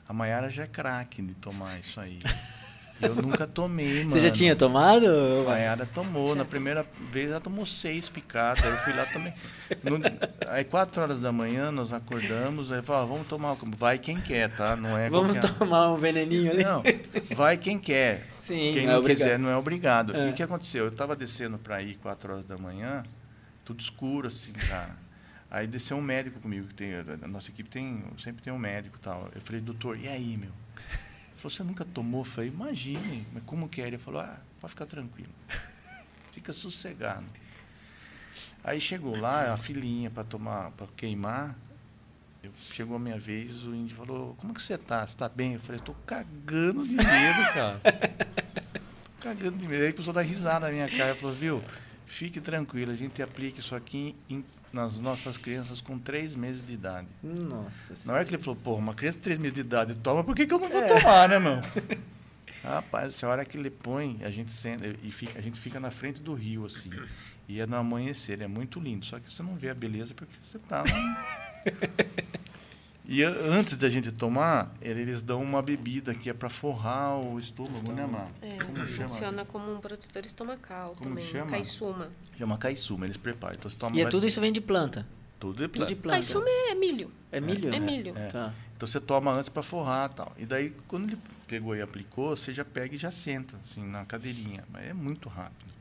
[0.07, 2.19] A Maiara já é craque de tomar isso aí.
[3.02, 4.11] Eu nunca tomei, mano.
[4.11, 5.06] Você já tinha tomado?
[5.07, 6.30] A Maiara tomou.
[6.30, 6.36] Já.
[6.36, 8.64] Na primeira vez ela tomou seis picadas.
[8.64, 9.34] Eu fui lá também.
[10.48, 12.72] Aí, quatro horas da manhã, nós acordamos.
[12.72, 13.56] Aí falou, ah, vamos tomar.
[13.78, 14.76] Vai quem quer, tá?
[14.76, 15.57] Não é Vamos qualquer...
[15.57, 16.64] tomar um veneninho ali?
[16.64, 16.84] Não.
[17.36, 18.26] Vai quem quer.
[18.41, 20.15] Sim, quem não, é não quiser não é obrigado.
[20.15, 20.28] É.
[20.28, 20.86] E o que aconteceu?
[20.86, 23.03] Eu estava descendo para ir quatro horas da manhã,
[23.65, 24.95] tudo escuro assim, cara.
[25.49, 28.99] Aí desceu um médico comigo, que tem, a nossa equipe tem, sempre tem um médico
[28.99, 29.30] tal.
[29.34, 30.52] Eu falei, doutor, e aí, meu?
[31.38, 32.22] Falou, você nunca tomou?
[32.22, 33.88] Eu falei, imagine, mas como que é?
[33.88, 35.32] Ele falou, ah, pode ficar tranquilo.
[36.34, 37.26] Fica sossegado.
[38.64, 41.56] Aí chegou lá, a filhinha para tomar, para queimar.
[42.44, 45.06] Eu, chegou a minha vez, o índio falou, como que você está?
[45.06, 45.54] Você está bem?
[45.54, 47.80] Eu falei, estou cagando de medo, cara.
[47.80, 49.84] tô cagando de medo.
[49.86, 51.16] Aí começou a dar risada na minha cara.
[51.16, 51.64] Falou, viu,
[52.06, 56.73] fique tranquilo, a gente aplica isso aqui em nas nossas crianças com três meses de
[56.73, 57.07] idade.
[57.23, 60.23] Nossa Na hora que ele falou, pô, uma criança de três meses de idade toma,
[60.23, 60.88] por que, que eu não vou é.
[60.88, 61.61] tomar, né, não?
[62.64, 65.91] Rapaz, essa hora que ele põe, a gente senta, e fica, a gente fica na
[65.91, 66.89] frente do rio, assim.
[67.48, 69.06] E é no amanhecer, é muito lindo.
[69.06, 70.84] Só que você não vê a beleza porque você está.
[73.10, 77.74] E antes da gente tomar, eles dão uma bebida que é para forrar o estômago,
[77.94, 78.12] né, estômago.
[78.12, 78.32] né, Mar?
[78.42, 81.26] É, como funciona como um protetor estomacal como também.
[81.26, 81.52] Chama?
[81.52, 82.10] Caissuma.
[82.38, 83.56] Chama caissuma, eles preparam.
[83.56, 85.08] Então, você toma e é tudo isso vem de planta?
[85.40, 85.86] Tudo de planta.
[85.86, 86.18] Tudo de planta.
[86.18, 87.10] Caissuma é milho.
[87.32, 87.72] É milho?
[87.72, 88.18] É, é milho.
[88.18, 88.28] É.
[88.28, 88.54] Tá.
[88.76, 90.34] Então você toma antes para forrar tal.
[90.38, 91.18] E daí, quando ele
[91.48, 94.66] pegou e aplicou, você já pega e já senta, assim, na cadeirinha.
[94.70, 95.72] Mas é muito rápido.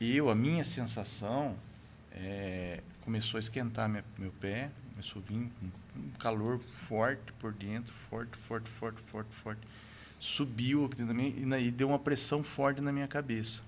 [0.00, 1.56] E eu, a minha sensação,
[2.10, 4.70] é, começou a esquentar minha, meu pé,
[5.04, 5.50] Começou a vir
[5.96, 9.60] um calor forte por dentro, forte, forte, forte, forte, forte.
[10.18, 13.62] Subiu aqui dentro da e, e deu uma pressão forte na minha cabeça.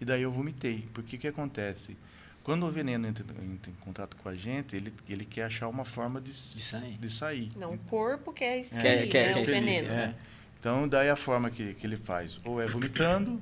[0.00, 0.88] E daí eu vomitei.
[0.92, 1.96] Porque que acontece?
[2.42, 5.84] Quando o veneno entra, entra, em contato com a gente, ele, ele quer achar uma
[5.84, 6.98] forma de, de, sair.
[6.98, 7.52] de sair.
[7.56, 9.88] Não, o corpo quer extrair é, quer, né, quer, o veneno.
[9.88, 10.14] É.
[10.58, 13.40] Então, daí a forma que, que ele faz, ou é vomitando,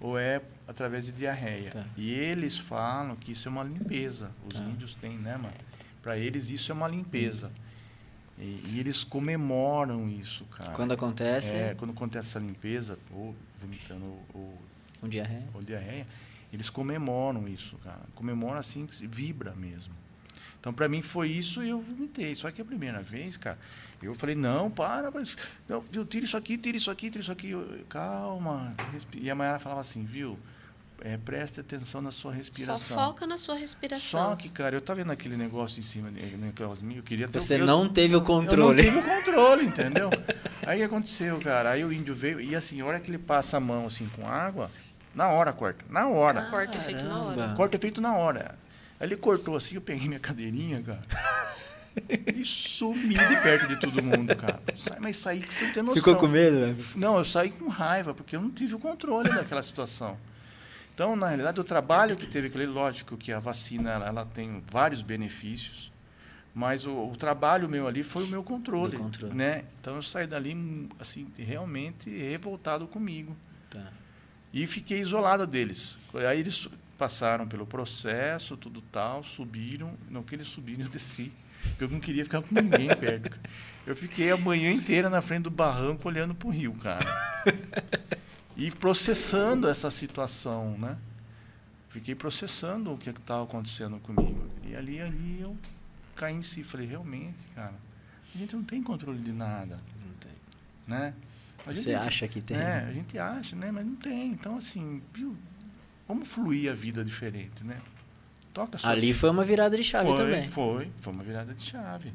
[0.00, 1.70] ou é através de diarreia.
[1.70, 1.84] Tá.
[1.96, 4.30] E eles falam que isso é uma limpeza.
[4.44, 4.64] Os tá.
[4.64, 5.54] índios têm, né, mano?
[6.06, 7.50] Para eles isso é uma limpeza.
[8.38, 10.70] E, e, eles comemoram isso, cara.
[10.70, 11.56] Quando acontece?
[11.56, 14.56] É, quando acontece essa limpeza, ou vomitando ou,
[15.02, 15.48] diarreia.
[15.52, 16.06] ou diarreia,
[16.52, 18.02] eles comemoram isso, cara.
[18.14, 19.92] Comemoram assim, vibra mesmo.
[20.60, 22.36] Então, para mim foi isso e eu vomitei.
[22.36, 23.58] Só que a primeira vez, cara,
[24.00, 25.36] eu falei, não, para, mas,
[25.68, 27.50] não, tira isso aqui, tira isso aqui, tira isso aqui.
[27.50, 28.76] Eu, calma.
[29.20, 30.38] E a Mayara falava assim, viu?
[31.02, 32.78] É, preste atenção na sua respiração.
[32.78, 34.30] Só foca na sua respiração.
[34.30, 37.66] Só que, cara, eu estava vendo aquele negócio em cima, eu queria ter Você o,
[37.66, 38.86] não teve o controle.
[38.86, 40.10] Eu não tive o controle, entendeu?
[40.66, 41.70] Aí o que aconteceu, cara?
[41.70, 44.26] Aí o índio veio e assim, a hora que ele passa a mão assim com
[44.26, 44.70] água,
[45.14, 46.40] na hora corta, na hora.
[46.40, 47.54] Ah, corta é feito na hora.
[47.54, 48.58] Corta é feito na hora.
[48.98, 51.02] Aí ele cortou assim, eu peguei minha cadeirinha, cara.
[52.34, 54.60] e sumi de perto de todo mundo, cara.
[54.98, 55.96] Mas saí sem ter noção.
[55.96, 56.66] Ficou com medo?
[56.66, 56.76] Né?
[56.96, 60.18] Não, eu saí com raiva, porque eu não tive o controle daquela situação.
[60.96, 65.02] Então, na realidade, o trabalho que teve, lógico que a vacina ela, ela tem vários
[65.02, 65.92] benefícios,
[66.54, 69.64] mas o, o, trabalho meu ali foi o meu controle, controle, né?
[69.78, 73.36] Então eu saí dali assim realmente revoltado comigo.
[73.68, 73.92] Tá.
[74.54, 75.98] E fiquei isolado deles.
[76.14, 76.66] Aí eles
[76.96, 81.30] passaram pelo processo, tudo tal, subiram, não que eles subiram, eu desci.
[81.60, 83.38] Porque eu não queria ficar com ninguém perto.
[83.86, 87.04] Eu fiquei a manhã inteira na frente do barranco olhando para o rio, cara.
[88.56, 90.96] e processando essa situação, né?
[91.90, 94.50] Fiquei processando o que estava acontecendo comigo.
[94.64, 95.56] E ali, ali eu
[96.14, 96.62] caí em si.
[96.62, 97.74] Falei, realmente, cara,
[98.34, 99.76] a gente não tem controle de nada.
[100.04, 100.32] Não tem.
[100.86, 101.14] Né?
[101.66, 102.56] A Você gente, acha que tem?
[102.56, 103.70] É, a gente acha, né?
[103.70, 104.30] Mas não tem.
[104.30, 105.36] Então, assim, viu?
[106.06, 107.80] Vamos fluir a vida diferente, né?
[108.54, 109.18] Toca Ali vida.
[109.18, 110.48] foi uma virada de chave foi, também.
[110.48, 112.12] Foi, foi uma virada de chave.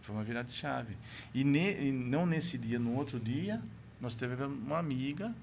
[0.00, 0.96] Foi uma virada de chave.
[1.32, 3.54] E, ne, e não nesse dia, no outro dia,
[4.00, 5.34] nós tivemos uma amiga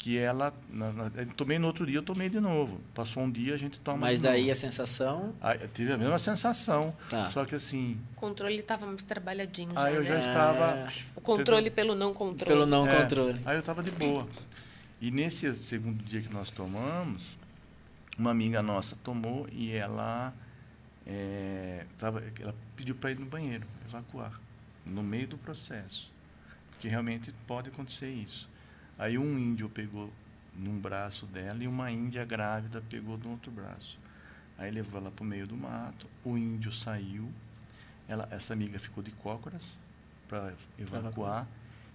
[0.00, 3.54] que ela na, na, tomei no outro dia eu tomei de novo passou um dia
[3.54, 4.52] a gente toma mas daí novo.
[4.52, 7.30] a sensação aí, tive a mesma sensação tá.
[7.30, 10.06] só que assim o controle estava mais trabalhadinho já, aí eu né?
[10.06, 13.90] já estava o controle pelo não controle pelo não é, controle aí eu estava de
[13.90, 14.26] boa
[15.02, 17.34] E nesse segundo dia que nós tomamos,
[18.18, 20.30] uma amiga nossa tomou e ela,
[21.06, 24.38] é, tava, ela pediu para ir no banheiro, evacuar,
[24.84, 26.12] no meio do processo.
[26.70, 28.46] Porque realmente pode acontecer isso.
[29.00, 30.12] Aí um índio pegou
[30.54, 33.98] num braço dela e uma índia grávida pegou no outro braço.
[34.58, 37.32] Aí levou ela para o meio do mato, o índio saiu,
[38.06, 39.78] ela, essa amiga ficou de cócoras
[40.28, 41.48] para evacuar.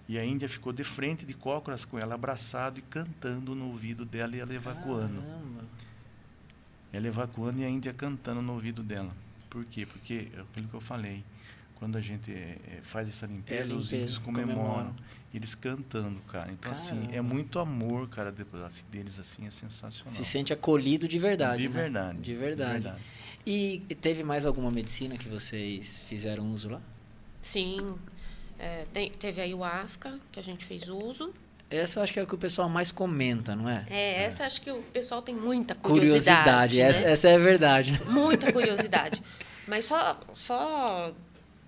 [0.08, 4.04] E a Índia ficou de frente de cócoras com ela, abraçado e cantando no ouvido
[4.04, 5.20] dela e ela evacuando.
[5.20, 5.64] Caramba.
[6.92, 9.12] Ela evacuando e a Índia cantando no ouvido dela.
[9.50, 9.84] Por quê?
[9.84, 11.24] Porque é aquilo que eu falei.
[11.76, 14.56] Quando a gente é, faz essa limpeza, é limpeza, os índios comemoram.
[14.56, 14.96] comemoram.
[15.34, 16.50] Eles cantando, cara.
[16.50, 17.04] Então, Caramba.
[17.04, 18.34] assim, é muito amor, cara,
[18.64, 20.14] assim, deles, assim, é sensacional.
[20.14, 21.62] Se sente acolhido de verdade.
[21.62, 21.82] De né?
[21.82, 22.18] verdade.
[22.18, 22.76] De verdade.
[22.78, 23.02] De verdade.
[23.44, 26.80] E teve mais alguma medicina que vocês fizeram uso lá?
[27.40, 27.96] Sim,
[28.58, 31.32] é, tem, teve a ayahuasca, que a gente fez uso.
[31.70, 33.84] Essa eu acho que é o que o pessoal mais comenta, não é?
[33.90, 34.46] É, essa é.
[34.46, 36.44] acho que o pessoal tem muita curiosidade.
[36.44, 36.84] Curiosidade, né?
[36.84, 37.92] essa, essa, é a verdade.
[37.92, 37.98] Né?
[38.06, 39.22] Muita curiosidade.
[39.66, 41.12] Mas só, só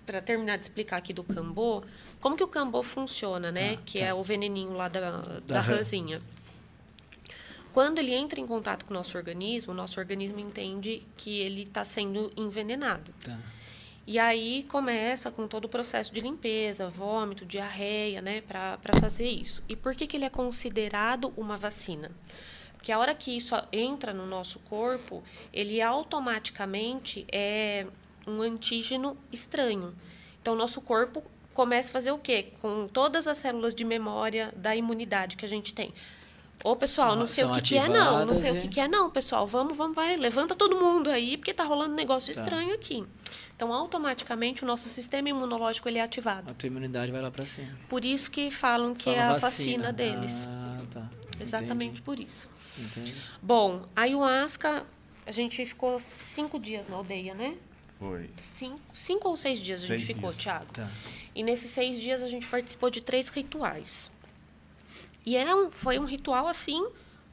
[0.07, 1.83] para terminar de explicar aqui do cambô,
[2.21, 3.77] como que o cambô funciona, né?
[3.77, 4.07] Tá, que tá.
[4.07, 6.21] é o veneninho lá da, da, da rãzinha.
[7.73, 11.63] Quando ele entra em contato com o nosso organismo, o nosso organismo entende que ele
[11.63, 13.13] está sendo envenenado.
[13.25, 13.39] Tá.
[14.07, 19.63] E aí começa com todo o processo de limpeza, vômito, diarreia, né, para fazer isso.
[19.69, 22.11] E por que, que ele é considerado uma vacina?
[22.73, 25.23] Porque a hora que isso entra no nosso corpo,
[25.53, 27.87] ele automaticamente é
[28.27, 29.95] um antígeno estranho.
[30.41, 31.23] Então, nosso corpo
[31.59, 32.53] começa a fazer o quê?
[32.63, 35.93] Com todas as células de memória da imunidade que a gente tem.
[36.63, 38.25] Ô, pessoal, são, não sei o que, que, é, não.
[38.25, 38.59] Não sei e...
[38.59, 39.45] o que, que, é, não, pessoal.
[39.45, 40.17] Vamos, vamos, vai.
[40.17, 42.41] Levanta todo mundo aí, porque tá rolando um negócio tá.
[42.41, 43.05] estranho aqui.
[43.57, 46.49] Então, automaticamente, o nosso sistema imunológico ele é ativado.
[46.49, 47.77] A tua imunidade vai lá para cima.
[47.89, 50.49] Por isso que falam que Fala é a vacina, vacina deles.
[50.49, 51.11] Ah, tá.
[51.41, 52.03] Exatamente Entendi.
[52.03, 52.49] por isso.
[52.79, 53.17] Entendi.
[53.43, 54.87] Bom, a ayahuasca,
[55.27, 57.57] a gente ficou cinco dias na aldeia, né?
[57.99, 58.31] Foi.
[58.57, 60.43] Cinco, cinco ou seis dias seis a gente ficou, dias.
[60.43, 60.67] Thiago.
[60.73, 60.89] Tá.
[61.35, 64.11] E nesses seis dias a gente participou de três rituais.
[65.27, 66.87] E é um, foi um ritual assim,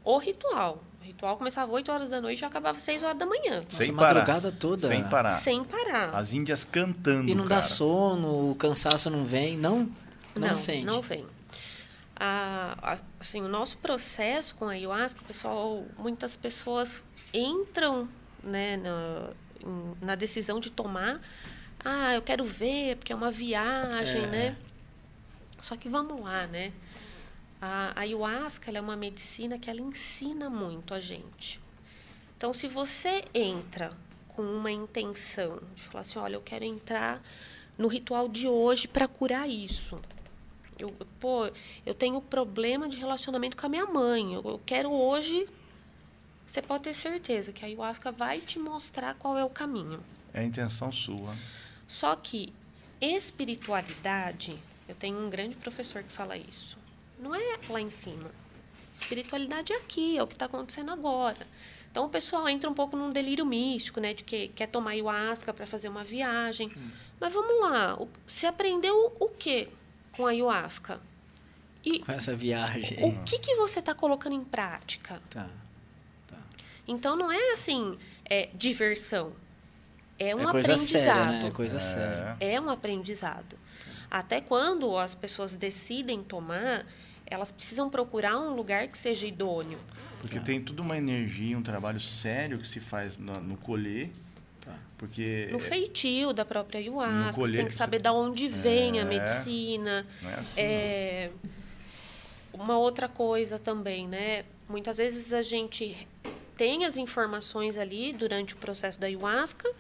[0.04, 0.84] o ritual.
[1.02, 3.62] O ritual começava 8 horas da noite e acabava 6 horas da manhã.
[3.70, 4.14] Sem Nossa, parar.
[4.16, 4.88] madrugada toda.
[4.88, 5.40] Sem parar.
[5.40, 6.16] Sem parar.
[6.16, 7.30] As índias cantando.
[7.30, 7.58] E não cara.
[7.58, 9.88] dá sono, o cansaço não vem, não?
[10.36, 10.84] Não, não sente.
[10.84, 11.26] Não vem.
[12.16, 18.10] Ah, assim, o nosso processo com a ayahuasca, pessoal, muitas pessoas entram
[18.44, 19.30] né, na,
[20.02, 21.22] na decisão de tomar.
[21.84, 24.28] Ah, eu quero ver, porque é uma viagem, é.
[24.28, 24.58] né?
[25.62, 26.74] Só que vamos lá, né?
[27.62, 31.60] A ayahuasca é uma medicina que ela ensina muito a gente.
[32.36, 33.92] Então, se você entra
[34.28, 37.22] com uma intenção de falar assim, olha, eu quero entrar
[37.78, 40.00] no ritual de hoje para curar isso.
[40.78, 41.50] Eu, pô,
[41.86, 44.34] eu tenho problema de relacionamento com a minha mãe.
[44.34, 45.48] Eu, eu quero hoje.
[46.46, 50.04] Você pode ter certeza que a ayahuasca vai te mostrar qual é o caminho.
[50.34, 51.36] É a intenção sua.
[51.88, 52.54] Só que
[53.02, 54.58] espiritualidade,
[54.88, 56.78] eu tenho um grande professor que fala isso
[57.20, 58.30] não é lá em cima.
[58.94, 61.48] Espiritualidade é aqui, é o que está acontecendo agora.
[61.92, 64.14] Então o pessoal entra um pouco num delírio místico, né?
[64.14, 66.72] De que quer tomar ayahuasca para fazer uma viagem.
[66.76, 66.92] Hum.
[67.20, 69.70] Mas vamos lá, você aprendeu o que
[70.12, 71.00] com a ayahuasca?
[71.84, 72.98] E com essa viagem.
[73.04, 75.22] O que, que você está colocando em prática?
[75.30, 75.50] Tá.
[76.88, 77.98] Então não é assim,
[78.30, 79.34] é diversão.
[80.18, 81.04] É um é coisa aprendizado.
[81.04, 81.48] Séria, né?
[81.48, 81.80] É coisa é.
[81.80, 82.38] séria.
[82.40, 83.58] É um aprendizado.
[84.10, 86.86] Até quando as pessoas decidem tomar,
[87.26, 89.80] elas precisam procurar um lugar que seja idôneo.
[90.20, 90.46] Porque tá.
[90.46, 94.10] tem toda uma energia, um trabalho sério que se faz no, no colher.
[94.62, 94.74] Tá.
[94.98, 99.02] Porque no feitio da própria ayahuasca, colher, você tem que saber de onde vem é,
[99.02, 100.06] a medicina.
[100.22, 100.62] Não é assim.
[100.62, 101.32] É,
[102.54, 104.46] uma outra coisa também, né?
[104.68, 106.08] Muitas vezes a gente
[106.58, 109.74] tem as informações ali durante o processo da ayahuasca,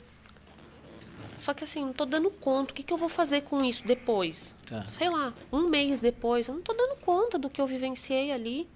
[1.37, 2.71] só que assim, não estou dando conta.
[2.71, 4.55] O que, que eu vou fazer com isso depois?
[4.65, 4.87] Tá.
[4.89, 8.67] Sei lá, um mês depois, eu não estou dando conta do que eu vivenciei ali.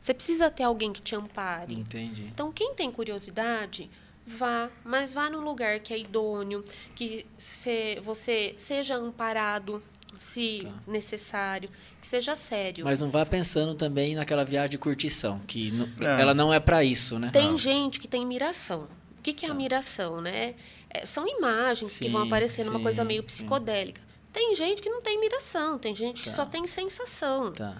[0.00, 1.74] Você precisa ter alguém que te ampare.
[1.74, 2.24] Entendi.
[2.24, 3.90] Então, quem tem curiosidade,
[4.26, 9.82] vá, mas vá num lugar que é idôneo, que se, você seja amparado,
[10.18, 10.72] se tá.
[10.86, 11.68] necessário,
[12.00, 12.84] que seja sério.
[12.84, 16.20] Mas não vá pensando também naquela viagem de curtição, que não, é.
[16.20, 17.30] ela não é para isso, né?
[17.32, 17.58] Tem não.
[17.58, 18.86] gente que tem miração.
[19.18, 19.54] O que, que é tá.
[19.54, 20.54] a miração, né?
[20.90, 24.00] É, são imagens sim, que vão aparecer numa coisa meio psicodélica.
[24.00, 24.06] Sim.
[24.32, 26.22] Tem gente que não tem miração, tem gente tá.
[26.24, 27.52] que só tem sensação.
[27.52, 27.76] Tá.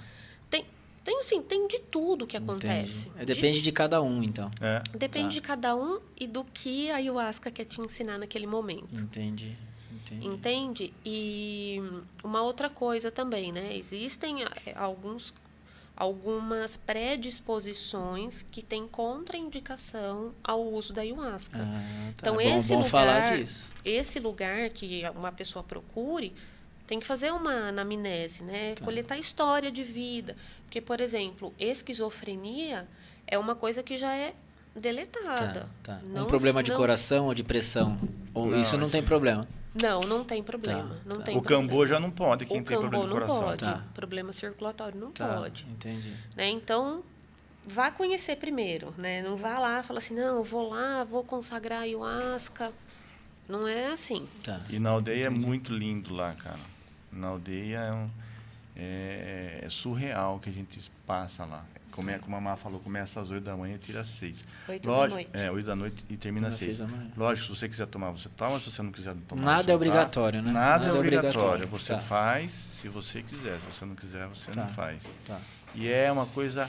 [0.49, 0.65] Tem,
[1.03, 3.11] tem assim, tem de tudo que acontece.
[3.19, 4.51] É, depende de, de, cada um, então.
[4.61, 4.83] É.
[4.97, 5.35] Depende tá.
[5.35, 9.01] de cada um e do que a ayahuasca quer te ensinar naquele momento.
[9.01, 9.57] Entendi.
[10.23, 10.27] Entendi.
[10.35, 10.95] Entende?
[11.05, 11.81] E
[12.23, 13.77] uma outra coisa também, né?
[13.77, 15.33] Existem é, alguns
[15.97, 21.57] algumas predisposições que têm contraindicação ao uso da ayahuasca.
[21.57, 22.13] Ah, tá.
[22.17, 23.73] Então Bom- esse bom lugar, falar disso.
[23.85, 26.33] esse lugar que uma pessoa procure
[26.87, 28.75] tem que fazer uma anamnese, né?
[28.75, 28.85] Tá.
[28.85, 32.87] Coletar história de vida, porque por exemplo, esquizofrenia
[33.27, 34.35] é uma coisa que já é
[34.75, 35.69] deletada.
[35.83, 36.01] Tá, tá.
[36.05, 37.99] Não- um problema de não- coração ou de pressão?
[38.35, 39.47] Ou Não, isso não tem problema?
[39.75, 40.89] Não, não tem problema.
[40.89, 41.23] Tá, não tá.
[41.25, 41.87] tem O cambô problema.
[41.87, 43.43] já não pode, quem o tem cambô problema de não coração.
[43.49, 43.65] pode.
[43.65, 43.85] Tá.
[43.93, 45.67] Problema circulatório não Tá, pode.
[45.69, 46.13] entendi.
[46.37, 46.49] Né?
[46.51, 47.03] Então,
[47.67, 49.21] vá conhecer primeiro, né?
[49.23, 52.73] Não vá lá e fala assim, não, eu vou lá, vou consagrar ayahuasca.
[53.49, 54.27] Não é assim.
[54.45, 54.61] Tá.
[54.71, 56.59] E na aldeia é muito lindo lá, cara.
[57.13, 58.11] Na aldeia é, um-
[58.77, 61.65] é- é surreal o que a gente passa lá.
[61.95, 64.47] Como, é, como a Má falou, começa às 8 da manhã e tira às 6.
[64.69, 65.31] Oito Lógico, da noite.
[65.47, 66.91] É, 8 da noite e termina às Às seis 6.
[66.91, 67.11] da manhã.
[67.17, 68.59] Lógico, se você quiser tomar, você toma.
[68.59, 70.51] Se você não quiser tomar, Nada você é não obrigatório, né?
[70.53, 71.39] Nada, Nada é é obrigatório.
[71.41, 71.69] obrigatório.
[71.69, 71.99] Você Tá.
[72.01, 73.61] faz se você quiser.
[73.61, 74.63] Se você não quiser, você Tá.
[74.63, 75.03] não faz.
[75.25, 75.39] Tá.
[75.75, 76.69] E é uma coisa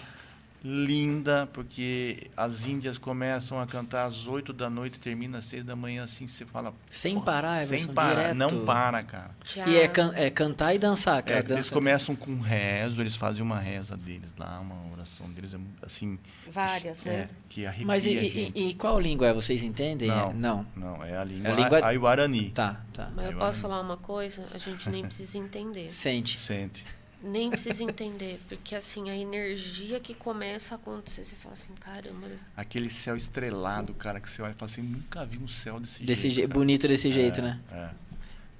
[0.67, 5.63] linda, porque as índias começam a cantar às 8 da noite e termina às 6
[5.63, 6.73] da manhã, assim, você fala...
[6.89, 8.37] Sem "Pô, parar, Sem Everson, parar, direto.
[8.37, 9.29] não para, cara.
[9.67, 11.35] E é, can- é cantar e dançar, cara.
[11.35, 11.71] É, eles dança.
[11.71, 16.17] começam com rezo, eles fazem uma reza deles lá, uma oração deles, é assim...
[16.51, 17.29] Várias, é, né?
[17.47, 18.59] que arrepia Mas e, a e- gente.
[18.59, 19.33] e qual língua é?
[19.33, 20.07] Vocês entendem?
[20.09, 20.29] Não.
[20.31, 20.65] É- Não.
[20.75, 22.49] Não, é a língua, É a língua- a, a Guarani.
[22.49, 23.11] Tá, tá.
[23.15, 24.43] Mas eu posso falar uma coisa?
[24.51, 25.91] A gente nem precisa entender.
[25.91, 26.39] Sente.
[26.41, 26.83] Sente.
[27.25, 28.39] Nem precisa entender.
[28.47, 33.93] Porque, assim, a energia que começa a acontecer, você fala assim, caramba, Aquele céu estrelado,
[33.95, 36.35] cara, que você olha e fala assim, nunca vi um céu desse, Desse jeito.
[36.35, 37.59] jeito, cara." bonito desse jeito, É, né?
[37.71, 37.89] É,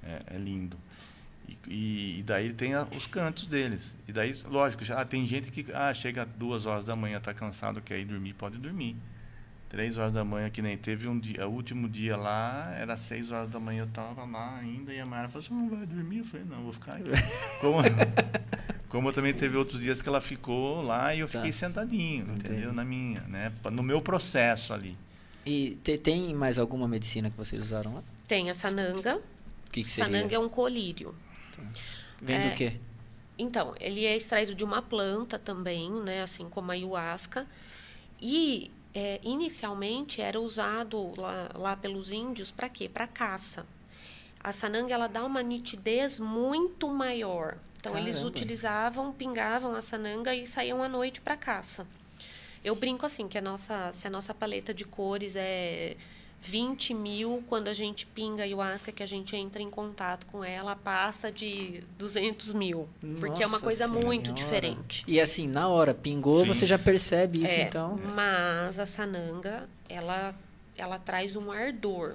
[0.04, 0.76] é, é lindo.
[1.68, 3.96] E, e- daí tem a- os cantos deles.
[4.08, 7.80] E daí, lógico, já tem gente que ah, chega duas horas da manhã, tá cansado,
[7.80, 8.96] quer ir dormir, pode dormir.
[9.68, 13.32] Três horas da manhã, que nem teve um dia, o último dia lá, era seis
[13.32, 16.18] horas da manhã, eu tava lá ainda, e a Mayara falou assim, não vai dormir?
[16.18, 17.10] Eu falei, não, vou ficar aqui.
[17.60, 17.78] Como,
[18.88, 21.32] como também teve outros dias que ela ficou lá e eu Tá.
[21.38, 22.58] fiquei sentadinho, entendeu?
[22.60, 22.74] Entendi.
[22.76, 23.52] Na minha, né?
[23.72, 24.96] No meu processo ali.
[25.44, 28.02] E te- tem mais alguma medicina que vocês usaram lá?
[28.28, 29.16] tem a sananga.
[29.16, 30.10] O que, que seria?
[30.12, 31.14] Sananga é um colírio.
[32.22, 32.72] Vem é- do quê?
[33.38, 37.46] Então, ele é extraído de uma planta também, né, assim como a ayahuasca.
[38.20, 42.88] E é, inicialmente era usado lá, lá pelos índios para quê?
[42.88, 43.66] Para caça.
[44.42, 47.58] A sananga ela dá uma nitidez muito maior.
[47.78, 48.34] Então eles Caramba.
[48.34, 51.86] utilizavam, pingavam a sananga e saíam à noite para caça.
[52.64, 55.94] Eu brinco assim que a nossa, se a nossa paleta de cores é
[56.48, 60.44] 20 mil, quando a gente pinga a ayahuasca, que a gente entra em contato com
[60.44, 62.88] ela, passa de 200 mil.
[63.18, 64.32] porque é uma Nossa coisa muito Senhora.
[64.32, 65.04] diferente.
[65.06, 66.46] E assim, na hora, pingou, Sim.
[66.46, 67.98] você já percebe isso, É, então.
[68.14, 70.34] Mas a sananga, ela,
[70.76, 72.14] ela traz um ardor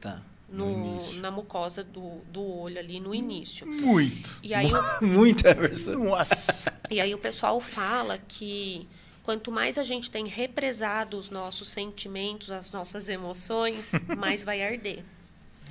[0.00, 0.20] Tá.
[0.50, 3.66] No no, na mucosa do, do olho ali no início.
[3.66, 4.38] Muito.
[4.42, 4.70] E aí,
[5.02, 5.92] o- Muito, Everson.
[6.04, 6.72] Nossa.
[6.90, 8.88] e aí o pessoal fala que
[9.28, 15.04] quanto mais a gente tem represado os nossos sentimentos, as nossas emoções, mais vai arder.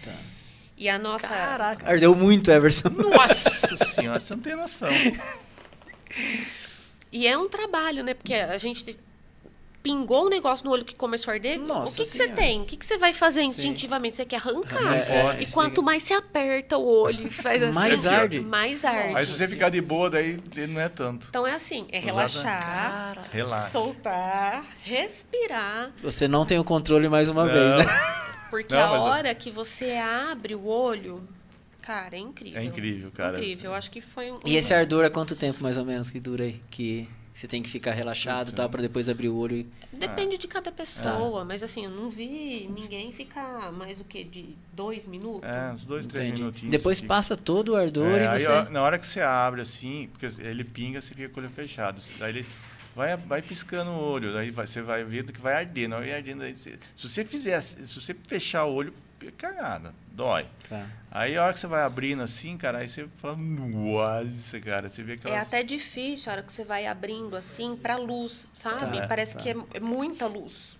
[0.03, 0.13] Tá.
[0.77, 1.27] E a nossa.
[1.27, 2.89] Caraca, ardeu muito, Everson.
[2.89, 4.87] Nossa senhora, você não tem noção.
[7.11, 8.13] E é um trabalho, né?
[8.13, 8.95] Porque a gente
[9.87, 11.57] pingou um negócio no olho que começou a arder.
[11.57, 12.61] Nossa o que, que você tem?
[12.61, 14.17] O que, que você vai fazer instintivamente?
[14.17, 14.81] Você quer arrancar.
[14.81, 15.43] Não pode.
[15.43, 18.39] E quanto mais você aperta o olho e faz assim, Mais arde.
[18.41, 19.15] mais arde.
[19.15, 21.27] Aí se você ficar de boa, daí ele não é tanto.
[21.29, 23.69] Então é assim, é relaxar, Cara, Relaxa.
[23.69, 27.53] soltar, respirar, você não tem o controle mais uma Não.
[27.53, 27.93] vez, né?
[28.49, 31.27] porque Não, a hora que você abre o olho,
[31.81, 32.59] cara, é incrível.
[32.59, 33.37] É incrível, cara.
[33.37, 33.71] Incrível.
[33.71, 34.35] Eu acho que foi um.
[34.45, 36.61] E esse ardor há quanto tempo mais ou menos que dura aí?
[36.69, 37.07] Que
[37.37, 38.69] você tem que ficar relaxado e tal, é.
[38.69, 39.67] pra depois abrir o olho e.
[39.93, 40.73] Depende de cada É.
[40.73, 45.47] pessoa, mas assim, eu não vi ninguém ficar mais o que de dois minutos.
[45.47, 46.41] É, uns dois, três Entendi.
[46.41, 46.71] minutinhos.
[46.71, 48.47] Depois passa todo o ardor É, e aí, você.
[48.49, 51.51] ó, na hora que você abre assim, porque ele pinga, você fica com o olho
[51.53, 52.01] fechado.
[52.17, 52.45] Daí ele
[52.95, 55.93] vai, vai piscando o olho, daí vai- você vai vendo que vai ardendo.
[55.93, 59.06] Aí ardendo, aí você- se você fizer, se você fechar o olho, é
[59.37, 60.45] cagada, dói.
[60.67, 60.87] Tá.
[61.11, 65.01] Aí a hora que você vai abrindo assim, cara, aí você fala, nossa, cara, você
[65.03, 65.35] vê aquela...
[65.35, 68.99] É até difícil a hora que você vai abrindo assim pra luz, sabe?
[68.99, 69.39] Tá, Parece tá.
[69.39, 70.77] que é, é muita luz.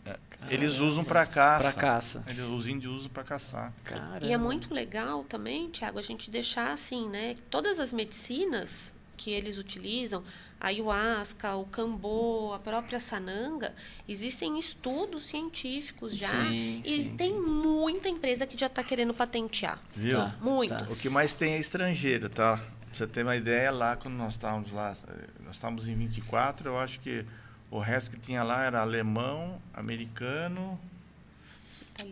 [0.50, 1.72] Eles usam pra caça.
[1.72, 2.24] Pra caça.
[2.28, 3.74] Eles, os índios usam pra caçar.
[3.84, 4.26] Caramba.
[4.26, 7.36] E é muito legal também, Tiago, a gente deixar assim, né?
[7.50, 10.24] Todas as medicinas que eles utilizam,
[10.62, 13.74] a ayahuasca, o cambô, a própria sananga,
[14.08, 16.28] existem estudos científicos já.
[16.28, 17.40] Sim, e sim, tem sim.
[17.42, 19.82] muita empresa que já está querendo patentear.
[19.96, 20.18] Viu?
[20.18, 20.70] Tá, Muito.
[20.70, 20.86] tá.
[20.90, 22.58] O que mais tem é estrangeiro, tá?
[22.58, 24.96] Pra você ter uma ideia, lá quando nós estávamos lá,
[25.44, 27.26] nós estávamos em 24, eu acho que
[27.70, 30.80] o resto que tinha lá era alemão, americano,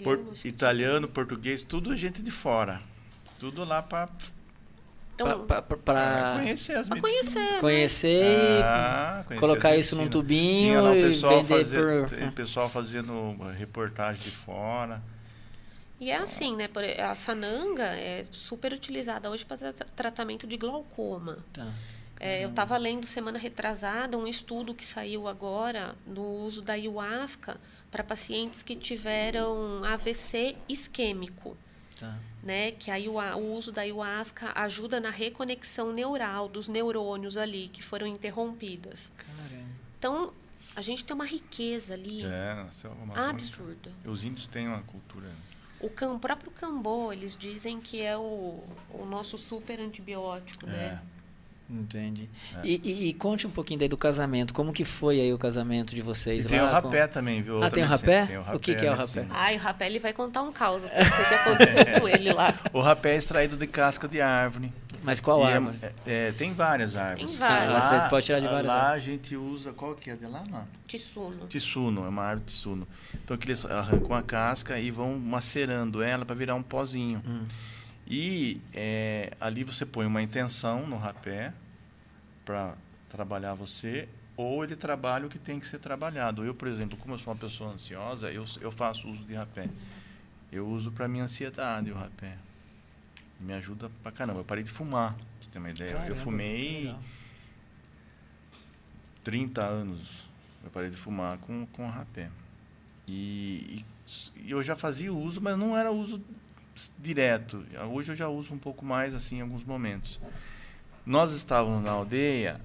[0.03, 2.82] por- Italiano, que- italiano, português, tudo gente de fora.
[3.40, 4.10] Tudo lá para
[5.15, 6.99] Então, para é, conhecer as medicinas.
[6.99, 7.59] Conhecer, né?
[7.61, 12.09] conhecer, ah, conhecer colocar isso num tubinho e vender fazer, por...
[12.09, 15.01] Tem pessoal fazendo reportagem de fora.
[16.01, 16.67] E é assim, né?
[16.99, 21.37] A sananga é super utilizada hoje para tratamento de glaucoma.
[21.53, 21.65] Tá.
[22.19, 27.59] É, eu estava lendo semana retrasada um estudo que saiu agora no uso da ayahuasca
[27.89, 31.57] para pacientes que tiveram AVC isquêmico.
[31.99, 32.17] Tá.
[32.43, 37.69] Né, que aí o, o uso da ayahuasca ajuda na reconexão neural dos neurônios ali
[37.69, 39.11] que foram interrompidas.
[39.15, 39.69] Caramba.
[39.97, 40.34] Então,
[40.76, 43.91] a gente tem uma riqueza ali é, é uma absurda.
[44.03, 45.31] Os índios têm uma cultura.
[45.80, 50.73] O, cam, próprio cambô, eles dizem que é o, o nosso super antibiótico, né?
[50.73, 50.89] é.
[50.91, 51.01] né?
[51.69, 52.29] Entendi.
[52.57, 52.67] É.
[52.67, 54.53] E, e, e, conte um pouquinho daí do casamento.
[54.53, 56.45] Como que foi aí o casamento de vocês?
[56.45, 57.13] E tem o rapé com...
[57.13, 57.63] também, viu?
[57.63, 58.25] Ah, tem o rapé?
[58.27, 58.55] tem o rapé?
[58.55, 59.25] O que, que é o rapé?
[59.29, 60.83] Ah, o rapé ele vai contar um caos.
[60.83, 62.53] O que aconteceu com ele lá.
[62.71, 64.71] O rapé é extraído de casca de árvore.
[65.03, 65.77] Mas qual e é árvore?
[65.81, 67.31] É, é, tem várias árvores.
[67.31, 67.83] Tem várias.
[67.83, 69.03] Ah, você pode tirar de várias Lá árvores.
[69.03, 69.73] a gente usa...
[69.73, 70.43] Qual que é de lá?
[70.49, 70.67] Não?
[70.87, 71.47] Tissuno.
[71.47, 72.87] Tissuno, é uma árvore tissuno.
[73.13, 77.23] Então que eles arrancam a casca e vão macerando ela para virar um pozinho.
[77.25, 77.43] Hum.
[78.07, 81.53] E é, ali você põe uma intenção no rapé
[82.44, 82.76] para
[83.10, 84.07] trabalhar você,
[84.38, 86.44] ou ele trabalha o que tem que ser trabalhado.
[86.45, 89.69] Eu, por exemplo, como eu sou uma pessoa ansiosa, eu, eu faço uso de rapé.
[90.52, 92.38] Eu uso para minha ansiedade o rapé.
[93.40, 94.40] Me ajuda pra caramba.
[94.41, 95.91] Eu parei de fumar, pra você ter uma ideia.
[95.91, 96.95] Caramba, eu fumei
[99.23, 100.30] 30 anos.
[100.64, 102.30] Eu parei de fumar com, com rapé.
[103.07, 103.84] E,
[104.38, 106.23] e, eu já fazia uso, mas não era uso
[106.99, 107.65] direto.
[107.91, 110.19] Hoje eu já uso um pouco mais assim em alguns momentos.
[111.06, 112.60] Nós estávamos na aldeia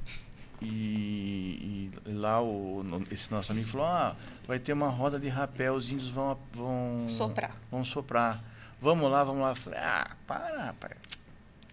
[0.62, 4.16] e, e lá o, esse nosso amigo falou: ah,
[4.46, 7.56] vai ter uma roda de rapé, os índios vão, vão soprar.
[7.70, 8.42] Vão soprar.
[8.80, 9.50] Vamos lá, vamos lá.
[9.50, 10.96] Eu falei, ah, para, rapaz.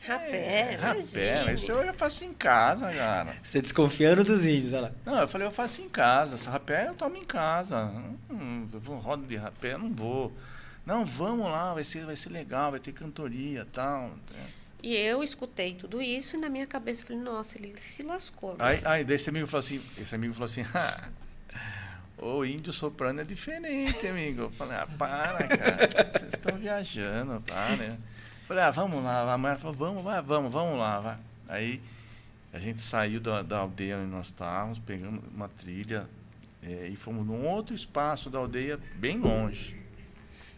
[0.05, 3.35] Rapé, é, rapé, isso eu faço em casa, cara.
[3.43, 4.91] Você desconfiando dos índios, olha lá.
[5.05, 6.35] Não, eu falei, eu faço em casa.
[6.35, 7.91] Esse rapé eu tomo em casa.
[8.30, 10.31] Hum, vou roda de rapé, não vou.
[10.88, 14.09] Não, vamos lá, vai ser, vai ser legal, vai ter cantoria e tal.
[14.81, 18.55] E eu escutei tudo isso e na minha cabeça falei, nossa, ele se lascou.
[18.57, 21.09] Aí, aí desse amigo falou assim, esse amigo falou assim, ah,
[22.18, 24.43] o índio soprano é diferente, amigo.
[24.43, 27.76] Eu falei, ah, para, cara, vocês estão viajando, para.
[27.76, 27.97] Né?
[28.45, 29.34] Falei, ah, vamos lá.
[29.34, 31.01] A mãe falou, vamos, vai, vamos, vamos lá.
[31.01, 31.18] Vai.
[31.49, 31.81] Aí
[32.53, 36.07] a gente saiu da, da aldeia onde nós estávamos, pegamos uma trilha
[36.64, 39.85] é, e fomos num outro espaço da aldeia, bem longe.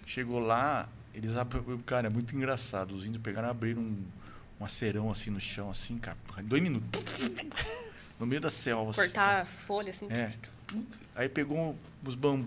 [0.09, 1.33] Chegou lá, eles
[1.85, 2.95] cara, é muito engraçado.
[2.95, 4.03] Os índios pegaram e abriram um,
[4.59, 6.89] um acerão assim no chão, assim, cara, dois minutos.
[8.19, 8.89] No meio da selva.
[8.89, 10.11] Assim, Cortar assim, as folhas, assim.
[10.11, 10.33] É.
[11.15, 12.43] Aí pegou uns bam,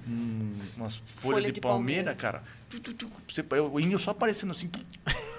[0.76, 3.70] umas folhas Folha de, de palmeira, palmeira, cara.
[3.72, 4.68] O índio só aparecendo assim,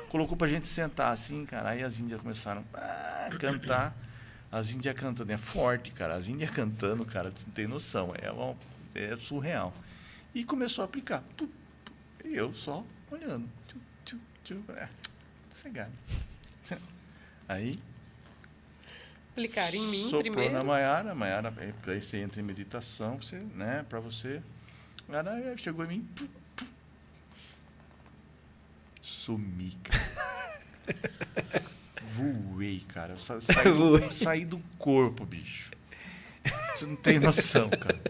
[0.09, 1.71] colocou pra gente sentar assim, cara.
[1.71, 3.93] Aí as índias começaram a cantar.
[4.49, 6.15] As índias cantando, é forte, cara.
[6.15, 8.13] As índias cantando, cara, você não tem noção.
[8.17, 8.55] É, uma,
[8.95, 9.73] é surreal.
[10.33, 11.21] E começou a aplicar.
[12.23, 13.49] E eu só olhando.
[13.67, 14.63] Tchu, tchu, tchu.
[14.71, 14.89] É,
[15.51, 15.91] sossegado.
[17.47, 17.79] Aí.
[19.31, 20.53] Aplicar em mim soprou primeiro.
[20.53, 21.15] na Maiara.
[21.15, 21.53] Maiara,
[21.87, 24.41] aí você entra em meditação, você, né, para você.
[25.09, 26.09] Ela chegou em mim.
[26.15, 26.67] Pum, pum.
[29.01, 30.53] Sumi, cara.
[32.13, 33.17] Voei, cara.
[33.17, 35.71] Sa saí, do, saí do corpo, bicho.
[36.75, 38.01] Você não tem noção, cara.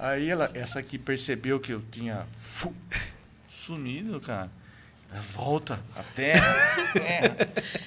[0.00, 2.26] Aí ela, essa aqui percebeu que eu tinha
[3.46, 4.50] sumido, cara.
[5.34, 6.46] Volta, a terra,
[6.88, 7.36] a terra.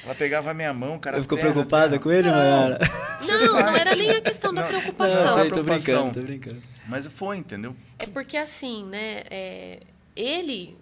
[0.03, 1.19] Ela pegava a minha mão, cara.
[1.21, 2.01] Ficou terra, preocupada terra.
[2.03, 2.79] com ele, Mayara?
[3.25, 5.25] Não, não era nem a questão da preocupação.
[5.25, 6.61] Não, sei, tô brincando, tô brincando.
[6.85, 7.75] Mas foi, entendeu?
[7.97, 9.23] É porque assim, né?
[9.31, 9.79] É,
[10.15, 10.77] ele,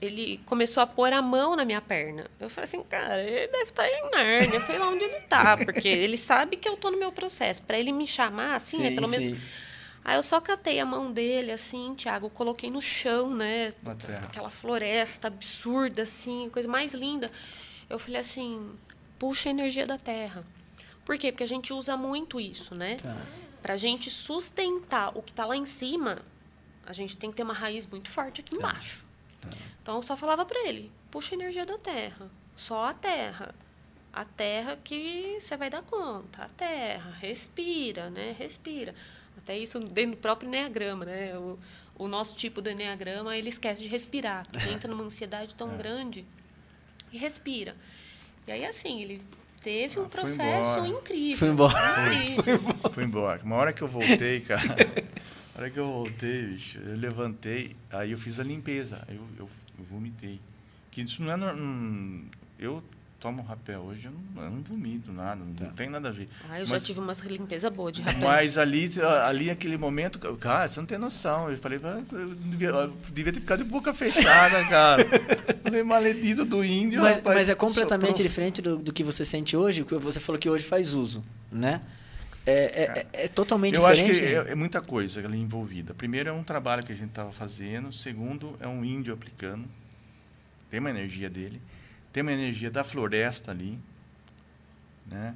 [0.00, 2.24] ele começou a pôr a mão na minha perna.
[2.40, 5.88] Eu falei assim, cara, ele deve estar em Nárnia, sei lá onde ele está, porque
[5.88, 7.62] ele sabe que eu tô no meu processo.
[7.62, 8.90] Para ele me chamar, assim, sim, né?
[8.92, 9.38] Pelo menos
[10.04, 13.72] Aí eu só catei a mão dele, assim, Tiago, coloquei no chão, né?
[14.24, 17.30] Aquela floresta absurda, assim, coisa mais linda.
[17.88, 18.72] Eu falei assim,
[19.18, 20.44] puxa a energia da terra.
[21.04, 21.30] Por quê?
[21.30, 22.96] Porque a gente usa muito isso, né?
[22.96, 23.16] Tá.
[23.62, 26.18] Pra gente sustentar o que tá lá em cima,
[26.84, 28.56] a gente tem que ter uma raiz muito forte aqui tá.
[28.56, 29.04] embaixo.
[29.40, 29.50] Tá.
[29.80, 32.28] Então eu só falava para ele, puxa a energia da terra.
[32.56, 33.54] Só a terra.
[34.12, 36.42] A terra que você vai dar conta.
[36.42, 37.10] A terra.
[37.12, 38.34] Respira, né?
[38.38, 38.94] Respira.
[39.36, 41.36] Até isso dentro do próprio Enneagrama, né?
[41.36, 41.56] O,
[41.98, 44.46] o nosso tipo do Enneagrama, ele esquece de respirar.
[44.50, 45.76] Porque entra numa ansiedade tão é.
[45.76, 46.24] grande
[47.12, 47.76] e respira.
[48.46, 49.22] E aí, assim, ele
[49.62, 51.38] teve um ah, processo incrível.
[51.38, 52.14] Foi embora.
[52.14, 52.42] Incrível.
[52.42, 52.94] Foi, embora.
[52.94, 53.42] Foi embora.
[53.42, 54.62] Uma hora que eu voltei, cara...
[55.54, 59.22] Na hora que eu voltei, bicho, eu levantei, aí eu fiz a limpeza, aí eu,
[59.38, 59.48] eu,
[59.78, 60.40] eu vomitei.
[60.90, 61.52] Que isso não é...
[61.52, 62.26] Hum,
[62.58, 62.82] eu
[63.22, 65.64] tomo rapé hoje, eu não, eu não vomito nada, tá.
[65.66, 66.26] não tem nada a ver.
[66.50, 68.18] Ah, eu mas, já tive umas limpeza boa de rapé.
[68.18, 68.90] Mas ali,
[69.24, 71.48] ali aquele momento, cara, você não tem noção.
[71.48, 75.06] Eu falei, eu devia, eu devia ter ficado de boca fechada, cara.
[75.62, 77.00] falei, maledito do índio.
[77.00, 78.26] Mas, rapaz, mas é completamente soprou.
[78.26, 81.80] diferente do, do que você sente hoje, que você falou que hoje faz uso, né?
[82.44, 84.20] É, é, é, é totalmente eu diferente.
[84.20, 85.94] Eu acho que é, é, muita coisa ali envolvida.
[85.94, 87.92] Primeiro é um trabalho que a gente estava fazendo.
[87.92, 89.64] Segundo é um índio aplicando.
[90.68, 91.62] Tem uma energia dele
[92.12, 93.78] tem uma energia da floresta ali,
[95.06, 95.34] né?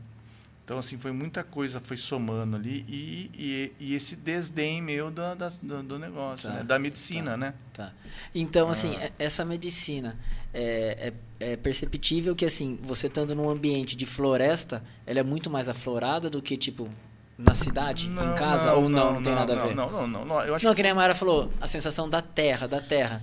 [0.67, 5.23] Então, assim, foi muita coisa, foi somando ali e, e, e esse desdém meu do,
[5.63, 6.65] do, do negócio, tá, né?
[6.65, 7.55] da medicina, tá, né?
[7.73, 7.93] Tá.
[8.35, 9.13] Então, assim, ah.
[9.17, 10.19] essa medicina,
[10.53, 15.49] é, é, é, perceptível que, assim, você estando num ambiente de floresta, ela é muito
[15.49, 16.91] mais aflorada do que, tipo,
[17.39, 19.75] na cidade, não, em casa, não, ou não, não, não tem nada a ver?
[19.75, 20.25] Não, não, não.
[20.25, 23.23] não, eu acho não que nem a Mara falou, a sensação da terra, da terra.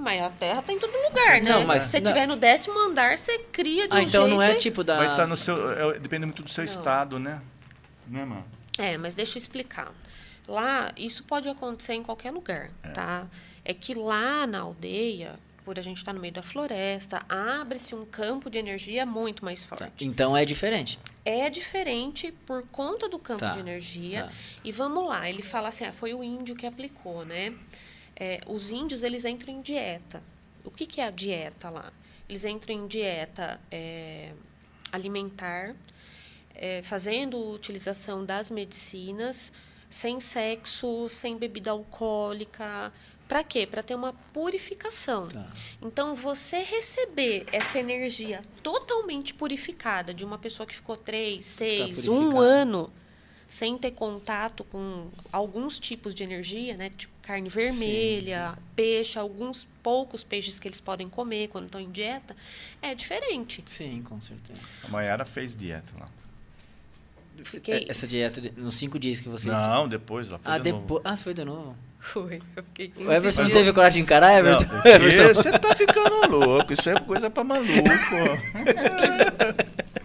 [0.00, 1.50] Mas a Terra tá em todo lugar, né?
[1.50, 4.34] Não, mas, Se você estiver no décimo andar, você cria de ah, um então jeito...
[4.34, 4.96] não é tipo da...
[4.96, 5.92] Mas tá no seu...
[5.92, 6.72] É, depende muito do seu não.
[6.72, 7.42] estado, né?
[8.08, 8.44] Né, mano?
[8.78, 9.92] É, mas deixa eu explicar.
[10.48, 12.88] Lá, isso pode acontecer em qualquer lugar, é.
[12.88, 13.28] tá?
[13.62, 17.94] É que lá na aldeia, por a gente estar tá no meio da floresta, abre-se
[17.94, 19.84] um campo de energia muito mais forte.
[19.84, 19.90] Tá.
[20.00, 20.98] Então é diferente.
[21.26, 23.50] É diferente por conta do campo tá.
[23.50, 24.24] de energia.
[24.24, 24.32] Tá.
[24.64, 27.52] E vamos lá, ele fala assim, ah, foi o índio que aplicou, né?
[28.20, 30.22] É, os índios eles entram em dieta.
[30.62, 31.90] O que, que é a dieta lá?
[32.28, 34.34] Eles entram em dieta é,
[34.92, 35.74] alimentar,
[36.54, 39.50] é, fazendo utilização das medicinas,
[39.88, 42.92] sem sexo, sem bebida alcoólica.
[43.26, 43.66] Para quê?
[43.66, 45.24] Para ter uma purificação.
[45.24, 45.48] Tá.
[45.80, 52.04] Então, você receber essa energia totalmente purificada de uma pessoa que ficou três, tá seis,
[52.04, 52.92] tá um ano
[53.50, 56.90] sem ter contato com alguns tipos de energia, né?
[56.90, 58.62] Tipo carne vermelha, sim, sim.
[58.74, 62.34] peixe, alguns poucos peixes que eles podem comer quando estão em dieta,
[62.80, 63.62] é diferente.
[63.66, 64.60] Sim, com certeza.
[64.84, 66.08] A Mayara fez dieta lá.
[67.44, 67.86] Fiquei...
[67.88, 69.52] Essa dieta, nos cinco dias que vocês...
[69.52, 70.88] Não, depois, ela foi ah, de depois...
[70.88, 71.00] novo.
[71.04, 71.76] Ah, foi de novo?
[71.98, 74.66] Foi, eu fiquei O Everson não teve coragem de encarar, Everson?
[74.66, 75.34] Não, Everson?
[75.34, 77.70] Você tá ficando louco, isso é coisa pra maluco.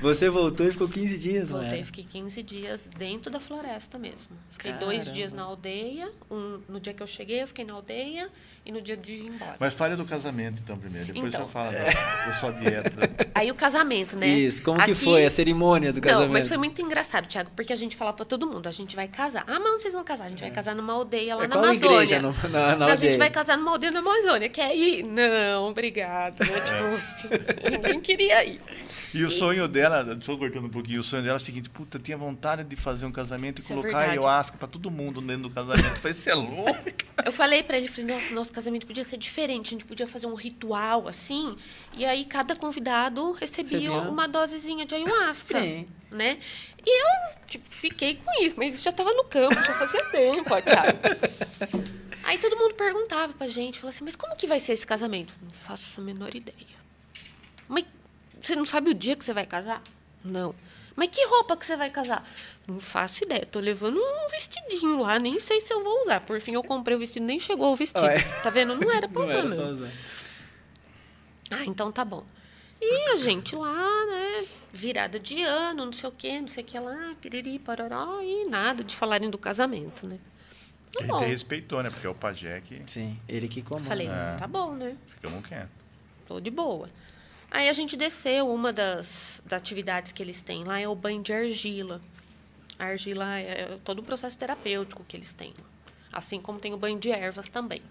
[0.00, 4.36] Você voltou e ficou 15 dias, Voltei, fiquei 15 dias dentro da floresta mesmo.
[4.50, 4.92] Fiquei Caramba.
[4.92, 6.10] dois dias na aldeia.
[6.30, 8.28] Um, no dia que eu cheguei, eu fiquei na aldeia.
[8.64, 9.54] E no dia de ir embora.
[9.60, 11.06] Mas fale do casamento, então, primeiro.
[11.06, 11.84] Depois então, você fala é.
[11.84, 12.90] da, sua dieta.
[13.32, 14.26] Aí o casamento, né?
[14.26, 14.60] Isso.
[14.60, 14.92] Como Aqui...
[14.92, 16.26] que foi a cerimônia do casamento?
[16.26, 17.52] Não, mas foi muito engraçado, Thiago.
[17.54, 19.44] Porque a gente fala para todo mundo, a gente vai casar.
[19.46, 20.24] Ah, mas vocês vão casar.
[20.24, 20.46] A gente é.
[20.46, 22.02] vai casar numa aldeia lá é, na Amazônia.
[22.02, 24.48] igreja no, na, na A gente vai casar numa aldeia na Amazônia.
[24.48, 25.04] Quer ir?
[25.04, 26.40] Não, obrigado.
[26.40, 26.60] Né?
[26.60, 28.60] Tipo, ninguém queria ir.
[29.14, 31.98] E o sonho dela, só cortando um pouquinho, o sonho dela é o seguinte, puta,
[31.98, 35.20] tinha vontade de fazer um casamento e Isso é colocar é ayahuasca para todo mundo
[35.20, 35.86] dentro do casamento.
[35.86, 36.94] Eu falei, você é louco?
[37.24, 40.26] Eu falei para ele, falei, nossa, nosso casamento podia ser diferente, a gente podia fazer
[40.26, 41.56] um ritual assim,
[41.94, 45.60] e aí cada convidado recebia uma dosezinha de ayahuasca.
[45.60, 45.88] Sim.
[46.10, 46.38] Né?
[46.84, 50.54] E eu, tipo, fiquei com isso, mas isso já estava no campo, já fazia tempo,
[50.54, 50.98] ó, Thiago.
[52.22, 55.34] Aí todo mundo perguntava pra gente, falou assim, mas como que vai ser esse casamento?
[55.42, 56.76] Não faço a menor ideia.
[57.68, 57.84] Mas
[58.46, 59.82] você não sabe o dia que você vai casar?
[60.24, 60.54] Não.
[60.94, 62.26] Mas que roupa que você vai casar?
[62.66, 63.44] Não faço ideia.
[63.44, 66.20] Tô levando um vestidinho lá, nem sei se eu vou usar.
[66.20, 68.06] Por fim, eu comprei o vestido, nem chegou o vestido.
[68.06, 68.18] Ué.
[68.42, 68.74] Tá vendo?
[68.74, 69.52] Não era pra usar, não.
[69.52, 69.90] Era usar.
[71.50, 72.24] Ah, então tá bom.
[72.80, 74.46] E a gente lá, né?
[74.72, 78.46] Virada de ano, não sei o quê, não sei o que lá, piriri, pararó, e
[78.48, 80.18] nada de falarem do casamento, né?
[80.92, 81.90] Tá a gente respeitou, né?
[81.90, 82.82] Porque é o pajé que...
[82.86, 83.86] Sim, ele que comanda.
[83.86, 84.36] Falei, é.
[84.36, 84.96] tá bom, né?
[85.08, 85.70] Ficamos quietos.
[86.26, 86.86] Tô de boa.
[87.50, 91.22] Aí a gente desceu, uma das, das atividades que eles têm lá é o banho
[91.22, 92.00] de argila.
[92.78, 95.52] A argila é todo um processo terapêutico que eles têm.
[96.12, 97.82] Assim como tem o banho de ervas também.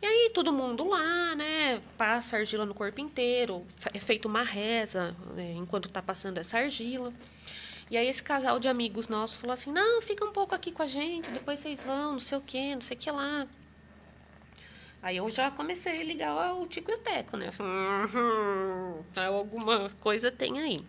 [0.00, 3.64] E aí todo mundo lá, né, passa argila no corpo inteiro,
[3.94, 7.12] é feita uma reza né, enquanto está passando essa argila.
[7.88, 10.82] E aí esse casal de amigos nossos falou assim, não, fica um pouco aqui com
[10.82, 13.46] a gente, depois vocês vão, não sei o quê, não sei o que lá.
[15.02, 17.50] Aí eu já comecei a ligar o tico e o teco, né?
[17.58, 20.80] Uhum, alguma coisa tem aí.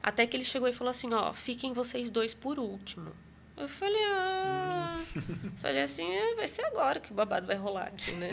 [0.00, 3.10] Até que ele chegou e falou assim, ó, fiquem vocês dois por último.
[3.56, 5.02] Eu falei, ah...
[5.56, 8.30] falei assim, é, vai ser agora que o babado vai rolar aqui, né?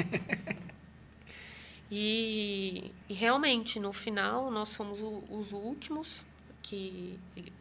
[1.90, 6.24] e, e, realmente, no final, nós fomos o, os últimos
[6.62, 7.52] que ele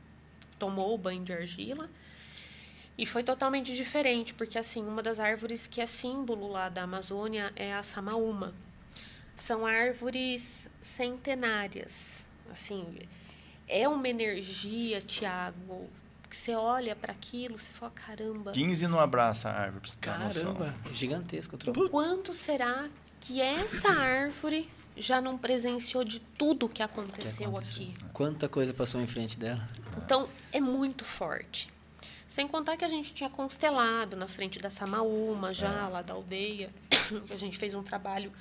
[0.58, 1.88] tomou o banho de argila.
[2.96, 7.52] E foi totalmente diferente, porque assim, uma das árvores que é símbolo lá da Amazônia
[7.56, 8.54] é a samaúma.
[9.34, 12.24] São árvores centenárias.
[12.50, 12.98] Assim,
[13.66, 15.88] é uma energia, Tiago,
[16.28, 18.52] que você olha para aquilo, você fala, caramba.
[18.52, 21.58] 15 não abraça a árvore, pra você Caramba, gigantesco.
[21.90, 22.88] Quanto será
[23.18, 27.84] que essa árvore já não presenciou de tudo que aconteceu, que aconteceu.
[27.84, 27.94] aqui.
[28.12, 29.66] Quanta coisa passou em frente dela.
[29.96, 31.71] Então, é muito forte.
[32.32, 35.88] Sem contar que a gente tinha constelado na frente da Samaúma, já é.
[35.90, 36.70] lá da aldeia,
[37.28, 38.32] a gente fez um trabalho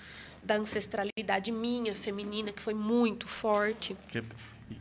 [0.41, 3.97] da ancestralidade minha, feminina, que foi muito forte.
[4.07, 4.23] Que,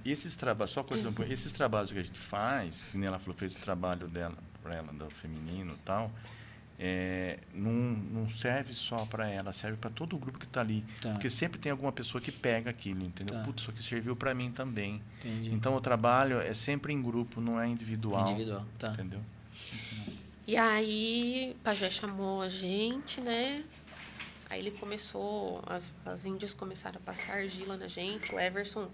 [0.05, 1.25] esses trabalhos, só coisa, uhum.
[1.29, 4.93] esses trabalhos que a gente faz, que ela falou, fez o trabalho dela, para ela,
[4.93, 6.09] do feminino e tal,
[6.83, 10.83] é, não, não serve só para ela, serve para todo o grupo que está ali.
[11.03, 11.11] Tá.
[11.11, 13.37] Porque sempre tem alguma pessoa que pega aquilo, entendeu?
[13.37, 13.45] Tá.
[13.45, 15.03] Putz, isso aqui serviu para mim também.
[15.19, 15.53] Entendi.
[15.53, 18.31] Então o trabalho é sempre em grupo, não é individual.
[18.31, 18.93] Individual, tá.
[18.93, 19.21] Entendeu?
[20.47, 23.63] E aí, o Pajé chamou a gente, né?
[24.49, 28.89] Aí ele começou, as, as índias começaram a passar argila na gente, o Everson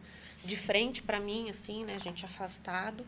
[0.45, 1.95] de frente para mim, assim, né?
[1.95, 3.05] A gente afastado.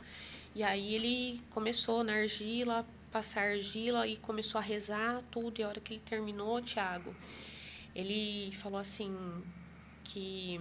[0.54, 5.60] E aí ele começou na argila, passar argila e começou a rezar tudo.
[5.60, 7.14] E a hora que ele terminou, Tiago,
[7.94, 9.16] ele falou assim
[10.04, 10.60] que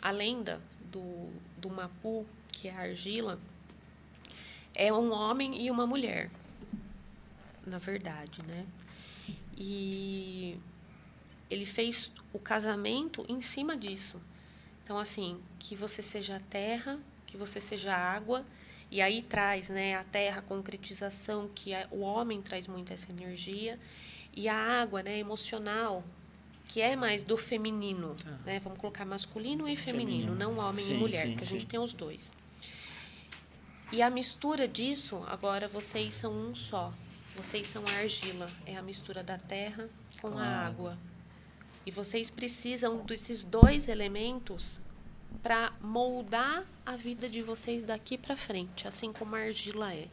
[0.00, 3.38] a lenda do, do Mapu, que é a argila,
[4.74, 6.30] é um homem e uma mulher,
[7.66, 8.66] na verdade, né?
[9.56, 10.58] E
[11.50, 14.20] ele fez o casamento em cima disso.
[14.84, 18.44] Então, assim, que você seja terra, que você seja água
[18.90, 23.78] e aí traz né, a terra, a concretização, que o homem traz muito essa energia.
[24.32, 26.02] E a água né, emocional,
[26.66, 28.14] que é mais do feminino.
[28.24, 28.38] Ah.
[28.46, 28.60] Né?
[28.60, 30.34] Vamos colocar masculino e feminino, feminino.
[30.34, 31.56] não homem sim, e mulher, sim, porque sim.
[31.56, 32.32] a gente tem os dois.
[33.92, 36.92] E a mistura disso, agora vocês são um só.
[37.36, 38.50] Vocês são a argila.
[38.66, 39.88] É a mistura da terra
[40.20, 40.92] com, com a água.
[40.92, 40.98] água.
[41.86, 44.80] E vocês precisam desses dois elementos
[45.42, 50.06] para moldar a vida de vocês daqui para frente, assim como a argila é.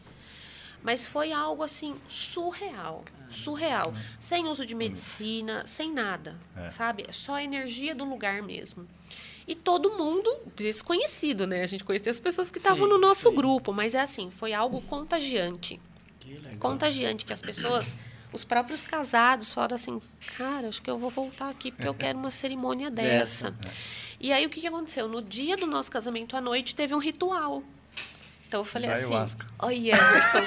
[0.83, 6.69] Mas foi algo assim surreal, surreal, sem uso de medicina, sem nada, é.
[6.69, 7.05] sabe?
[7.07, 8.87] É só a energia do lugar mesmo.
[9.47, 11.63] E todo mundo desconhecido, né?
[11.63, 13.35] A gente conhecia as pessoas que estavam no nosso sim.
[13.35, 15.79] grupo, mas é assim, foi algo contagiante.
[16.59, 17.85] Contagiante que as pessoas
[18.35, 20.01] os próprios casados falaram assim,
[20.37, 23.51] cara, acho que eu vou voltar aqui porque eu quero uma cerimônia dessa.
[23.51, 23.73] dessa.
[24.19, 25.07] E aí o que, que aconteceu?
[25.07, 27.63] No dia do nosso casamento à noite teve um ritual.
[28.47, 29.13] Então eu falei assim:
[29.63, 30.41] Oi, Emerson.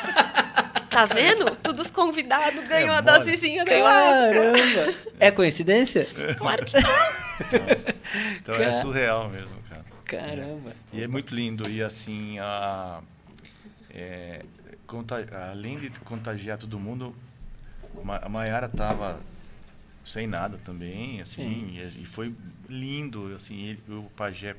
[0.91, 1.55] tá vendo?
[1.57, 4.95] Todos os convidados ganham é a dosezinha da Caramba!
[5.21, 6.09] É coincidência?
[6.37, 6.91] Claro que não.
[8.37, 8.69] então é Car...
[8.69, 9.85] é surreal mesmo, cara.
[10.05, 10.73] Caramba!
[10.93, 11.69] E é muito lindo.
[11.69, 13.01] E assim, a,
[13.91, 14.43] é,
[15.51, 17.15] além de contagiar todo mundo,
[18.23, 19.21] a Mayara tava
[20.09, 22.35] sem nada também, assim, e, e, foi
[22.69, 24.57] lindo, assim, ele, o pajé,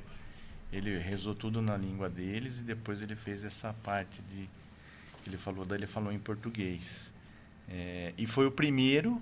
[0.71, 4.47] ele rezou tudo na língua deles e depois ele fez essa parte de
[5.23, 7.11] que ele falou, daí ele falou em português.
[7.67, 9.21] É, e foi o primeiro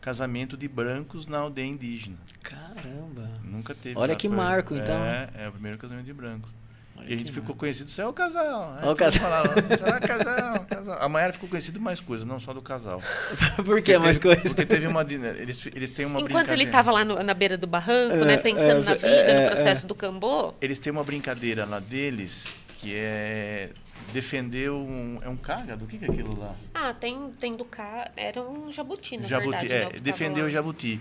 [0.00, 2.16] casamento de brancos na aldeia indígena.
[2.42, 3.28] Caramba!
[3.44, 3.98] Nunca teve.
[3.98, 5.00] Olha que marco, então.
[5.04, 6.50] É, é o primeiro casamento de brancos.
[6.98, 7.58] Olha e a gente ficou mano.
[7.58, 8.76] conhecido, você é o casal.
[8.82, 9.20] Olha o casal.
[9.20, 10.98] Falava, ah, casal, casal.
[11.00, 13.00] A Mayara ficou conhecida mais coisas, não só do casal.
[13.64, 14.52] Por que mais coisas?
[14.52, 15.02] Porque teve uma.
[15.02, 18.36] Eles, eles têm uma Enquanto ele estava lá no, na beira do barranco, é, né,
[18.36, 20.54] pensando é, na vida, é, no processo do cambô.
[20.60, 22.48] Eles têm uma brincadeira lá deles
[22.80, 23.70] que é
[24.12, 25.20] defender um.
[25.22, 25.84] É um cágado?
[25.84, 26.54] O que, que é aquilo lá?
[26.74, 28.10] Ah, tem, tem do cá.
[28.16, 29.96] Era um jabuti, na jabuti, verdade.
[29.96, 31.00] É, defender o jabuti.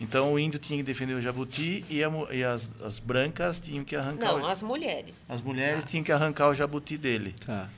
[0.00, 3.82] Então o índio tinha que defender o jabuti e, a, e as, as, brancas tinham
[3.84, 4.32] que arrancar.
[4.32, 5.24] Não, o, as mulheres.
[5.28, 7.34] As mulheres tinham que arrancar o jabuti dele.
[7.44, 7.68] Tá.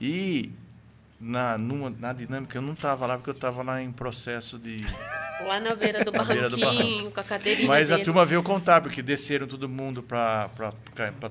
[0.00, 0.50] E
[1.20, 4.80] na, numa, na dinâmica, eu não estava lá porque eu estava lá em processo de.
[5.46, 7.68] Lá na beira do barranquinho, com a cadeirinha.
[7.68, 8.00] Mas dele.
[8.00, 10.50] a turma veio contar, porque desceram todo mundo para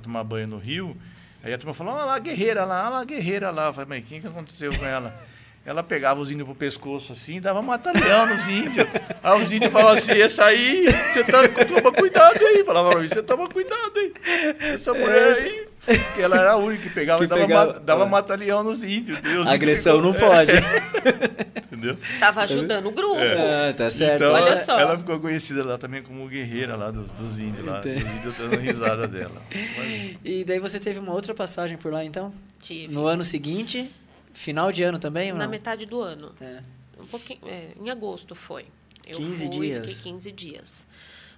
[0.02, 0.95] tomar banho no rio.
[1.44, 3.68] Aí a turma falou: olha lá a guerreira lá, olha lá a guerreira lá.
[3.68, 5.14] Eu falei, mas o que, que aconteceu com ela?
[5.65, 8.87] Ela pegava os índios pro pescoço assim, dava mata-leão nos índios.
[9.23, 12.63] Aí os índios falavam assim, essa aí, você tá, toma cuidado aí.
[12.63, 14.13] Falava pra mim, você toma cuidado aí.
[14.59, 15.67] Essa mulher aí,
[16.13, 18.07] que ela era a única que pegava que e dava, pegava, dava é.
[18.07, 19.19] mata-leão nos índios.
[19.21, 20.51] Deus Agressão não pode.
[21.65, 21.97] Entendeu?
[22.19, 23.19] Tava ajudando o grupo.
[23.19, 23.69] É.
[23.69, 24.21] Ah, tá certo.
[24.21, 24.79] Então, Olha ela, só.
[24.79, 27.79] ela ficou conhecida lá também como guerreira lá dos, dos índios, lá.
[27.79, 28.03] Entendi.
[28.03, 29.41] Os índios dando risada dela.
[29.51, 30.17] Mas...
[30.23, 32.31] E daí você teve uma outra passagem por lá, então?
[32.59, 32.93] Tive.
[32.93, 33.91] No ano seguinte...
[34.35, 35.31] Final de ano também?
[35.31, 36.35] Na metade do ano.
[36.41, 36.61] É.
[36.99, 38.65] Um pouquinho, é, em agosto foi.
[39.07, 39.93] Eu 15 fui, dias.
[39.95, 40.87] fiquei 15 dias.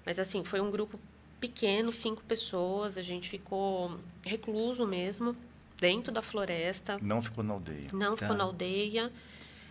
[0.03, 0.99] Mas assim, foi um grupo
[1.39, 2.97] pequeno, cinco pessoas.
[2.97, 5.37] A gente ficou recluso mesmo,
[5.79, 6.97] dentro da floresta.
[6.99, 7.87] Não ficou na aldeia.
[7.93, 8.17] Não tá.
[8.17, 9.11] ficou na aldeia.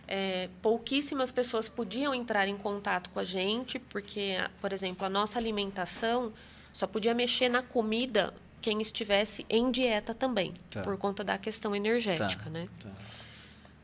[0.07, 5.37] É, pouquíssimas pessoas podiam entrar em contato com a gente, porque, por exemplo, a nossa
[5.37, 6.31] alimentação
[6.71, 10.81] só podia mexer na comida quem estivesse em dieta também, tá.
[10.81, 12.49] por conta da questão energética, tá.
[12.49, 12.69] né?
[12.79, 12.89] Tá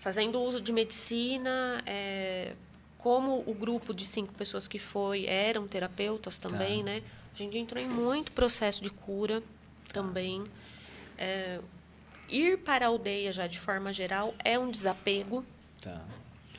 [0.04, 2.54] fazendo uso de medicina, é,
[2.98, 6.92] como o grupo de cinco pessoas que foi eram terapeutas também, tá.
[6.92, 7.04] né?
[7.34, 9.42] A gente entrou em muito processo de cura
[9.94, 10.44] também.
[11.18, 11.62] É,
[12.30, 15.46] ir para a aldeia já de forma geral é um desapego.
[15.82, 16.04] Tá.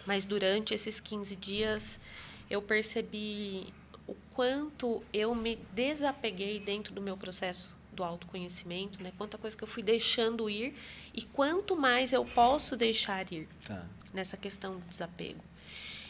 [0.07, 2.01] Mas durante esses 15 dias
[2.49, 3.67] eu percebi
[4.07, 9.13] o quanto eu me desapeguei dentro do meu processo do autoconhecimento, né?
[9.17, 10.75] Quanta coisa que eu fui deixando ir
[11.15, 13.87] e quanto mais eu posso deixar ir tá.
[14.13, 15.43] nessa questão do desapego.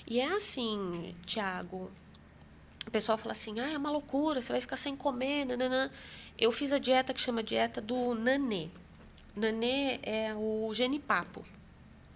[0.07, 1.91] E é assim, Tiago,
[2.87, 5.91] o pessoal fala assim, ah, é uma loucura, você vai ficar sem comer, nananã.
[6.39, 8.69] Eu fiz a dieta que chama dieta do nanê.
[9.35, 11.45] Nanê é o genipapo,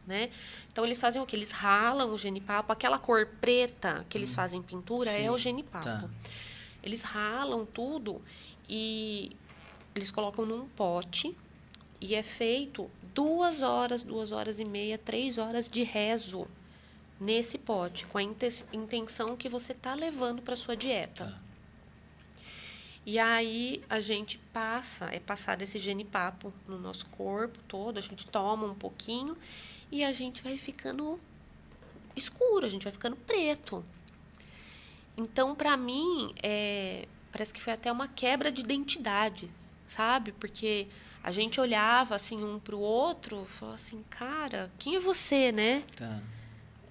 [0.06, 0.30] né?
[0.70, 1.34] Então eles fazem o que?
[1.34, 5.38] Eles ralam o genipapo, aquela cor preta que eles hum, fazem pintura sim, é o
[5.38, 5.84] genipapo.
[5.84, 6.08] Tá.
[6.82, 8.20] Eles ralam tudo
[8.68, 9.36] e
[9.98, 11.36] eles colocam num pote
[12.00, 16.46] e é feito duas horas, duas horas e meia, três horas de rezo
[17.20, 21.26] nesse pote, com a intenção que você está levando para sua dieta.
[21.26, 21.48] Tá.
[23.04, 28.26] E aí a gente passa, é passado esse genipapo no nosso corpo todo, a gente
[28.26, 29.36] toma um pouquinho
[29.90, 31.18] e a gente vai ficando
[32.14, 33.82] escuro, a gente vai ficando preto.
[35.16, 39.50] Então, para mim, é, parece que foi até uma quebra de identidade,
[39.88, 40.32] sabe?
[40.32, 40.86] Porque
[41.22, 45.82] a gente olhava assim um para o outro, falava assim, cara, quem é você, né?
[45.96, 46.20] Tá.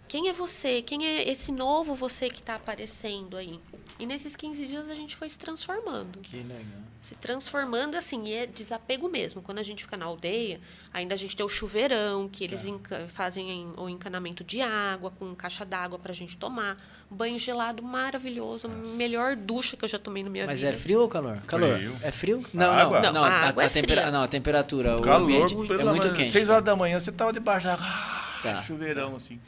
[0.08, 0.82] Quem é você?
[0.82, 3.60] Quem é esse novo você que está aparecendo aí?
[4.00, 6.20] E nesses 15 dias a gente foi se transformando.
[6.20, 6.88] Que legal.
[7.02, 9.42] Se transformando assim, e é desapego mesmo.
[9.42, 10.60] Quando a gente fica na aldeia,
[10.94, 13.08] ainda a gente tem o chuveirão, que eles tá.
[13.08, 16.78] fazem o encanamento de água, com caixa d'água para a gente tomar.
[17.10, 18.90] banho gelado maravilhoso, Nossa.
[18.92, 20.72] melhor ducha que eu já tomei na minha Mas vida.
[20.72, 21.40] Mas é frio ou calor?
[21.48, 21.78] Calor.
[21.78, 21.98] Frio.
[22.02, 22.44] É frio?
[22.54, 23.14] Não, não, não.
[23.14, 26.32] não, a, a, é tempera não, a temperatura, o, calor, ambiente é muito quente.
[26.32, 27.78] 6 horas da manhã você estava debaixo da
[28.44, 28.62] tá.
[28.62, 29.40] chuveirão, assim.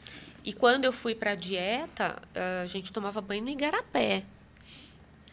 [0.42, 2.16] E quando eu fui para a dieta,
[2.62, 4.24] a gente tomava banho no igarapé.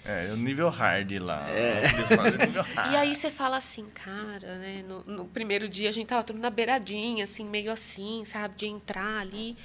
[0.08, 1.50] É, o nível hard lá.
[1.50, 1.86] É.
[2.76, 2.94] hard.
[2.94, 4.84] E aí você fala assim, cara, né?
[4.88, 8.56] No, no, primeiro dia a gente tava tudo na beiradinha, assim, meio assim, sabe?
[8.56, 9.58] De entrar ali.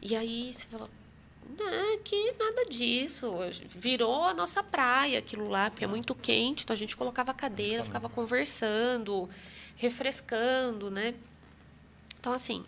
[0.00, 0.88] E aí você fala,
[1.58, 3.34] não, que nada disso.
[3.76, 7.34] Virou a nossa praia aquilo lá, porque é muito quente, então a gente colocava a
[7.34, 9.28] cadeira, ficava conversando,
[9.76, 11.14] refrescando, né?
[12.18, 12.64] Então, assim,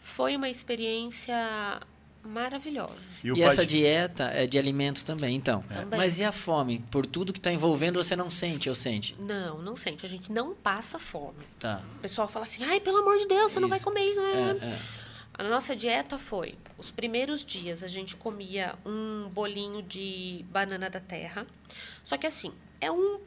[0.00, 1.36] foi uma experiência
[2.22, 2.94] maravilhosa.
[3.24, 5.64] E, e essa dieta é de alimento também, então.
[5.70, 5.74] É.
[5.74, 5.98] Também.
[5.98, 6.84] Mas e a fome?
[6.90, 9.12] Por tudo que está envolvendo, você não sente ou sente?
[9.18, 10.04] Não, não sente.
[10.04, 11.44] A gente não passa fome.
[11.58, 11.82] Tá.
[11.96, 13.60] O pessoal fala assim, ai, pelo amor de Deus, você isso.
[13.60, 14.20] não vai comer isso.
[14.20, 14.78] É, é.
[15.34, 21.00] A nossa dieta foi, os primeiros dias a gente comia um bolinho de banana da
[21.00, 21.46] terra.
[22.04, 23.20] Só que assim, é um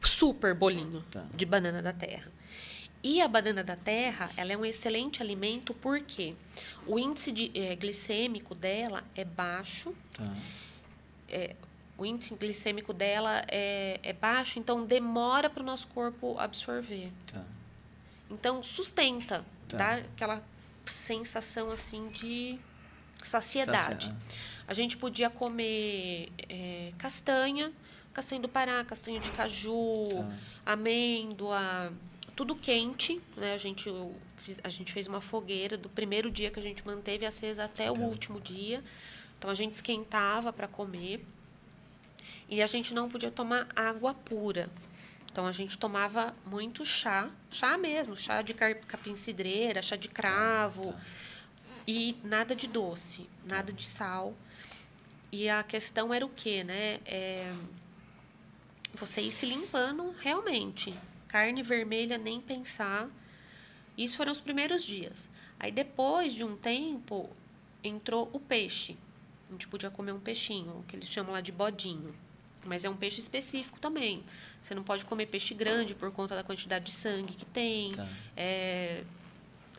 [0.00, 1.24] super bolinho tá.
[1.34, 2.30] de banana da terra.
[3.02, 6.34] E a banana da terra, ela é um excelente alimento porque
[6.86, 9.94] o índice de, é, glicêmico dela é baixo.
[10.12, 10.24] Tá.
[11.28, 11.56] É,
[11.96, 17.10] o índice glicêmico dela é, é baixo, então demora para o nosso corpo absorver.
[17.32, 17.42] Tá.
[18.30, 19.76] Então sustenta, tá.
[19.76, 20.42] dá aquela
[20.84, 22.58] sensação assim de
[23.22, 24.14] saciedade.
[24.66, 27.72] A gente podia comer é, castanha,
[28.12, 30.72] castanha do Pará, castanha de caju, tá.
[30.72, 31.92] amêndoa,
[32.36, 33.54] tudo quente, né?
[33.54, 33.88] A gente,
[34.62, 37.94] a gente fez uma fogueira do primeiro dia que a gente manteve acesa até o
[37.94, 38.00] tá.
[38.00, 38.82] último dia.
[39.38, 41.24] Então a gente esquentava para comer.
[42.48, 44.68] E a gente não podia tomar água pura.
[45.30, 50.92] Então a gente tomava muito chá, chá mesmo, chá de capim-cidreira, chá de cravo.
[50.92, 51.00] Tá, tá.
[51.86, 54.34] E nada de doce, nada de sal.
[55.30, 56.98] E a questão era o quê, né?
[57.06, 57.54] É,
[58.94, 60.92] você ir se limpando realmente.
[61.30, 63.08] Carne vermelha, nem pensar.
[63.96, 65.30] Isso foram os primeiros dias.
[65.60, 67.30] Aí, depois de um tempo,
[67.84, 68.96] entrou o peixe.
[69.48, 72.12] A gente podia comer um peixinho, que eles chamam lá de bodinho.
[72.64, 74.24] Mas é um peixe específico também.
[74.60, 77.92] Você não pode comer peixe grande por conta da quantidade de sangue que tem.
[77.92, 78.08] Tá.
[78.36, 79.04] É,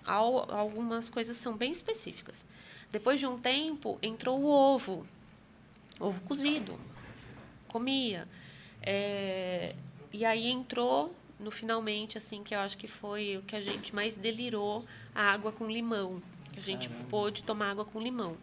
[0.06, 2.46] algumas coisas são bem específicas.
[2.90, 5.06] Depois de um tempo, entrou o ovo.
[6.00, 6.80] Ovo cozido.
[7.68, 8.26] Comia.
[8.82, 9.76] É,
[10.14, 13.94] e aí entrou no finalmente, assim, que eu acho que foi o que a gente
[13.94, 16.22] mais delirou, a água com limão.
[16.56, 17.08] A gente Caramba.
[17.10, 18.38] pôde tomar água com limão.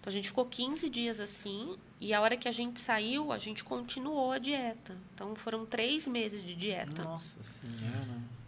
[0.00, 3.38] Então a gente ficou 15 dias assim, e a hora que a gente saiu, a
[3.38, 4.96] gente continuou a dieta.
[5.14, 7.04] Então foram três meses de dieta.
[7.04, 8.40] Nossa Senhora.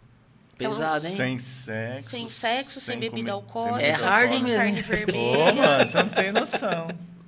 [0.55, 1.15] Então, Pesado, hein?
[1.15, 2.09] Sem sexo.
[2.09, 3.81] Sem sexo, sem, sem bebida alcoólica.
[3.81, 4.57] É hard mesmo.
[4.57, 5.19] Carne vermelha.
[5.21, 6.87] Ô, mano, você não tem noção.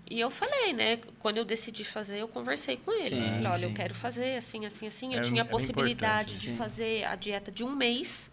[0.09, 0.99] E eu falei, né?
[1.19, 3.01] Quando eu decidi fazer, eu conversei com ele.
[3.01, 3.65] Sim, falei, olha, sim.
[3.65, 5.13] eu quero fazer assim, assim, assim.
[5.13, 6.55] Eu é, tinha a possibilidade de sim.
[6.55, 8.29] fazer a dieta de um mês.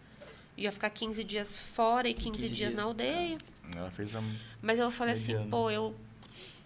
[0.55, 3.37] Ia ficar 15 dias fora e 15, 15 dias, dias, na aldeia.
[3.37, 3.79] Tá.
[3.79, 4.21] Ela fez a.
[4.61, 5.95] Mas eu falei assim, pô, eu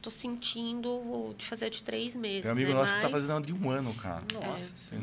[0.02, 2.42] tô sentindo de fazer de três meses.
[2.42, 2.76] Tem um amigo né?
[2.76, 3.02] nosso Mas...
[3.02, 4.24] que tá fazendo de um ano, cara.
[4.34, 5.00] Nossa é.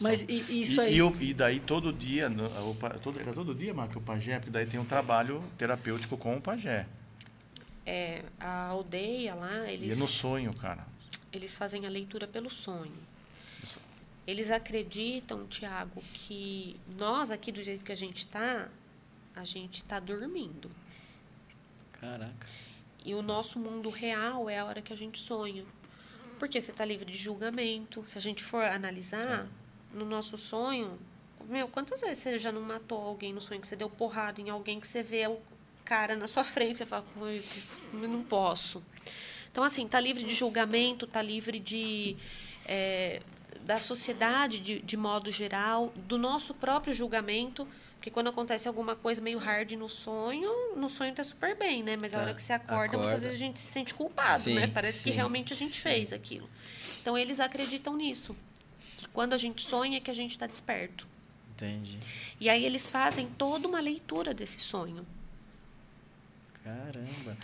[0.00, 0.98] Mas e, isso aí?
[0.98, 4.50] E, e, e, daí todo dia, o, todo, era todo dia, Marco, o pajé, porque
[4.50, 6.86] daí tem um trabalho terapêutico com o pajé.
[7.84, 9.94] É, a aldeia lá, eles...
[9.94, 10.86] E é no sonho, cara.
[11.32, 12.96] Eles fazem a leitura pelo sonho.
[14.26, 18.70] Eles acreditam, Tiago, que nós aqui do jeito que a gente está,
[19.34, 20.70] a gente está dormindo.
[21.92, 22.46] Caraca.
[23.04, 25.64] E o nosso mundo real é a hora que a gente sonha.
[26.38, 28.04] Porque você está livre de julgamento.
[28.08, 29.48] Se a gente for analisar, tá.
[29.92, 30.98] no nosso sonho,
[31.48, 34.50] meu, quantas vezes você já não matou alguém no sonho que você deu porrada em
[34.50, 35.26] alguém que você vê
[35.84, 37.04] cara na sua frente, você fala,
[37.92, 38.82] não posso.
[39.50, 42.16] Então, assim, tá livre de julgamento, tá livre de.
[42.66, 43.20] É,
[43.64, 47.66] da sociedade de, de modo geral, do nosso próprio julgamento.
[47.96, 51.96] Porque quando acontece alguma coisa meio hard no sonho, no sonho tá super bem, né?
[51.96, 52.18] Mas tá.
[52.18, 54.66] a hora que você acorda, acorda, muitas vezes a gente se sente culpado, sim, né?
[54.66, 55.82] Parece sim, que realmente a gente sim.
[55.82, 56.50] fez aquilo.
[57.00, 58.36] Então eles acreditam nisso.
[58.98, 61.06] Que quando a gente sonha é que a gente está desperto.
[61.54, 61.98] Entendi.
[62.40, 65.06] E aí eles fazem toda uma leitura desse sonho.
[66.62, 67.36] Caramba.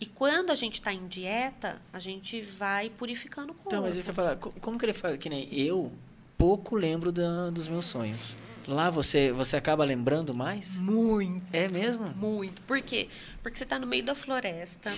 [0.00, 3.68] E quando a gente está em dieta, a gente vai purificando o corpo.
[3.68, 5.16] Então, mas eu quero falar, como que ele fala?
[5.16, 5.92] Que nem eu
[6.36, 8.36] pouco lembro da, dos meus sonhos.
[8.66, 10.80] Lá você, você acaba lembrando mais?
[10.80, 11.44] Muito.
[11.52, 12.08] É mesmo?
[12.16, 12.62] Muito.
[12.62, 13.08] Por quê?
[13.42, 14.90] Porque você está no meio da floresta,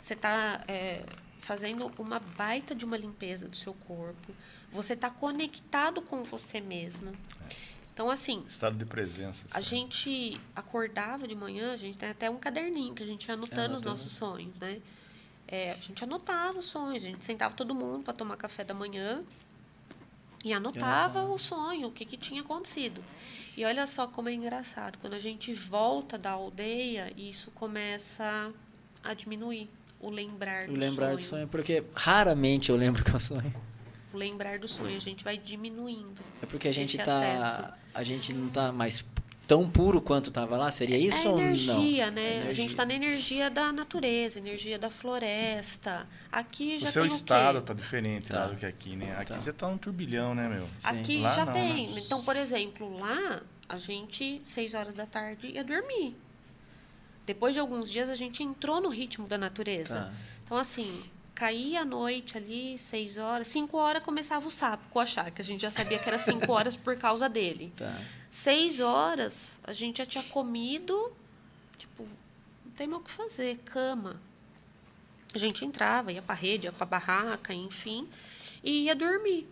[0.00, 1.02] você está é,
[1.40, 4.34] fazendo uma baita de uma limpeza do seu corpo,
[4.70, 7.12] você está conectado com você mesmo.
[8.00, 8.42] Então, assim.
[8.48, 9.46] Estado de presença.
[9.52, 13.34] A gente acordava de manhã, a gente tem até um caderninho que a gente ia
[13.34, 14.80] anotando é, os nossos sonhos, né?
[15.46, 18.72] É, a gente anotava os sonhos, a gente sentava todo mundo para tomar café da
[18.72, 19.22] manhã
[20.42, 23.04] e anotava o sonho, o que, que tinha acontecido.
[23.54, 24.96] E olha só como é engraçado.
[24.96, 28.50] Quando a gente volta da aldeia, isso começa
[29.04, 29.68] a diminuir.
[30.00, 30.76] O lembrar do sonho.
[30.78, 31.16] O lembrar sonho.
[31.16, 33.54] do sonho, porque raramente eu lembro que eu sonho.
[34.10, 36.22] O lembrar do sonho, a gente vai diminuindo.
[36.42, 37.76] É porque a gente tá.
[37.94, 39.04] A gente não tá mais
[39.50, 40.70] tão puro quanto estava lá?
[40.70, 42.12] Seria é isso é ou energia, não?
[42.12, 42.30] né?
[42.30, 42.50] Energia.
[42.50, 46.06] A gente está na energia da natureza, energia da floresta.
[46.30, 48.46] Aqui já o seu tem estado está diferente tá.
[48.46, 49.16] do que aqui, né?
[49.18, 49.40] Aqui tá.
[49.40, 50.68] você está num turbilhão, né, meu?
[50.78, 51.00] Sim.
[51.00, 51.88] Aqui lá já não, tem.
[51.88, 52.00] Né?
[52.06, 56.16] Então, por exemplo, lá a gente, seis horas da tarde, ia dormir.
[57.26, 59.94] Depois de alguns dias, a gente entrou no ritmo da natureza.
[59.94, 60.12] Tá.
[60.44, 61.02] Então, assim,
[61.40, 65.62] caía a noite ali, seis horas, cinco horas começava o sapo coachar, que a gente
[65.62, 67.72] já sabia que era cinco horas por causa dele.
[67.74, 67.98] Tá.
[68.30, 71.10] Seis horas, a gente já tinha comido,
[71.78, 72.06] tipo,
[72.62, 74.20] não tem mais o que fazer, cama.
[75.32, 78.06] A gente entrava, ia para rede, ia para barraca, enfim,
[78.62, 79.48] e ia dormir.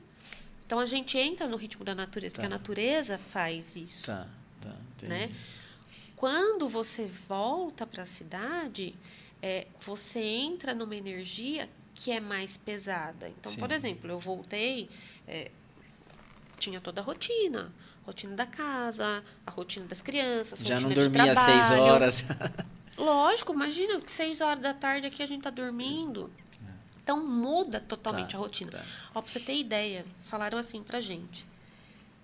[0.67, 2.43] Então a gente entra no ritmo da natureza, tá.
[2.43, 4.05] porque a natureza faz isso.
[4.05, 4.29] Tá,
[4.61, 5.11] tá, entendi.
[5.11, 5.35] Né?
[6.15, 8.95] Quando você volta para a cidade,
[9.41, 11.67] é, você entra numa energia
[11.99, 13.29] que é mais pesada.
[13.29, 13.59] Então, Sim.
[13.59, 14.89] por exemplo, eu voltei,
[15.27, 15.51] é,
[16.59, 17.73] tinha toda a rotina
[18.09, 22.25] rotina da casa, a rotina das crianças, Já rotina não dormia às seis horas.
[22.97, 26.31] Lógico, imagina que seis horas da tarde aqui a gente está dormindo.
[27.03, 28.71] Então muda totalmente tá, a rotina.
[28.71, 28.85] Tá.
[29.15, 31.47] Ó, pra você ter ideia, falaram assim pra gente.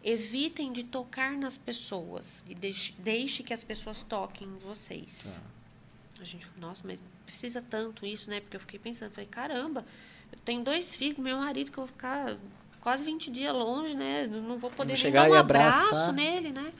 [0.02, 5.42] Evitem de tocar nas pessoas e deixe, deixe que as pessoas toquem em vocês.
[5.42, 6.22] Tá.
[6.22, 8.40] A gente falou, nossa, mas precisa tanto isso, né?
[8.40, 9.84] Porque eu fiquei pensando, falei, caramba,
[10.32, 12.36] eu tenho dois filhos, meu marido que eu vou ficar
[12.80, 14.26] quase 20 dias longe, né?
[14.26, 16.72] Não vou poder nem dar um abraço nele, né?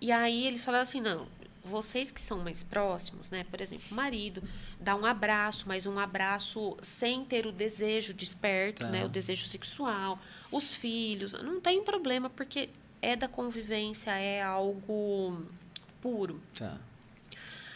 [0.00, 1.26] E aí eles falaram assim, não,
[1.64, 3.44] vocês que são mais próximos, né?
[3.50, 4.42] Por exemplo, o marido
[4.80, 8.90] dá um abraço, mas um abraço sem ter o desejo desperto, tá.
[8.90, 9.04] né?
[9.04, 10.18] O desejo sexual.
[10.50, 12.70] Os filhos, não tem problema, porque
[13.02, 15.44] é da convivência, é algo
[16.00, 16.40] puro.
[16.56, 16.78] Tá.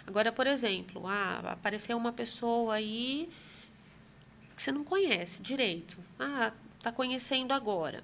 [0.07, 3.29] Agora, por exemplo, ah, apareceu uma pessoa aí
[4.57, 5.99] que você não conhece direito.
[6.19, 8.03] Ah, está conhecendo agora.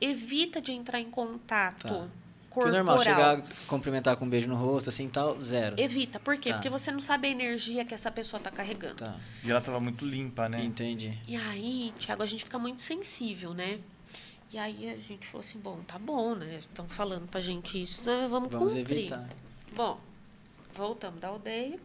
[0.00, 2.08] Evita de entrar em contato tá.
[2.48, 2.70] corporal.
[2.70, 5.76] Que normal, chegar, cumprimentar com um beijo no rosto, assim, tal, zero.
[5.78, 6.18] Evita.
[6.18, 6.50] Por quê?
[6.50, 6.54] Tá.
[6.56, 8.96] Porque você não sabe a energia que essa pessoa está carregando.
[8.96, 9.16] Tá.
[9.44, 10.64] E ela estava muito limpa, né?
[10.64, 11.18] Entendi.
[11.26, 13.80] E aí, Tiago, a gente fica muito sensível, né?
[14.52, 16.56] E aí a gente falou assim, bom, tá bom, né?
[16.56, 18.26] Estão falando pra gente isso, né?
[18.28, 18.98] vamos, vamos cumprir.
[18.98, 19.28] Evitar.
[19.76, 20.00] Bom,
[20.74, 21.78] voltamos da aldeia.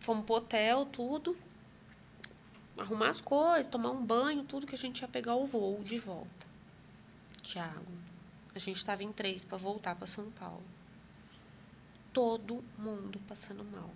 [0.00, 1.36] Fomos pro hotel, tudo
[2.78, 5.98] arrumar as coisas, tomar um banho, tudo que a gente ia pegar o voo de
[5.98, 6.46] volta.
[7.42, 7.92] Tiago,
[8.54, 10.62] a gente estava em três para voltar para São Paulo.
[12.12, 13.90] Todo mundo passando mal.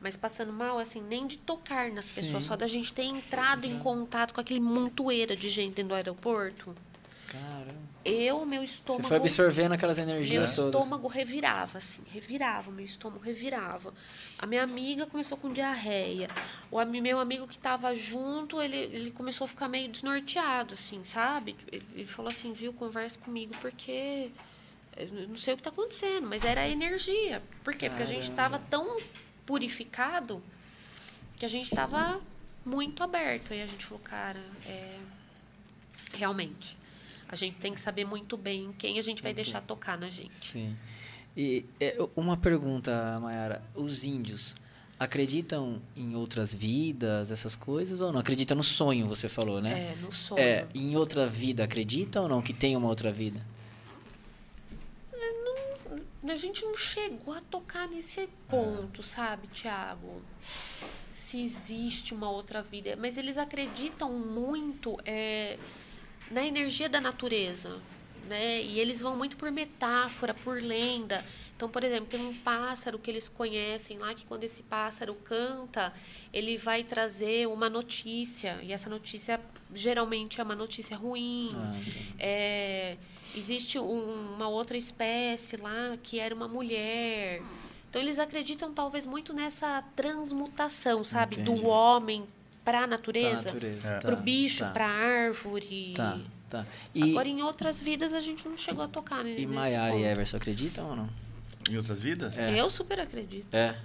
[0.00, 2.22] Mas passando mal, assim, nem de tocar nas Sim.
[2.22, 5.94] pessoas, só da gente ter entrado em contato com aquele montoeira de gente dentro do
[5.94, 6.74] aeroporto.
[7.30, 7.90] Caramba.
[8.04, 9.02] Eu, meu estômago.
[9.02, 10.72] Você foi absorvendo aquelas energias meu todas.
[10.72, 13.94] Meu estômago revirava, assim, revirava, meu estômago revirava.
[14.38, 16.28] A minha amiga começou com diarreia.
[16.70, 21.56] O meu amigo que estava junto, ele, ele começou a ficar meio desnorteado, assim, sabe?
[21.70, 24.30] Ele, ele falou assim, viu, conversa comigo porque
[24.96, 27.42] eu não sei o que está acontecendo, mas era a energia.
[27.62, 27.88] Por quê?
[27.88, 28.96] Porque a gente estava tão
[29.46, 30.42] purificado
[31.38, 32.20] que a gente estava
[32.64, 33.54] muito aberto.
[33.54, 34.98] E a gente falou, cara, é,
[36.12, 36.76] realmente,
[37.30, 40.34] a gente tem que saber muito bem quem a gente vai deixar tocar na gente.
[40.34, 40.76] Sim.
[41.36, 43.62] E é, uma pergunta, Mayara.
[43.74, 44.56] Os índios
[44.98, 48.20] acreditam em outras vidas, essas coisas, ou não?
[48.20, 49.92] Acreditam no sonho, você falou, né?
[49.92, 50.40] É, no sonho.
[50.40, 53.40] É, em outra vida, acreditam ou não que tem uma outra vida?
[56.30, 60.22] a gente não chegou a tocar nesse ponto, sabe, Tiago?
[61.12, 62.96] Se existe uma outra vida.
[62.96, 65.58] Mas eles acreditam muito é,
[66.30, 67.80] na energia da natureza.
[68.28, 68.62] Né?
[68.62, 71.24] E eles vão muito por metáfora, por lenda.
[71.56, 75.92] Então, por exemplo, tem um pássaro que eles conhecem lá, que quando esse pássaro canta,
[76.32, 78.58] ele vai trazer uma notícia.
[78.62, 79.38] E essa notícia
[79.74, 81.50] geralmente é uma notícia ruim.
[81.54, 81.76] Ah,
[82.18, 82.96] é,
[83.36, 87.42] existe um, uma outra espécie lá que era uma mulher.
[87.90, 91.60] Então eles acreditam talvez muito nessa transmutação, sabe, Entendi.
[91.60, 92.26] do homem
[92.70, 93.52] para a natureza,
[94.00, 94.22] para o é.
[94.22, 94.70] bicho, tá.
[94.70, 95.92] para a árvore.
[95.96, 96.18] Tá,
[96.48, 96.66] tá.
[96.94, 100.04] E, Agora em outras vidas a gente não chegou a tocar né, E Maiara e
[100.04, 101.10] Everson acreditam ou não?
[101.68, 102.38] Em outras vidas?
[102.38, 102.60] É.
[102.60, 103.52] Eu super acredito.
[103.52, 103.76] É.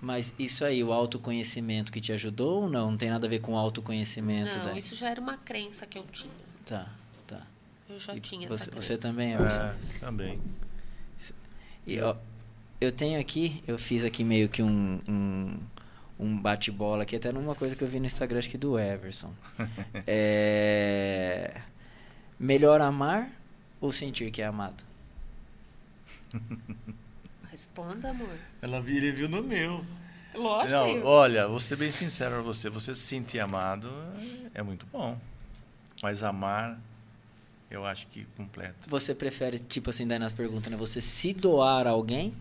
[0.00, 2.90] Mas isso aí, o autoconhecimento que te ajudou ou não?
[2.90, 4.56] Não tem nada a ver com autoconhecimento?
[4.56, 4.78] Não, daí?
[4.78, 6.32] isso já era uma crença que eu tinha.
[6.64, 6.88] Tá,
[7.26, 7.42] tá.
[7.88, 8.86] Eu já e tinha você, essa crença.
[8.86, 10.40] Você também, é, é também.
[11.86, 12.16] E, ó,
[12.80, 15.58] eu tenho aqui, eu fiz aqui meio que um, um,
[16.20, 19.32] um bate-bola aqui, até numa coisa que eu vi no Instagram, acho que do Everson.
[20.06, 21.62] é,
[22.38, 23.30] melhor amar
[23.80, 24.84] ou sentir que é amado?
[27.50, 28.38] Responda, amor.
[28.60, 29.84] Ela ele viu no meu.
[30.34, 30.70] Lógico.
[30.78, 32.70] Não, olha, vou ser bem sincero pra você.
[32.70, 33.90] Você se sentir amado
[34.54, 35.18] é muito bom.
[36.02, 36.78] Mas amar,
[37.70, 38.76] eu acho que completa.
[38.86, 40.76] Você prefere, tipo assim, daí nas perguntas, né?
[40.76, 42.34] Você se doar a alguém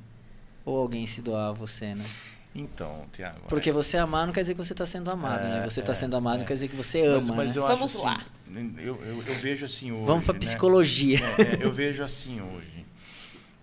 [0.64, 2.06] ou alguém se doar a você, né?
[2.54, 3.42] Então, Tiago.
[3.48, 3.74] Porque é...
[3.74, 5.58] você amar não quer dizer que você está sendo amado, né?
[5.58, 5.70] é, né?
[5.70, 6.40] Você está é, sendo amado é.
[6.40, 7.20] não quer dizer que você ama.
[7.20, 7.62] Mas, mas né?
[7.62, 8.16] eu Vamos acho lá.
[8.16, 10.06] Assim, eu, eu, eu, vejo assim hoje.
[10.06, 10.40] Vamos para né?
[10.40, 11.20] psicologia.
[11.38, 12.86] É, eu vejo assim hoje.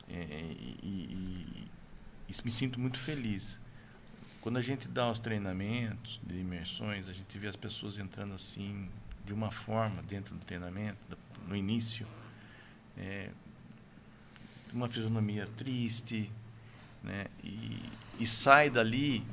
[0.08, 1.26] e, e
[2.28, 3.58] isso me sinto muito feliz.
[4.40, 8.88] Quando a gente dá os treinamentos de imersões, a gente vê as pessoas entrando assim,
[9.24, 11.18] de uma forma, dentro do treinamento,
[11.48, 12.06] no início,
[12.96, 13.30] é,
[14.72, 16.30] uma fisionomia triste,
[17.02, 17.26] né?
[17.42, 17.80] E,
[18.18, 19.24] e sai dali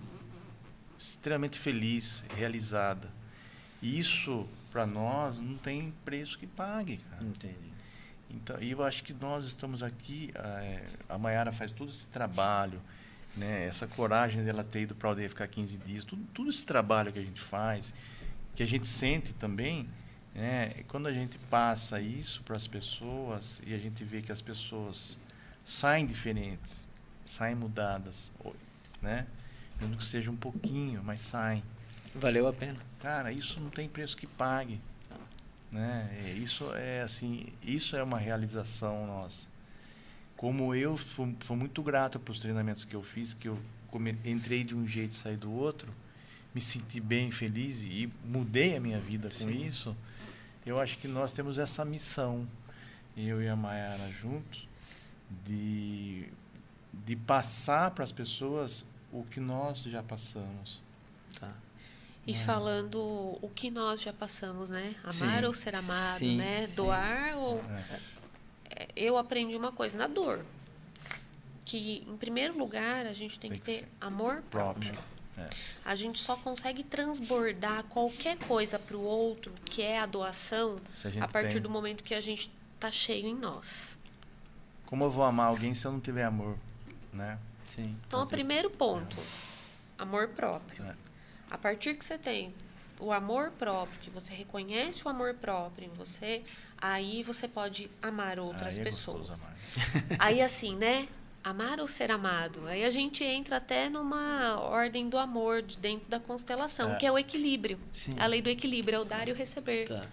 [0.97, 3.10] extremamente feliz, realizada.
[3.81, 7.23] E isso, para nós, não tem preço que pague, cara.
[7.23, 7.73] Entendi.
[8.30, 12.81] Então, e eu acho que nós estamos aqui, é, a Mayara faz todo esse trabalho,
[13.35, 16.65] né, essa coragem dela ter ido para a aldeia ficar 15 dias, tudo, tudo esse
[16.65, 17.93] trabalho que a gente faz,
[18.55, 19.88] que a gente sente também,
[20.34, 24.41] né, quando a gente passa isso para as pessoas e a gente vê que as
[24.41, 25.19] pessoas
[25.64, 26.88] saem diferentes,
[27.26, 28.31] saem mudadas,
[29.03, 29.27] né,
[29.80, 31.63] mesmo que seja um pouquinho, mas saem.
[32.15, 32.80] Valeu a pena.
[33.01, 34.80] Cara, isso não tem preço que pague.
[35.71, 36.09] Né?
[36.23, 39.47] É, isso é assim, isso é uma realização nossa.
[40.38, 43.57] Como eu fui, fui muito grato para os treinamentos que eu fiz, que eu
[43.89, 45.91] come, entrei de um jeito e saí do outro,
[46.53, 49.65] me senti bem feliz e mudei a minha vida com Sim.
[49.65, 49.95] isso.
[50.65, 52.47] Eu acho que nós temos essa missão,
[53.17, 54.67] eu e a Mayara juntos,
[55.43, 56.27] de,
[56.93, 60.81] de passar para as pessoas o que nós já passamos.
[61.40, 61.53] Tá.
[62.26, 62.99] E falando
[63.41, 64.95] o que nós já passamos, né?
[65.03, 66.65] Amar sim, ou ser amado, sim, né?
[66.65, 66.76] Sim.
[66.76, 67.57] Doar ou.
[67.60, 67.99] É.
[68.69, 68.88] é.
[68.95, 70.44] Eu aprendi uma coisa na dor.
[71.65, 74.94] Que, em primeiro lugar, a gente tem, tem que ter amor próprio.
[74.94, 75.14] próprio.
[75.38, 75.49] É.
[75.84, 80.77] A gente só consegue transbordar qualquer coisa para o outro, que é a doação,
[81.19, 81.61] a, a partir tem...
[81.61, 83.98] do momento que a gente está cheio em nós.
[84.85, 86.57] Como eu vou amar alguém se eu não tiver amor,
[87.11, 87.40] né?
[87.73, 87.97] Sim.
[88.05, 89.17] Então, o primeiro ponto,
[89.97, 90.83] amor próprio.
[90.83, 90.95] É.
[91.49, 92.53] A partir que você tem
[92.99, 96.43] o amor próprio, que você reconhece o amor próprio em você,
[96.77, 99.41] aí você pode amar outras aí é pessoas.
[99.41, 99.57] Amar.
[100.19, 101.07] Aí assim, né?
[101.43, 102.67] Amar ou ser amado.
[102.67, 106.95] Aí a gente entra até numa ordem do amor de dentro da constelação, é.
[106.97, 107.79] que é o equilíbrio.
[107.91, 108.13] Sim.
[108.19, 109.85] A lei do equilíbrio é o dar e o receber.
[109.87, 110.05] Tá.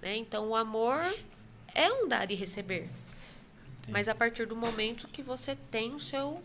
[0.00, 0.16] Né?
[0.16, 1.02] Então o amor
[1.74, 2.84] é um dar e receber.
[2.84, 3.90] Entendi.
[3.90, 6.42] Mas a partir do momento que você tem o seu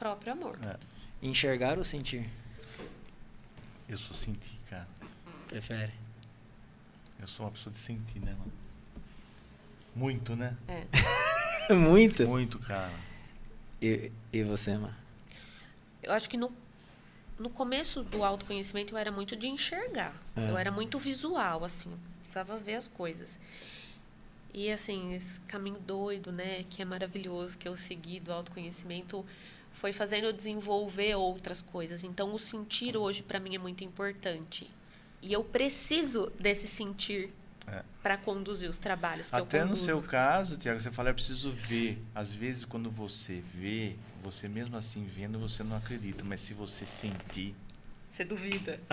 [0.00, 0.58] próprio amor.
[0.64, 0.78] É.
[1.22, 2.26] Enxergar ou sentir?
[3.86, 4.88] Eu sou sentir, cara.
[5.46, 5.92] Prefere?
[7.20, 8.52] Eu sou uma pessoa de sentir, né, mano?
[9.94, 10.56] Muito, né?
[10.66, 10.86] É.
[11.74, 12.26] Muito?
[12.26, 12.92] Muito, cara.
[13.82, 14.98] E, e você, Mar?
[16.02, 16.50] Eu acho que no,
[17.38, 20.14] no começo do autoconhecimento eu era muito de enxergar.
[20.34, 20.50] É.
[20.50, 21.92] Eu era muito visual, assim.
[22.20, 23.28] Precisava ver as coisas.
[24.52, 26.64] E, assim, esse caminho doido, né?
[26.70, 29.24] Que é maravilhoso que eu segui do autoconhecimento
[29.72, 32.04] foi fazendo eu desenvolver outras coisas.
[32.04, 34.70] Então, o sentir hoje, para mim, é muito importante.
[35.22, 37.30] E eu preciso desse sentir
[37.66, 37.82] É.
[38.02, 39.84] para conduzir os trabalhos que Até eu no conduzo.
[39.86, 42.02] seu caso, Tiago, você fala, eu preciso ver.
[42.14, 46.24] Às vezes, quando você vê, você mesmo assim vendo, você não acredita.
[46.24, 47.54] Mas se você sentir,
[48.12, 48.78] Você duvida.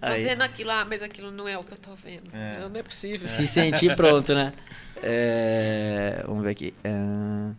[0.00, 0.22] tô Aí.
[0.22, 2.30] vendo aquilo lá, mas aquilo não é o que eu tô vendo.
[2.32, 2.58] É.
[2.58, 3.26] Não, não é possível.
[3.26, 4.52] Se sentir pronto, né?
[5.00, 6.74] É, vamos ver aqui.
[6.82, 7.54] É, é,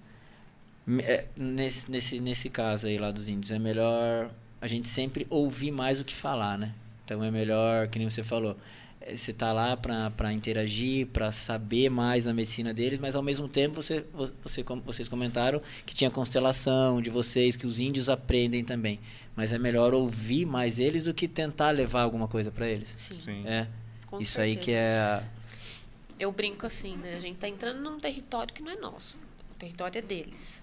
[1.35, 5.99] nesse, nesse, nesse caso aí lá dos índios, é melhor a gente sempre ouvir mais
[5.99, 6.73] do que falar, né?
[7.05, 8.57] Então é melhor, que nem você falou,
[9.01, 13.47] é, você tá lá para interagir, para saber mais da medicina deles, mas ao mesmo
[13.47, 18.63] tempo você, vo- você, vocês comentaram que tinha constelação de vocês, que os índios aprendem
[18.63, 18.99] também.
[19.35, 22.89] Mas é melhor ouvir mais eles do que tentar levar alguma coisa para eles.
[22.99, 23.47] Sim, sim.
[23.47, 23.67] É,
[24.05, 24.65] com isso aí certeza.
[24.65, 25.23] que é.
[26.19, 27.15] Eu brinco assim, né?
[27.15, 29.17] A gente tá entrando num território que não é nosso.
[29.49, 30.61] O território é deles.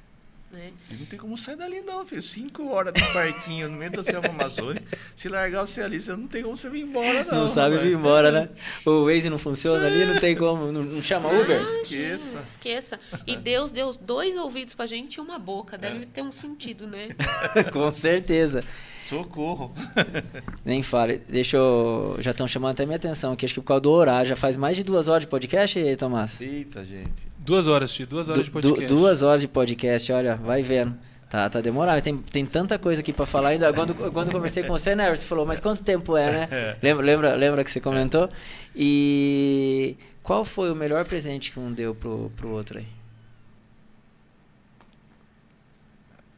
[0.53, 0.73] Né?
[0.91, 2.23] E não tem como sair dali, não, filho.
[2.23, 4.97] Cinco horas de barquinho no meio da selva amazônica.
[5.17, 7.41] Se largar você ali, você não tem como você vir embora, não.
[7.41, 8.49] Não, sabe vir embora, né?
[8.85, 10.71] O Waze não funciona ali, não tem como.
[10.71, 11.57] Não, não chama Uber?
[11.63, 12.41] Imagina, Esqueça.
[12.41, 13.01] esqueça.
[13.27, 15.77] E Deus deu dois ouvidos pra gente e uma boca.
[15.77, 16.07] Deve É.
[16.07, 17.09] ter um sentido, né?
[17.73, 18.63] Com certeza.
[19.09, 19.73] Socorro.
[20.65, 21.23] Nem fale.
[21.29, 22.17] Deixa eu.
[22.21, 24.29] Já estão chamando até minha atenção aqui, acho que por causa do horário.
[24.29, 26.41] Já faz mais de duas horas de podcast, Tomás?
[26.41, 27.11] Eita, gente.
[27.39, 28.95] Duas horas, Ti, duas horas de Du- du- podcast.
[28.95, 30.97] duas horas de podcast, olha, vai vendo.
[31.31, 32.01] Tá, tá demorado.
[32.03, 33.73] Tem, tem tanta coisa aqui pra falar ainda.
[33.73, 36.49] Quando, quando eu conversei com você, né, você falou, mas quanto tempo é, né?
[36.51, 36.77] É.
[36.83, 38.29] Lembra, lembra, lembra que você comentou?
[38.75, 42.87] E qual foi o melhor presente que um deu pro, pro outro aí?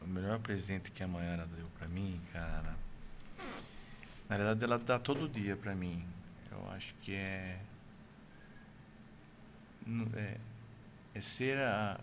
[0.01, 2.75] O melhor presente que a Mayara deu mim, cara.
[4.29, 6.05] Na verdade, ela dá todo dia pra mim.
[6.51, 7.59] Eu acho que é.
[10.15, 10.37] É,
[11.15, 11.99] é ser a.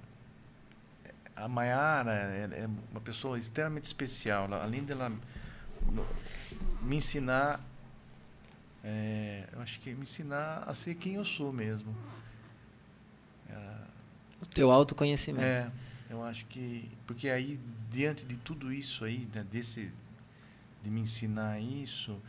[1.37, 4.47] A Mayara é, é uma pessoa extremamente especial.
[4.47, 5.13] Ela- além dela
[6.83, 7.61] me ensinar.
[8.83, 11.95] é, eu acho que me ensinar a ser quem eu sou mesmo.
[14.41, 15.45] O teu autoconhecimento.
[15.45, 15.71] é,
[16.17, 16.91] eu acho que.
[17.07, 17.59] Porque aí,
[17.91, 19.91] diante de tudo isso aí, né, desse,
[20.83, 22.21] de me ensinar isso,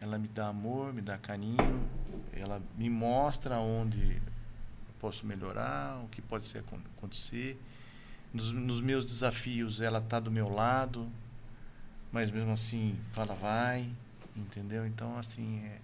[0.00, 1.88] ela me dá amor, me dá carinho,
[2.32, 7.60] ela me mostra onde eu posso melhorar, o que pode ser, acon- acontecer.
[8.32, 11.08] Nos, nos meus desafios, ela está do meu lado,
[12.10, 13.88] mas mesmo assim, fala, vai,
[14.36, 14.86] entendeu?
[14.86, 15.78] Então, assim, é,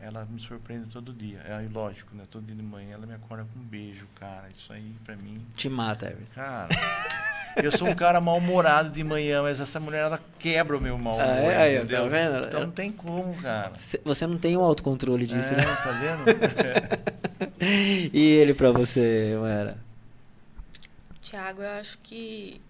[0.00, 1.38] ela me surpreende todo dia.
[1.40, 2.24] É lógico, né?
[2.30, 4.48] Todo dia de manhã ela me acorda com um beijo, cara.
[4.52, 6.32] Isso aí, pra mim, Te mata, Everton.
[6.34, 6.68] Cara,
[7.62, 11.14] eu sou um cara mal-humorado de manhã, mas essa mulher ela quebra o meu mal
[11.16, 11.76] humor, Ah, é?
[11.76, 12.02] Entendeu?
[12.04, 12.46] tá vendo?
[12.46, 13.72] Então não tem como, cara.
[13.78, 15.62] Cê- Você não tem o autocontrole disso, é, né?
[15.64, 17.28] tá vendo?
[17.60, 19.78] E ele pra você, Mara?
[21.20, 22.60] Tiago, eu acho que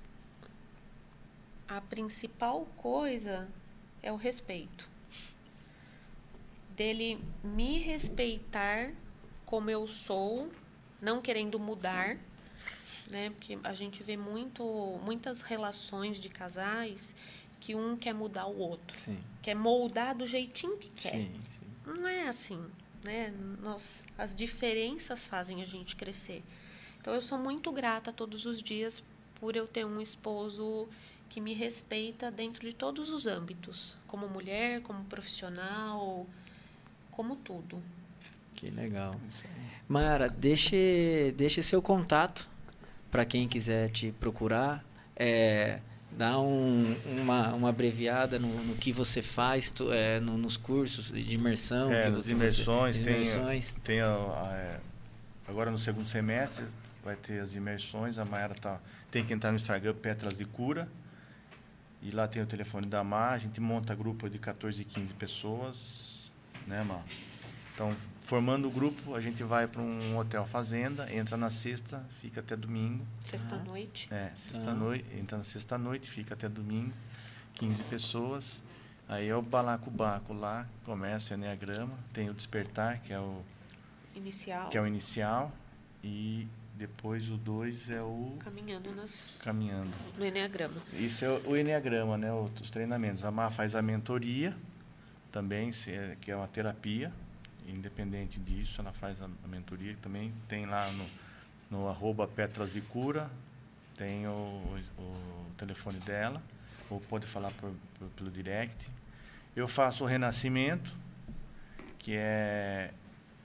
[1.69, 3.47] a principal coisa
[4.03, 4.89] é o respeito.
[6.79, 8.93] Dele me respeitar
[9.45, 10.49] como eu sou,
[11.03, 12.17] não querendo mudar,
[13.11, 13.31] né?
[13.31, 14.63] Porque a gente vê muito,
[15.03, 17.17] muitas relações de casais
[17.59, 21.11] que um quer mudar o outro, Sim, quer moldar do jeitinho que quer.
[21.11, 21.67] sim, sim.
[21.85, 22.65] Não é assim,
[23.03, 23.35] né?
[23.61, 26.45] Nós, as diferenças fazem a gente crescer.
[27.01, 29.03] Então eu sou muito grata todos os dias
[29.41, 30.89] por eu ter um esposo
[31.29, 36.25] que me respeita dentro de todos os âmbitos, como mulher, como profissional,
[37.19, 37.83] como tudo.
[38.55, 39.13] Que legal.
[39.89, 42.47] Mara, deixe, deixe seu contato
[43.11, 44.85] para quem quiser te procurar.
[45.17, 45.81] É,
[46.13, 51.11] dá um, uma, uma abreviada no, no que você faz tu- é, no- nos cursos
[51.11, 51.93] de imersão.
[51.93, 53.75] É, nas imersões, Você, tem- imersões.
[53.83, 54.81] Tem a- a- é,
[55.49, 56.65] agora no segundo semestre
[57.05, 58.17] vai ter as imersões.
[58.17, 58.81] A Mayara tá,
[59.11, 60.89] tem que entrar no Instagram Petras de Cura.
[62.01, 63.33] E lá tem o telefone da Mar.
[63.33, 66.18] A gente monta grupo de 14, 15 pessoas.
[66.69, 67.03] Né, Mar?
[67.75, 72.41] Então, formando o grupo, a gente vai para um hotel fazenda, entra na sexta, fica
[72.41, 73.07] até domingo.
[73.23, 74.13] Sexta-noite.
[74.13, 76.93] É, sexta-noite, entra na sexta-noite, fica até domingo,
[77.55, 78.63] 15 pessoas.
[79.09, 83.43] Aí é o balacobaco lá, começa o Enneagrama, tem o Despertar, que é o,
[84.15, 84.69] Inicial.
[84.69, 85.51] que é o inicial,
[86.05, 89.91] e depois o 2 é o Caminhando nas, Caminhando.
[90.19, 90.83] no Enneagrama.
[90.93, 93.25] Isso é o Enneagrama, né, os treinamentos.
[93.25, 94.55] A Mar faz a mentoria,
[95.31, 97.13] também, é- que é uma terapia,
[97.67, 99.97] independente disso, ela faz a, a mentoria.
[100.01, 101.07] Também tem lá no,
[101.71, 103.31] no arroba Petras de Cura,
[103.97, 106.43] tem o, o, o telefone dela,
[106.89, 108.91] ou pode falar por, por, pelo direct.
[109.55, 110.95] Eu faço o renascimento,
[111.99, 112.93] que é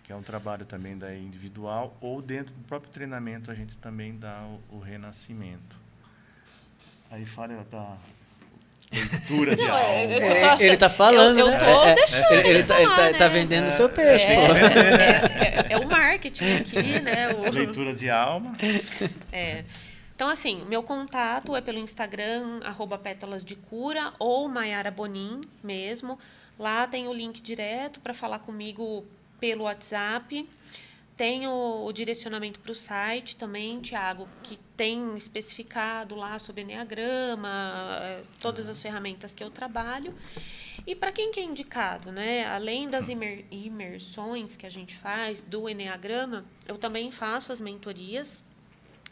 [0.04, 4.18] que é um trabalho também da individual, ou dentro do próprio treinamento a gente também
[4.18, 5.78] dá o, o renascimento.
[7.10, 7.98] Aí fala da
[8.94, 9.84] leitura de Não, alma.
[9.84, 11.96] É, ele está falando, eu, eu tô né?
[11.96, 13.18] deixando ele, ele, tá, falar, ele tá, né?
[13.18, 17.34] tá vendendo o seu peixe, é, é, é, é o marketing aqui, né?
[17.34, 17.50] O...
[17.52, 18.56] Leitura de alma.
[19.32, 19.64] É.
[20.16, 26.20] Então, assim, meu contato é pelo Instagram, arroba pétalas de cura, ou Maiara Bonin mesmo.
[26.58, 29.06] Lá tem o link direto para falar comigo
[29.40, 30.48] pelo WhatsApp.
[31.16, 38.00] Tem o, o direcionamento para o site também, Tiago, que tem especificado lá sobre Enneagrama,
[38.02, 40.14] eh, todas as ferramentas que eu trabalho.
[40.88, 42.48] E para quem que é indicado, né?
[42.48, 48.44] Além das imer imersões que a gente faz do Enneagrama, eu também faço as mentorias,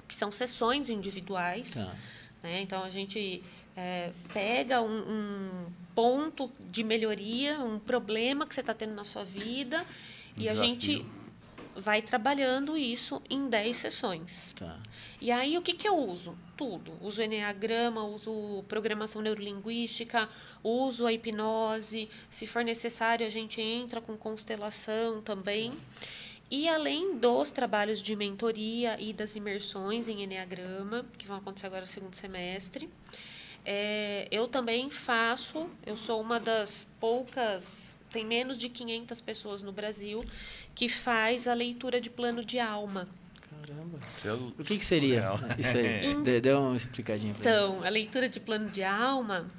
[0.07, 1.71] que são sessões individuais.
[1.71, 1.95] Tá.
[2.41, 2.61] Né?
[2.61, 3.43] Então, a gente
[3.77, 9.23] é, pega um, um, ponto de melhoria, um problema que você está tendo na sua
[9.23, 9.85] vida,
[10.35, 10.61] um e desafio.
[10.61, 11.05] a gente
[11.75, 14.53] vai trabalhando isso em 10 sessões.
[14.53, 14.79] Tá.
[15.19, 16.37] E aí, o que, que eu uso?
[16.57, 16.93] Tudo.
[17.01, 20.29] Uso Enneagrama, uso programação neurolinguística,
[20.63, 22.09] uso a hipnose.
[22.29, 25.73] Se for necessário, a gente entra com constelação também.
[26.49, 31.81] E além dos trabalhos de mentoria e das imersões em Enneagrama, que vão acontecer agora
[31.81, 32.89] no segundo semestre,
[33.63, 39.71] é, eu também faço, eu sou uma das poucas, tem menos de 500 pessoas no
[39.71, 40.21] Brasil,
[40.73, 43.07] que faz a leitura de plano de alma.
[43.41, 43.99] Caramba.
[44.57, 46.39] O que, que seria isso aí?
[46.41, 49.49] Dê uma explicadinha para Então, a leitura de plano de alma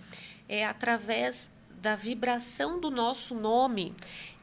[0.49, 3.95] é através da vibração do nosso nome,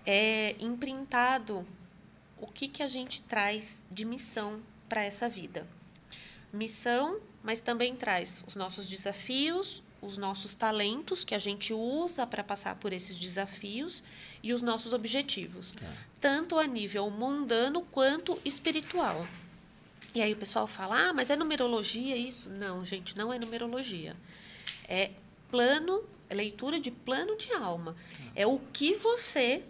[0.06, 1.66] é imprintado
[2.38, 5.68] o que, que a gente traz de missão para essa vida.
[6.52, 12.44] Missão, mas também traz os nossos desafios, os nossos talentos que a gente usa para
[12.44, 14.04] passar por esses desafios
[14.42, 15.86] e os nossos objetivos, tá.
[16.20, 19.28] tanto a nível mundano quanto espiritual.
[20.16, 24.16] E aí o pessoal fala: "Ah, mas é numerologia isso?" Não, gente, não é numerologia.
[24.88, 25.12] É
[25.52, 27.94] plano, é leitura de plano de alma.
[27.94, 28.24] Tá.
[28.36, 29.64] É o que você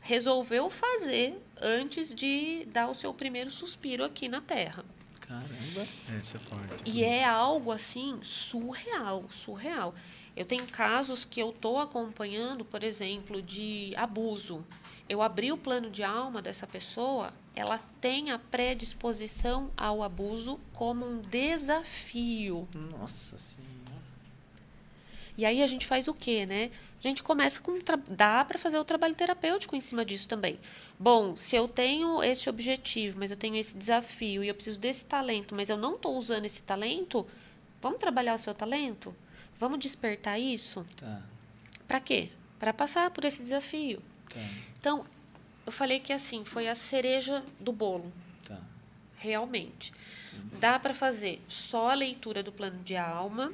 [0.00, 4.84] resolveu fazer antes de dar o seu primeiro suspiro aqui na Terra.
[5.34, 5.88] Caramba.
[6.20, 6.84] Esse é forte.
[6.84, 9.94] E é algo assim surreal, surreal.
[10.36, 14.64] Eu tenho casos que eu estou acompanhando, por exemplo, de abuso.
[15.08, 21.06] Eu abri o plano de alma dessa pessoa, ela tem a predisposição ao abuso como
[21.06, 22.66] um desafio.
[22.74, 23.73] Nossa Senhora.
[25.36, 26.70] E aí a gente faz o quê, né?
[26.98, 27.78] A gente começa com
[28.08, 30.58] dá para fazer o trabalho terapêutico em cima disso também.
[30.98, 35.04] Bom, se eu tenho esse objetivo, mas eu tenho esse desafio e eu preciso desse
[35.04, 37.26] talento, mas eu não estou usando esse talento,
[37.82, 39.14] vamos trabalhar o seu talento?
[39.58, 40.86] Vamos despertar isso?
[40.96, 41.22] Tá.
[41.86, 42.30] Para quê?
[42.58, 44.00] Para passar por esse desafio.
[44.30, 44.40] Tá.
[44.78, 45.04] Então,
[45.66, 48.12] eu falei que assim, foi a cereja do bolo.
[48.46, 48.58] Tá.
[49.16, 49.92] Realmente.
[50.58, 53.52] Dá para fazer só a leitura do plano de alma,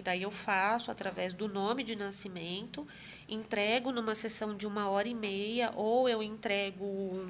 [0.00, 2.88] que daí eu faço através do nome de nascimento,
[3.28, 7.22] entrego numa sessão de uma hora e meia, ou eu entrego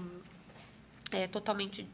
[1.10, 1.84] é, totalmente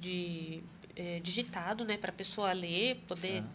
[0.00, 0.62] de,
[0.94, 3.48] é, digitado, né, para a pessoa ler, poder tá.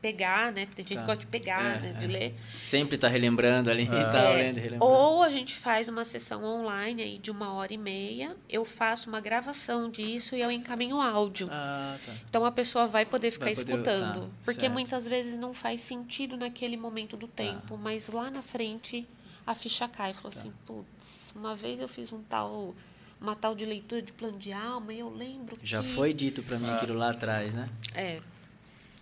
[0.00, 1.00] Pegar, né, porque tem gente tá.
[1.02, 2.08] que gosta de pegar, é, né, de é.
[2.08, 2.34] ler.
[2.60, 4.84] Sempre está relembrando ali, está É, lendo, relembrando.
[4.84, 9.08] ou a gente faz uma sessão online aí de uma hora e meia, eu faço
[9.08, 11.48] uma gravação disso e eu encaminho áudio.
[11.50, 12.12] Ah, tá.
[12.28, 14.20] Então a pessoa vai poder ficar Vai poder- escutando.
[14.26, 14.72] tá, porque certo.
[14.72, 19.06] muitas vezes não faz sentido naquele momento do tempo, mas lá na frente
[19.46, 20.12] a ficha cai.
[20.12, 20.38] Falou Tá.
[20.40, 22.74] assim, putz, uma vez eu fiz um tal,
[23.20, 25.88] uma tal de leitura de plano de alma e eu lembro Já que...
[25.88, 27.68] foi dito para mim aquilo lá atrás, né?
[27.94, 28.20] É.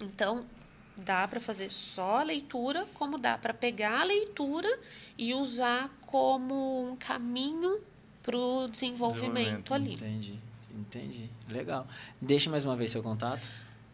[0.02, 0.44] Então,
[0.96, 4.78] dá para fazer só a leitura, como dá para pegar a leitura
[5.18, 7.80] e usar como um caminho
[8.22, 9.92] para o desenvolvimento, Desenvolvimento, ali.
[9.94, 10.38] Entendi,
[10.72, 11.30] entendi.
[11.48, 11.86] Legal.
[12.20, 13.50] Deixa mais uma vez seu contato.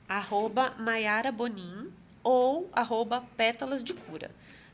[0.08, 1.90] arroba Maiara Bonin
[2.22, 4.30] ou arroba Pétalas de Cura.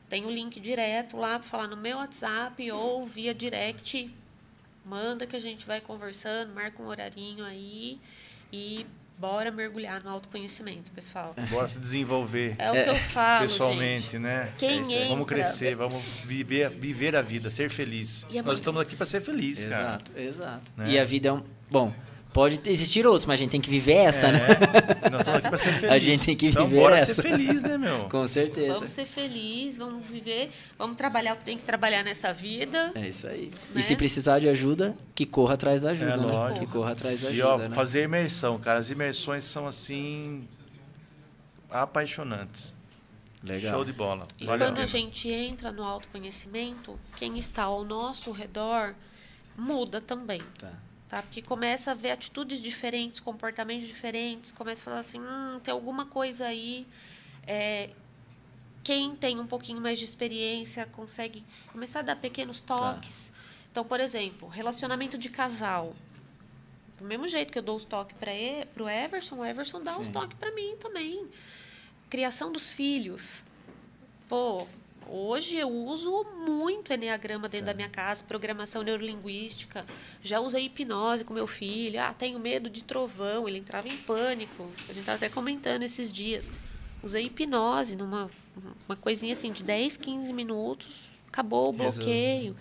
[0.09, 4.13] Tem o link direto lá para falar no meu WhatsApp ou via direct.
[4.85, 7.99] Manda que a gente vai conversando, marca um horarinho aí
[8.53, 8.87] e
[9.19, 11.35] bora mergulhar no autoconhecimento, pessoal.
[11.51, 14.19] Bora se desenvolver É o que eu falo, pessoalmente, gente.
[14.19, 14.53] né?
[14.59, 15.09] Quem É isso aí.
[15.09, 18.25] Vamos entra- crescer, vamos viver, viver a vida, ser feliz.
[18.25, 19.85] É Nós muito- estamos aqui para ser felizes, cara.
[19.85, 20.73] Exato, exato.
[20.77, 20.91] Né?
[20.91, 21.43] E a vida é um.
[21.71, 21.93] Bom,
[22.37, 24.41] Pode existir outros, mas a gente tem que viver essa, é, né?
[25.11, 25.91] Nós estamos aqui para ser felizes.
[25.91, 27.15] A gente tem que então, viver bora essa.
[27.15, 28.01] ser feliz, né, meu?
[28.13, 28.75] Com certeza.
[28.75, 32.93] Vamos ser felizes, vamos viver, vamos trabalhar o que tem que trabalhar nessa vida.
[32.95, 33.51] É isso aí.
[33.71, 33.81] Né?
[33.81, 36.27] E se precisar de ajuda, que corra atrás da ajuda, É, né?
[36.27, 36.67] lógico.
[36.67, 37.75] Que corra atrás da E ajuda, ó, né?
[37.75, 38.81] fazer imersão, cara.
[38.81, 40.47] As imersões são assim
[41.71, 42.75] apaixonantes.
[43.43, 43.73] Legal.
[43.73, 44.27] Show de bola.
[44.39, 44.87] E Vale a quando a pena.
[44.87, 48.95] gente entra no autoconhecimento, quem está ao nosso redor
[49.57, 50.43] muda também.
[50.59, 50.85] Tá.
[51.09, 51.23] Tá?
[51.23, 56.05] Porque começa a ver atitudes diferentes, comportamentos diferentes, começa a falar assim, hum, tem alguma
[56.07, 56.87] coisa aí.
[57.47, 57.91] É,
[58.83, 63.33] quem tem um pouquinho mais de experiência consegue começar a dar pequenos toques.
[63.71, 65.93] Então, por exemplo, relacionamento de casal.
[66.99, 68.33] Do mesmo jeito que eu dou os toques para
[68.83, 70.13] o Everson, o Everson dá os Sim.
[70.13, 71.29] toques para mim também.
[72.09, 73.45] Criação dos filhos.
[74.29, 74.67] Pô,
[75.09, 79.85] hoje eu uso muito Enneagrama dentro da minha casa, programação neurolinguística.
[80.23, 82.01] Já usei hipnose com meu filho.
[82.01, 83.49] Ah, tenho medo de trovão.
[83.49, 84.65] Ele entrava em pânico.
[84.85, 86.51] A gente estava até comentando esses dias.
[87.03, 88.31] Usei hipnose numa
[88.89, 91.09] uma coisinha assim de 10, 15 minutos.
[91.29, 92.57] Acabou o bloqueio.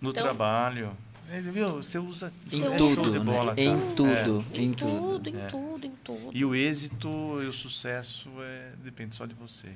[0.00, 0.96] No Então- trabalho.
[1.30, 1.66] É, viu?
[1.82, 3.24] Você usa Em Você é tudo, de né?
[3.24, 3.92] bola, Em cara.
[3.96, 4.58] tudo, É.
[4.58, 4.90] em Em tudo.
[5.08, 5.46] tudo, em É.
[5.46, 6.30] tudo, em tudo.
[6.34, 7.08] E o êxito
[7.42, 9.70] e o sucesso é, depende só de você.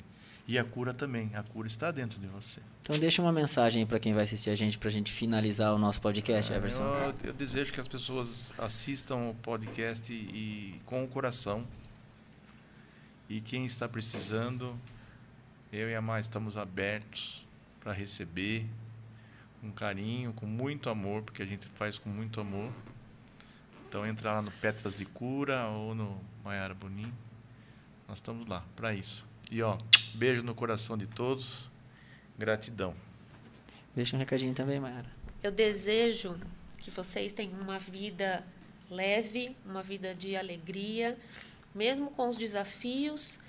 [0.48, 1.30] E a cura também.
[1.34, 2.62] A cura está dentro de você.
[2.80, 6.00] Então deixa uma mensagem pra quem vai assistir a gente, pra gente finalizar o nosso
[6.00, 6.84] podcast, Everson.
[6.84, 11.66] Eu, eu desejo que as pessoas assistam o podcast e, e com o coração.
[13.28, 14.74] E quem está precisando,
[15.70, 17.46] eu e a Mar estamos abertos
[17.78, 18.64] para receber
[19.60, 22.72] com carinho, com muito amor, porque a gente faz com muito amor.
[23.86, 27.12] Então entra lá no Petras de Cura ou no Maiara Bonin.
[28.08, 29.26] Nós estamos lá para isso.
[29.50, 29.76] E ó,
[30.14, 31.70] beijo no coração de todos.
[32.38, 32.94] Gratidão.
[33.94, 35.10] Deixa um recadinho também, Mayara.
[35.42, 36.38] Eu desejo
[36.78, 38.44] que vocês tenham uma vida
[38.90, 41.18] leve, uma vida de alegria,
[41.74, 43.40] mesmo com os desafios.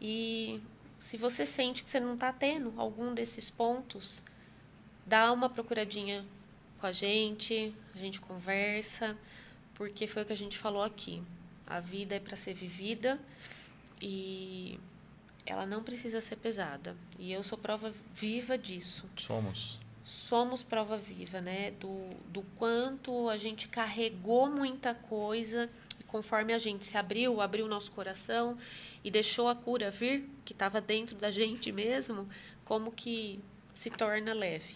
[0.00, 0.60] E
[0.98, 4.22] se você sente que você não está tendo algum desses pontos,
[5.04, 6.24] dá uma procuradinha
[6.80, 9.16] com a gente, a gente conversa,
[9.74, 11.22] porque foi o que a gente falou aqui.
[11.66, 13.20] A vida é para ser vivida
[14.00, 14.78] e
[15.46, 16.96] ela não precisa ser pesada.
[17.18, 19.78] E eu sou prova viva disso Somos.
[20.04, 21.70] somos prova viva, né?
[21.70, 25.70] Do, do quanto a gente carregou muita coisa
[26.00, 28.58] e conforme a gente se abriu, abriu o nosso coração
[29.04, 32.28] e deixou a cura vir, que estava dentro da gente mesmo,
[32.64, 33.38] como que
[33.72, 34.74] se torna leve.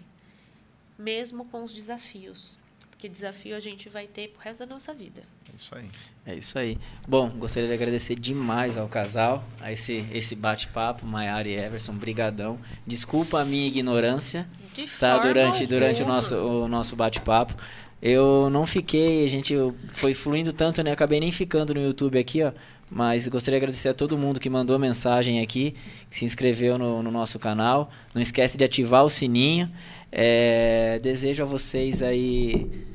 [0.96, 2.59] Mesmo com os desafios.
[3.00, 5.22] Porque desafio a gente vai ter pro resto da nossa vida.
[5.50, 5.84] É isso aí.
[6.26, 6.76] É isso aí.
[7.08, 12.58] Bom, gostaria de agradecer demais ao casal, a esse, esse bate-papo, Maiara e Everson, brigadão.
[12.86, 15.14] Desculpa a minha ignorância, De tá?
[15.14, 17.56] forma Durante, durante o nosso, o nosso bate-papo.
[18.02, 19.54] Eu não fiquei, a gente
[19.94, 20.92] foi fluindo tanto, né?
[20.92, 22.52] Acabei nem ficando no YouTube aqui, ó.
[22.90, 25.74] Mas gostaria de agradecer a todo mundo que mandou mensagem aqui,
[26.10, 27.90] que se inscreveu no, no nosso canal.
[28.14, 29.72] Não esquece de ativar o sininho.
[30.12, 32.89] É, desejo a vocês aí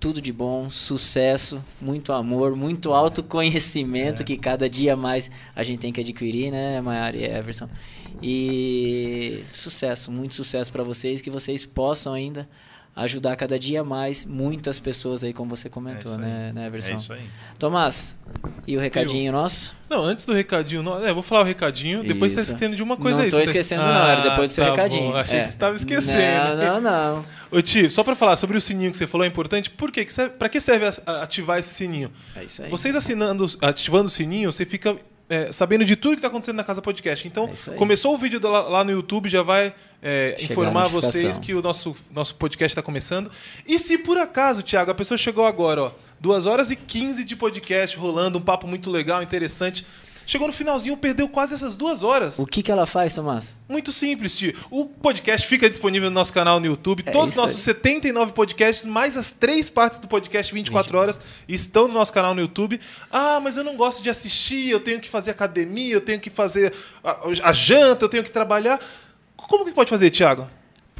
[0.00, 4.24] tudo de bom, sucesso, muito amor, muito autoconhecimento É.
[4.24, 7.68] que cada dia mais a gente tem que adquirir, né, Mayara e Everson?
[8.22, 12.48] E sucesso, muito sucesso para vocês, que vocês possam ainda
[12.94, 16.92] ajudar cada dia mais muitas pessoas aí, como você comentou, É né, né, Everson?
[16.92, 17.22] É isso aí.
[17.58, 18.16] Tomás,
[18.66, 19.74] e o recadinho nosso?
[19.88, 22.50] Não, antes do recadinho, não, é, vou falar o recadinho, depois tá Isso.
[22.50, 23.30] esquecendo de uma coisa não aí.
[23.30, 25.10] tô você tá- esquecendo não, era depois do seu tá recadinho.
[25.12, 25.42] Bom, achei É.
[25.42, 26.56] que você tava esquecendo.
[26.56, 27.24] Não, não, não.
[27.50, 30.04] Ô tio, só pra falar sobre o sininho que você falou é importante, por quê?
[30.04, 32.12] Que serve, pra que serve ativar esse sininho?
[32.36, 32.70] É isso aí.
[32.70, 34.96] Vocês assinando, ativando o sininho, você fica
[35.30, 37.26] é, sabendo de tudo que está acontecendo na Casa Podcast.
[37.26, 41.54] Então, É começou o vídeo lá, lá no YouTube, já vai é, informar vocês que
[41.54, 43.30] o nosso, nosso podcast está começando.
[43.64, 47.36] E se por acaso, Thiago, a pessoa chegou agora, ó, 2 horas e 15 de
[47.36, 49.86] podcast rolando, um papo muito legal, interessante.
[50.30, 52.38] Chegou no finalzinho, perdeu quase essas duas horas.
[52.38, 53.56] O que, que ela faz, Tomás?
[53.68, 54.54] Muito simples, tio.
[54.70, 57.02] O podcast fica disponível no nosso canal no YouTube.
[57.04, 57.74] É Todos os nossos aí.
[57.74, 62.40] 79 podcasts, mais as três partes do podcast 24 horas, estão no nosso canal no
[62.42, 62.78] YouTube.
[63.10, 66.30] Ah, mas eu não gosto de assistir, eu tenho que fazer academia, eu tenho que
[66.30, 68.80] fazer a, a janta, eu tenho que trabalhar.
[69.34, 70.48] Como que pode fazer, Thiago?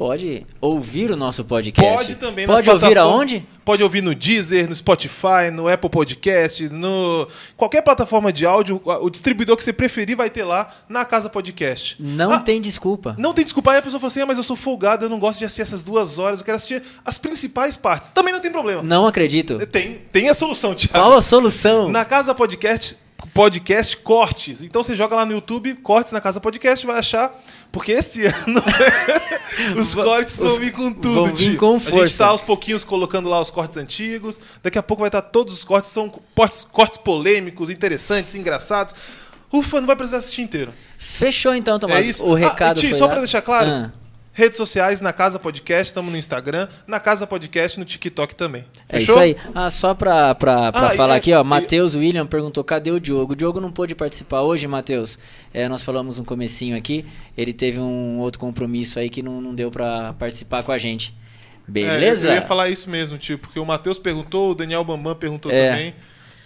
[0.01, 1.95] Pode ouvir o nosso podcast.
[1.95, 3.45] Pode também Pode ouvir aonde?
[3.63, 9.09] Pode ouvir no Deezer, no Spotify, no Apple Podcast, no qualquer plataforma de áudio, o
[9.11, 11.97] distribuidor que você preferir vai ter lá na Casa Podcast.
[11.99, 13.15] Não Ah, tem desculpa.
[13.19, 13.73] Não tem desculpa.
[13.73, 15.61] Aí a pessoa fala assim: ah, mas eu sou folgado, eu não gosto de assistir
[15.61, 18.09] essas duas horas, eu quero assistir as principais partes.
[18.09, 18.81] Também não tem problema.
[18.81, 19.59] Não acredito.
[19.67, 20.93] Tem, tem a solução, Thiago.
[20.97, 21.89] Qual a solução?
[21.89, 22.97] Na Casa Podcast,
[23.33, 24.63] podcast Cortes.
[24.63, 27.33] Então você joga lá no YouTube, Cortes na Casa Podcast, vai achar.
[27.71, 28.63] Porque esse ano
[29.79, 31.97] os cortes os, vão vir com tudo, vão vir com força.
[32.03, 34.39] A gente tá aos pouquinhos colocando lá os cortes antigos.
[34.61, 38.95] Daqui a pouco vai estar todos os cortes, são cortes, cortes polêmicos, interessantes, engraçados.
[39.51, 40.73] Ufa, não vai precisar assistir inteiro.
[40.97, 42.05] Fechou então, Tomás.
[42.05, 42.23] É isso.
[42.23, 43.91] O recado ah, e, Só para deixar claro, ah.
[44.33, 48.63] Redes sociais, na Casa Podcast, estamos no Instagram, na Casa Podcast no TikTok também.
[48.87, 49.21] Fechou?
[49.21, 49.49] É isso aí.
[49.53, 52.99] Ah, só pra, pra, pra ah, falar é, aqui, ó, Matheus William perguntou, cadê o
[52.99, 53.33] Diogo?
[53.33, 55.19] O Diogo não pôde participar hoje, Matheus.
[55.53, 57.05] É, nós falamos um comecinho aqui,
[57.37, 61.13] ele teve um outro compromisso aí que não, não deu para participar com a gente.
[61.67, 62.29] Beleza?
[62.29, 65.51] É, eu ia falar isso mesmo, tio, porque o Matheus perguntou, o Daniel Bambam perguntou
[65.51, 65.71] é.
[65.71, 65.95] também.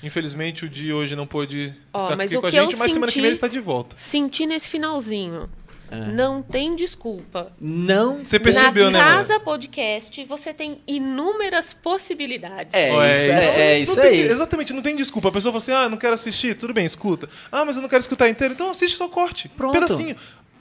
[0.02, 3.20] Infelizmente o de hoje não pôde oh, estar aqui com a gente, mas semana que
[3.20, 3.96] vem ele está de volta.
[3.96, 5.50] Senti nesse finalzinho
[5.92, 5.98] é.
[5.98, 7.52] Não tem desculpa.
[7.60, 8.20] Não.
[8.20, 8.98] Você percebeu, Na né?
[9.00, 12.74] Na Casa Podcast você tem inúmeras possibilidades.
[12.74, 14.22] É, é isso, é, é isso aí.
[14.22, 15.30] Tem, exatamente, não tem desculpa.
[15.30, 16.56] A pessoa fala assim: ah, não quero assistir.
[16.56, 17.30] Tudo bem, escuta.
[17.52, 18.54] Ah, mas eu não quero escutar inteiro.
[18.54, 19.50] Então assiste só corte.
[19.50, 19.74] Pronto.
[19.74, 20.16] Pedacinho.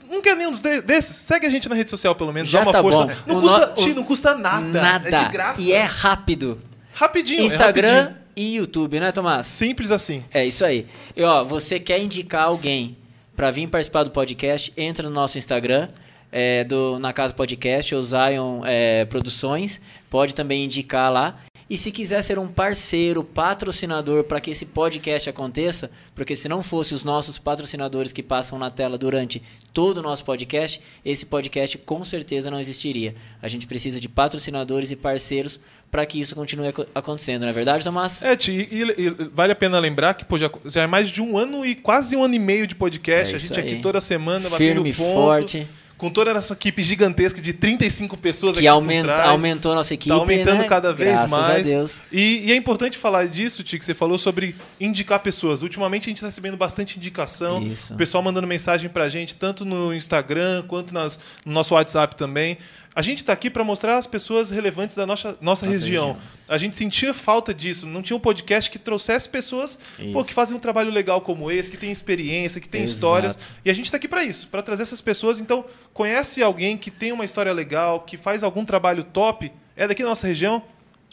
[0.09, 1.15] Não quer nenhum desses?
[1.15, 2.49] Segue a gente na rede social, pelo menos.
[2.49, 3.05] Já dá uma tá força.
[3.05, 3.13] Bom.
[3.25, 3.95] Não, custa, no...
[3.95, 4.81] não custa nada.
[4.81, 5.09] Nada.
[5.09, 5.61] É de graça.
[5.61, 6.61] E é rápido.
[6.93, 7.43] Rapidinho.
[7.43, 8.19] Instagram é rapidinho.
[8.35, 9.47] e YouTube, né, Tomás?
[9.47, 10.23] Simples assim.
[10.31, 10.85] É isso aí.
[11.15, 12.95] E ó, você quer indicar alguém
[13.35, 15.87] para vir participar do podcast, entra no nosso Instagram,
[16.31, 21.39] é, do Na Casa Podcast, ou Zion é, Produções, pode também indicar lá.
[21.67, 26.61] E se quiser ser um parceiro, patrocinador para que esse podcast aconteça, porque se não
[26.61, 29.41] fosse os nossos patrocinadores que passam na tela durante
[29.73, 33.15] todo o nosso podcast, esse podcast com certeza não existiria.
[33.41, 35.59] A gente precisa de patrocinadores e parceiros
[35.89, 38.21] para que isso continue acontecendo, não é verdade, Tomás?
[38.21, 41.21] É, e, e, e vale a pena lembrar que pô, já, já, é mais de
[41.21, 43.33] um ano e quase um ano e meio de podcast.
[43.33, 45.13] É a gente aqui toda semana Firme, batendo ponto.
[45.13, 45.67] forte
[45.97, 49.29] com toda essa equipe gigantesca de 35 pessoas que aqui aumenta, trás.
[49.29, 50.09] aumentou a nossa equipe.
[50.09, 50.67] Está aumentando né?
[50.67, 51.67] cada vez Graças mais.
[51.67, 52.01] A Deus.
[52.11, 55.61] E, e, é importante falar disso, que você falou sobre indicar pessoas.
[55.61, 57.61] Ultimamente a gente está recebendo bastante indicação.
[57.63, 57.93] Isso.
[57.93, 62.15] O pessoal mandando mensagem para a gente, tanto no Instagram quanto nas, no nosso WhatsApp
[62.15, 62.57] também.
[62.95, 66.13] A gente está aqui para mostrar as pessoas relevantes da nossa, nossa, nossa região.
[66.13, 66.23] região.
[66.47, 67.85] A gente sentia falta disso.
[67.85, 69.77] Não tinha um podcast que trouxesse pessoas
[70.13, 72.95] pô, que fazem um trabalho legal como esse, que tem experiência, que tem Exato.
[72.95, 73.37] histórias.
[73.65, 75.41] E a gente está aqui para isso, para trazer essas pessoas.
[75.41, 80.01] Então, conhece alguém que tem uma história legal, que faz algum trabalho top, é daqui
[80.01, 80.63] da nossa região,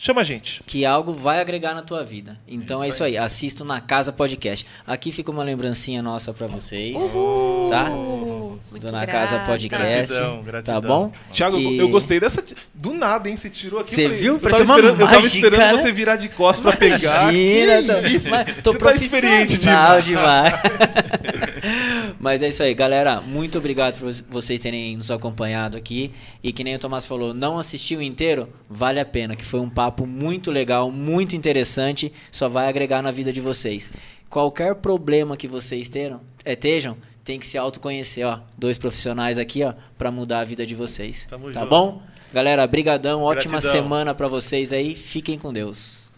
[0.05, 0.65] Chama a gente.
[0.67, 2.37] Que algo vai agregar na tua vida.
[2.49, 3.19] Então é isso, é isso aí.
[3.19, 3.25] aí.
[3.25, 4.67] Assista na Casa Podcast.
[4.85, 7.15] Aqui fica uma lembrancinha nossa para vocês.
[7.15, 7.69] Uhul.
[7.71, 7.89] Tá?
[7.89, 10.13] Muito do Na Casa Podcast.
[10.13, 10.81] Gratidão, gratidão.
[10.81, 11.13] Tá bom?
[11.31, 11.79] Tiago, e...
[11.79, 12.43] eu gostei dessa.
[12.75, 13.37] Do nada, hein?
[13.37, 13.95] Você tirou aqui.
[13.95, 14.41] Você viu?
[14.41, 17.33] Parece uma esperando, mágica, Eu tava esperando você virar de costas pra pegar.
[17.33, 18.31] Imagina, tô, isso?
[18.31, 20.05] Mas, tô você tá experiente demais.
[20.05, 20.55] demais.
[22.19, 23.21] Mas é isso aí, galera.
[23.21, 26.13] Muito obrigado por vocês terem nos acompanhado aqui.
[26.43, 28.49] E que nem o Tomás falou, não assistiu inteiro?
[28.69, 32.13] Vale a pena, que foi um papo muito legal, muito interessante.
[32.31, 33.91] Só vai agregar na vida de vocês.
[34.31, 38.41] Qualquer problema que vocês tenham, é, estejam, tem que se autoconhecer, ó.
[38.57, 41.27] Dois profissionais aqui, ó, para mudar a vida de vocês.
[41.29, 41.71] Tamo tá junto.
[41.71, 42.03] bom?
[42.33, 43.73] Galera, brigadão, ótima Gratidão.
[43.73, 44.97] semana para vocês aí.
[44.97, 46.11] Fiquem com Deus.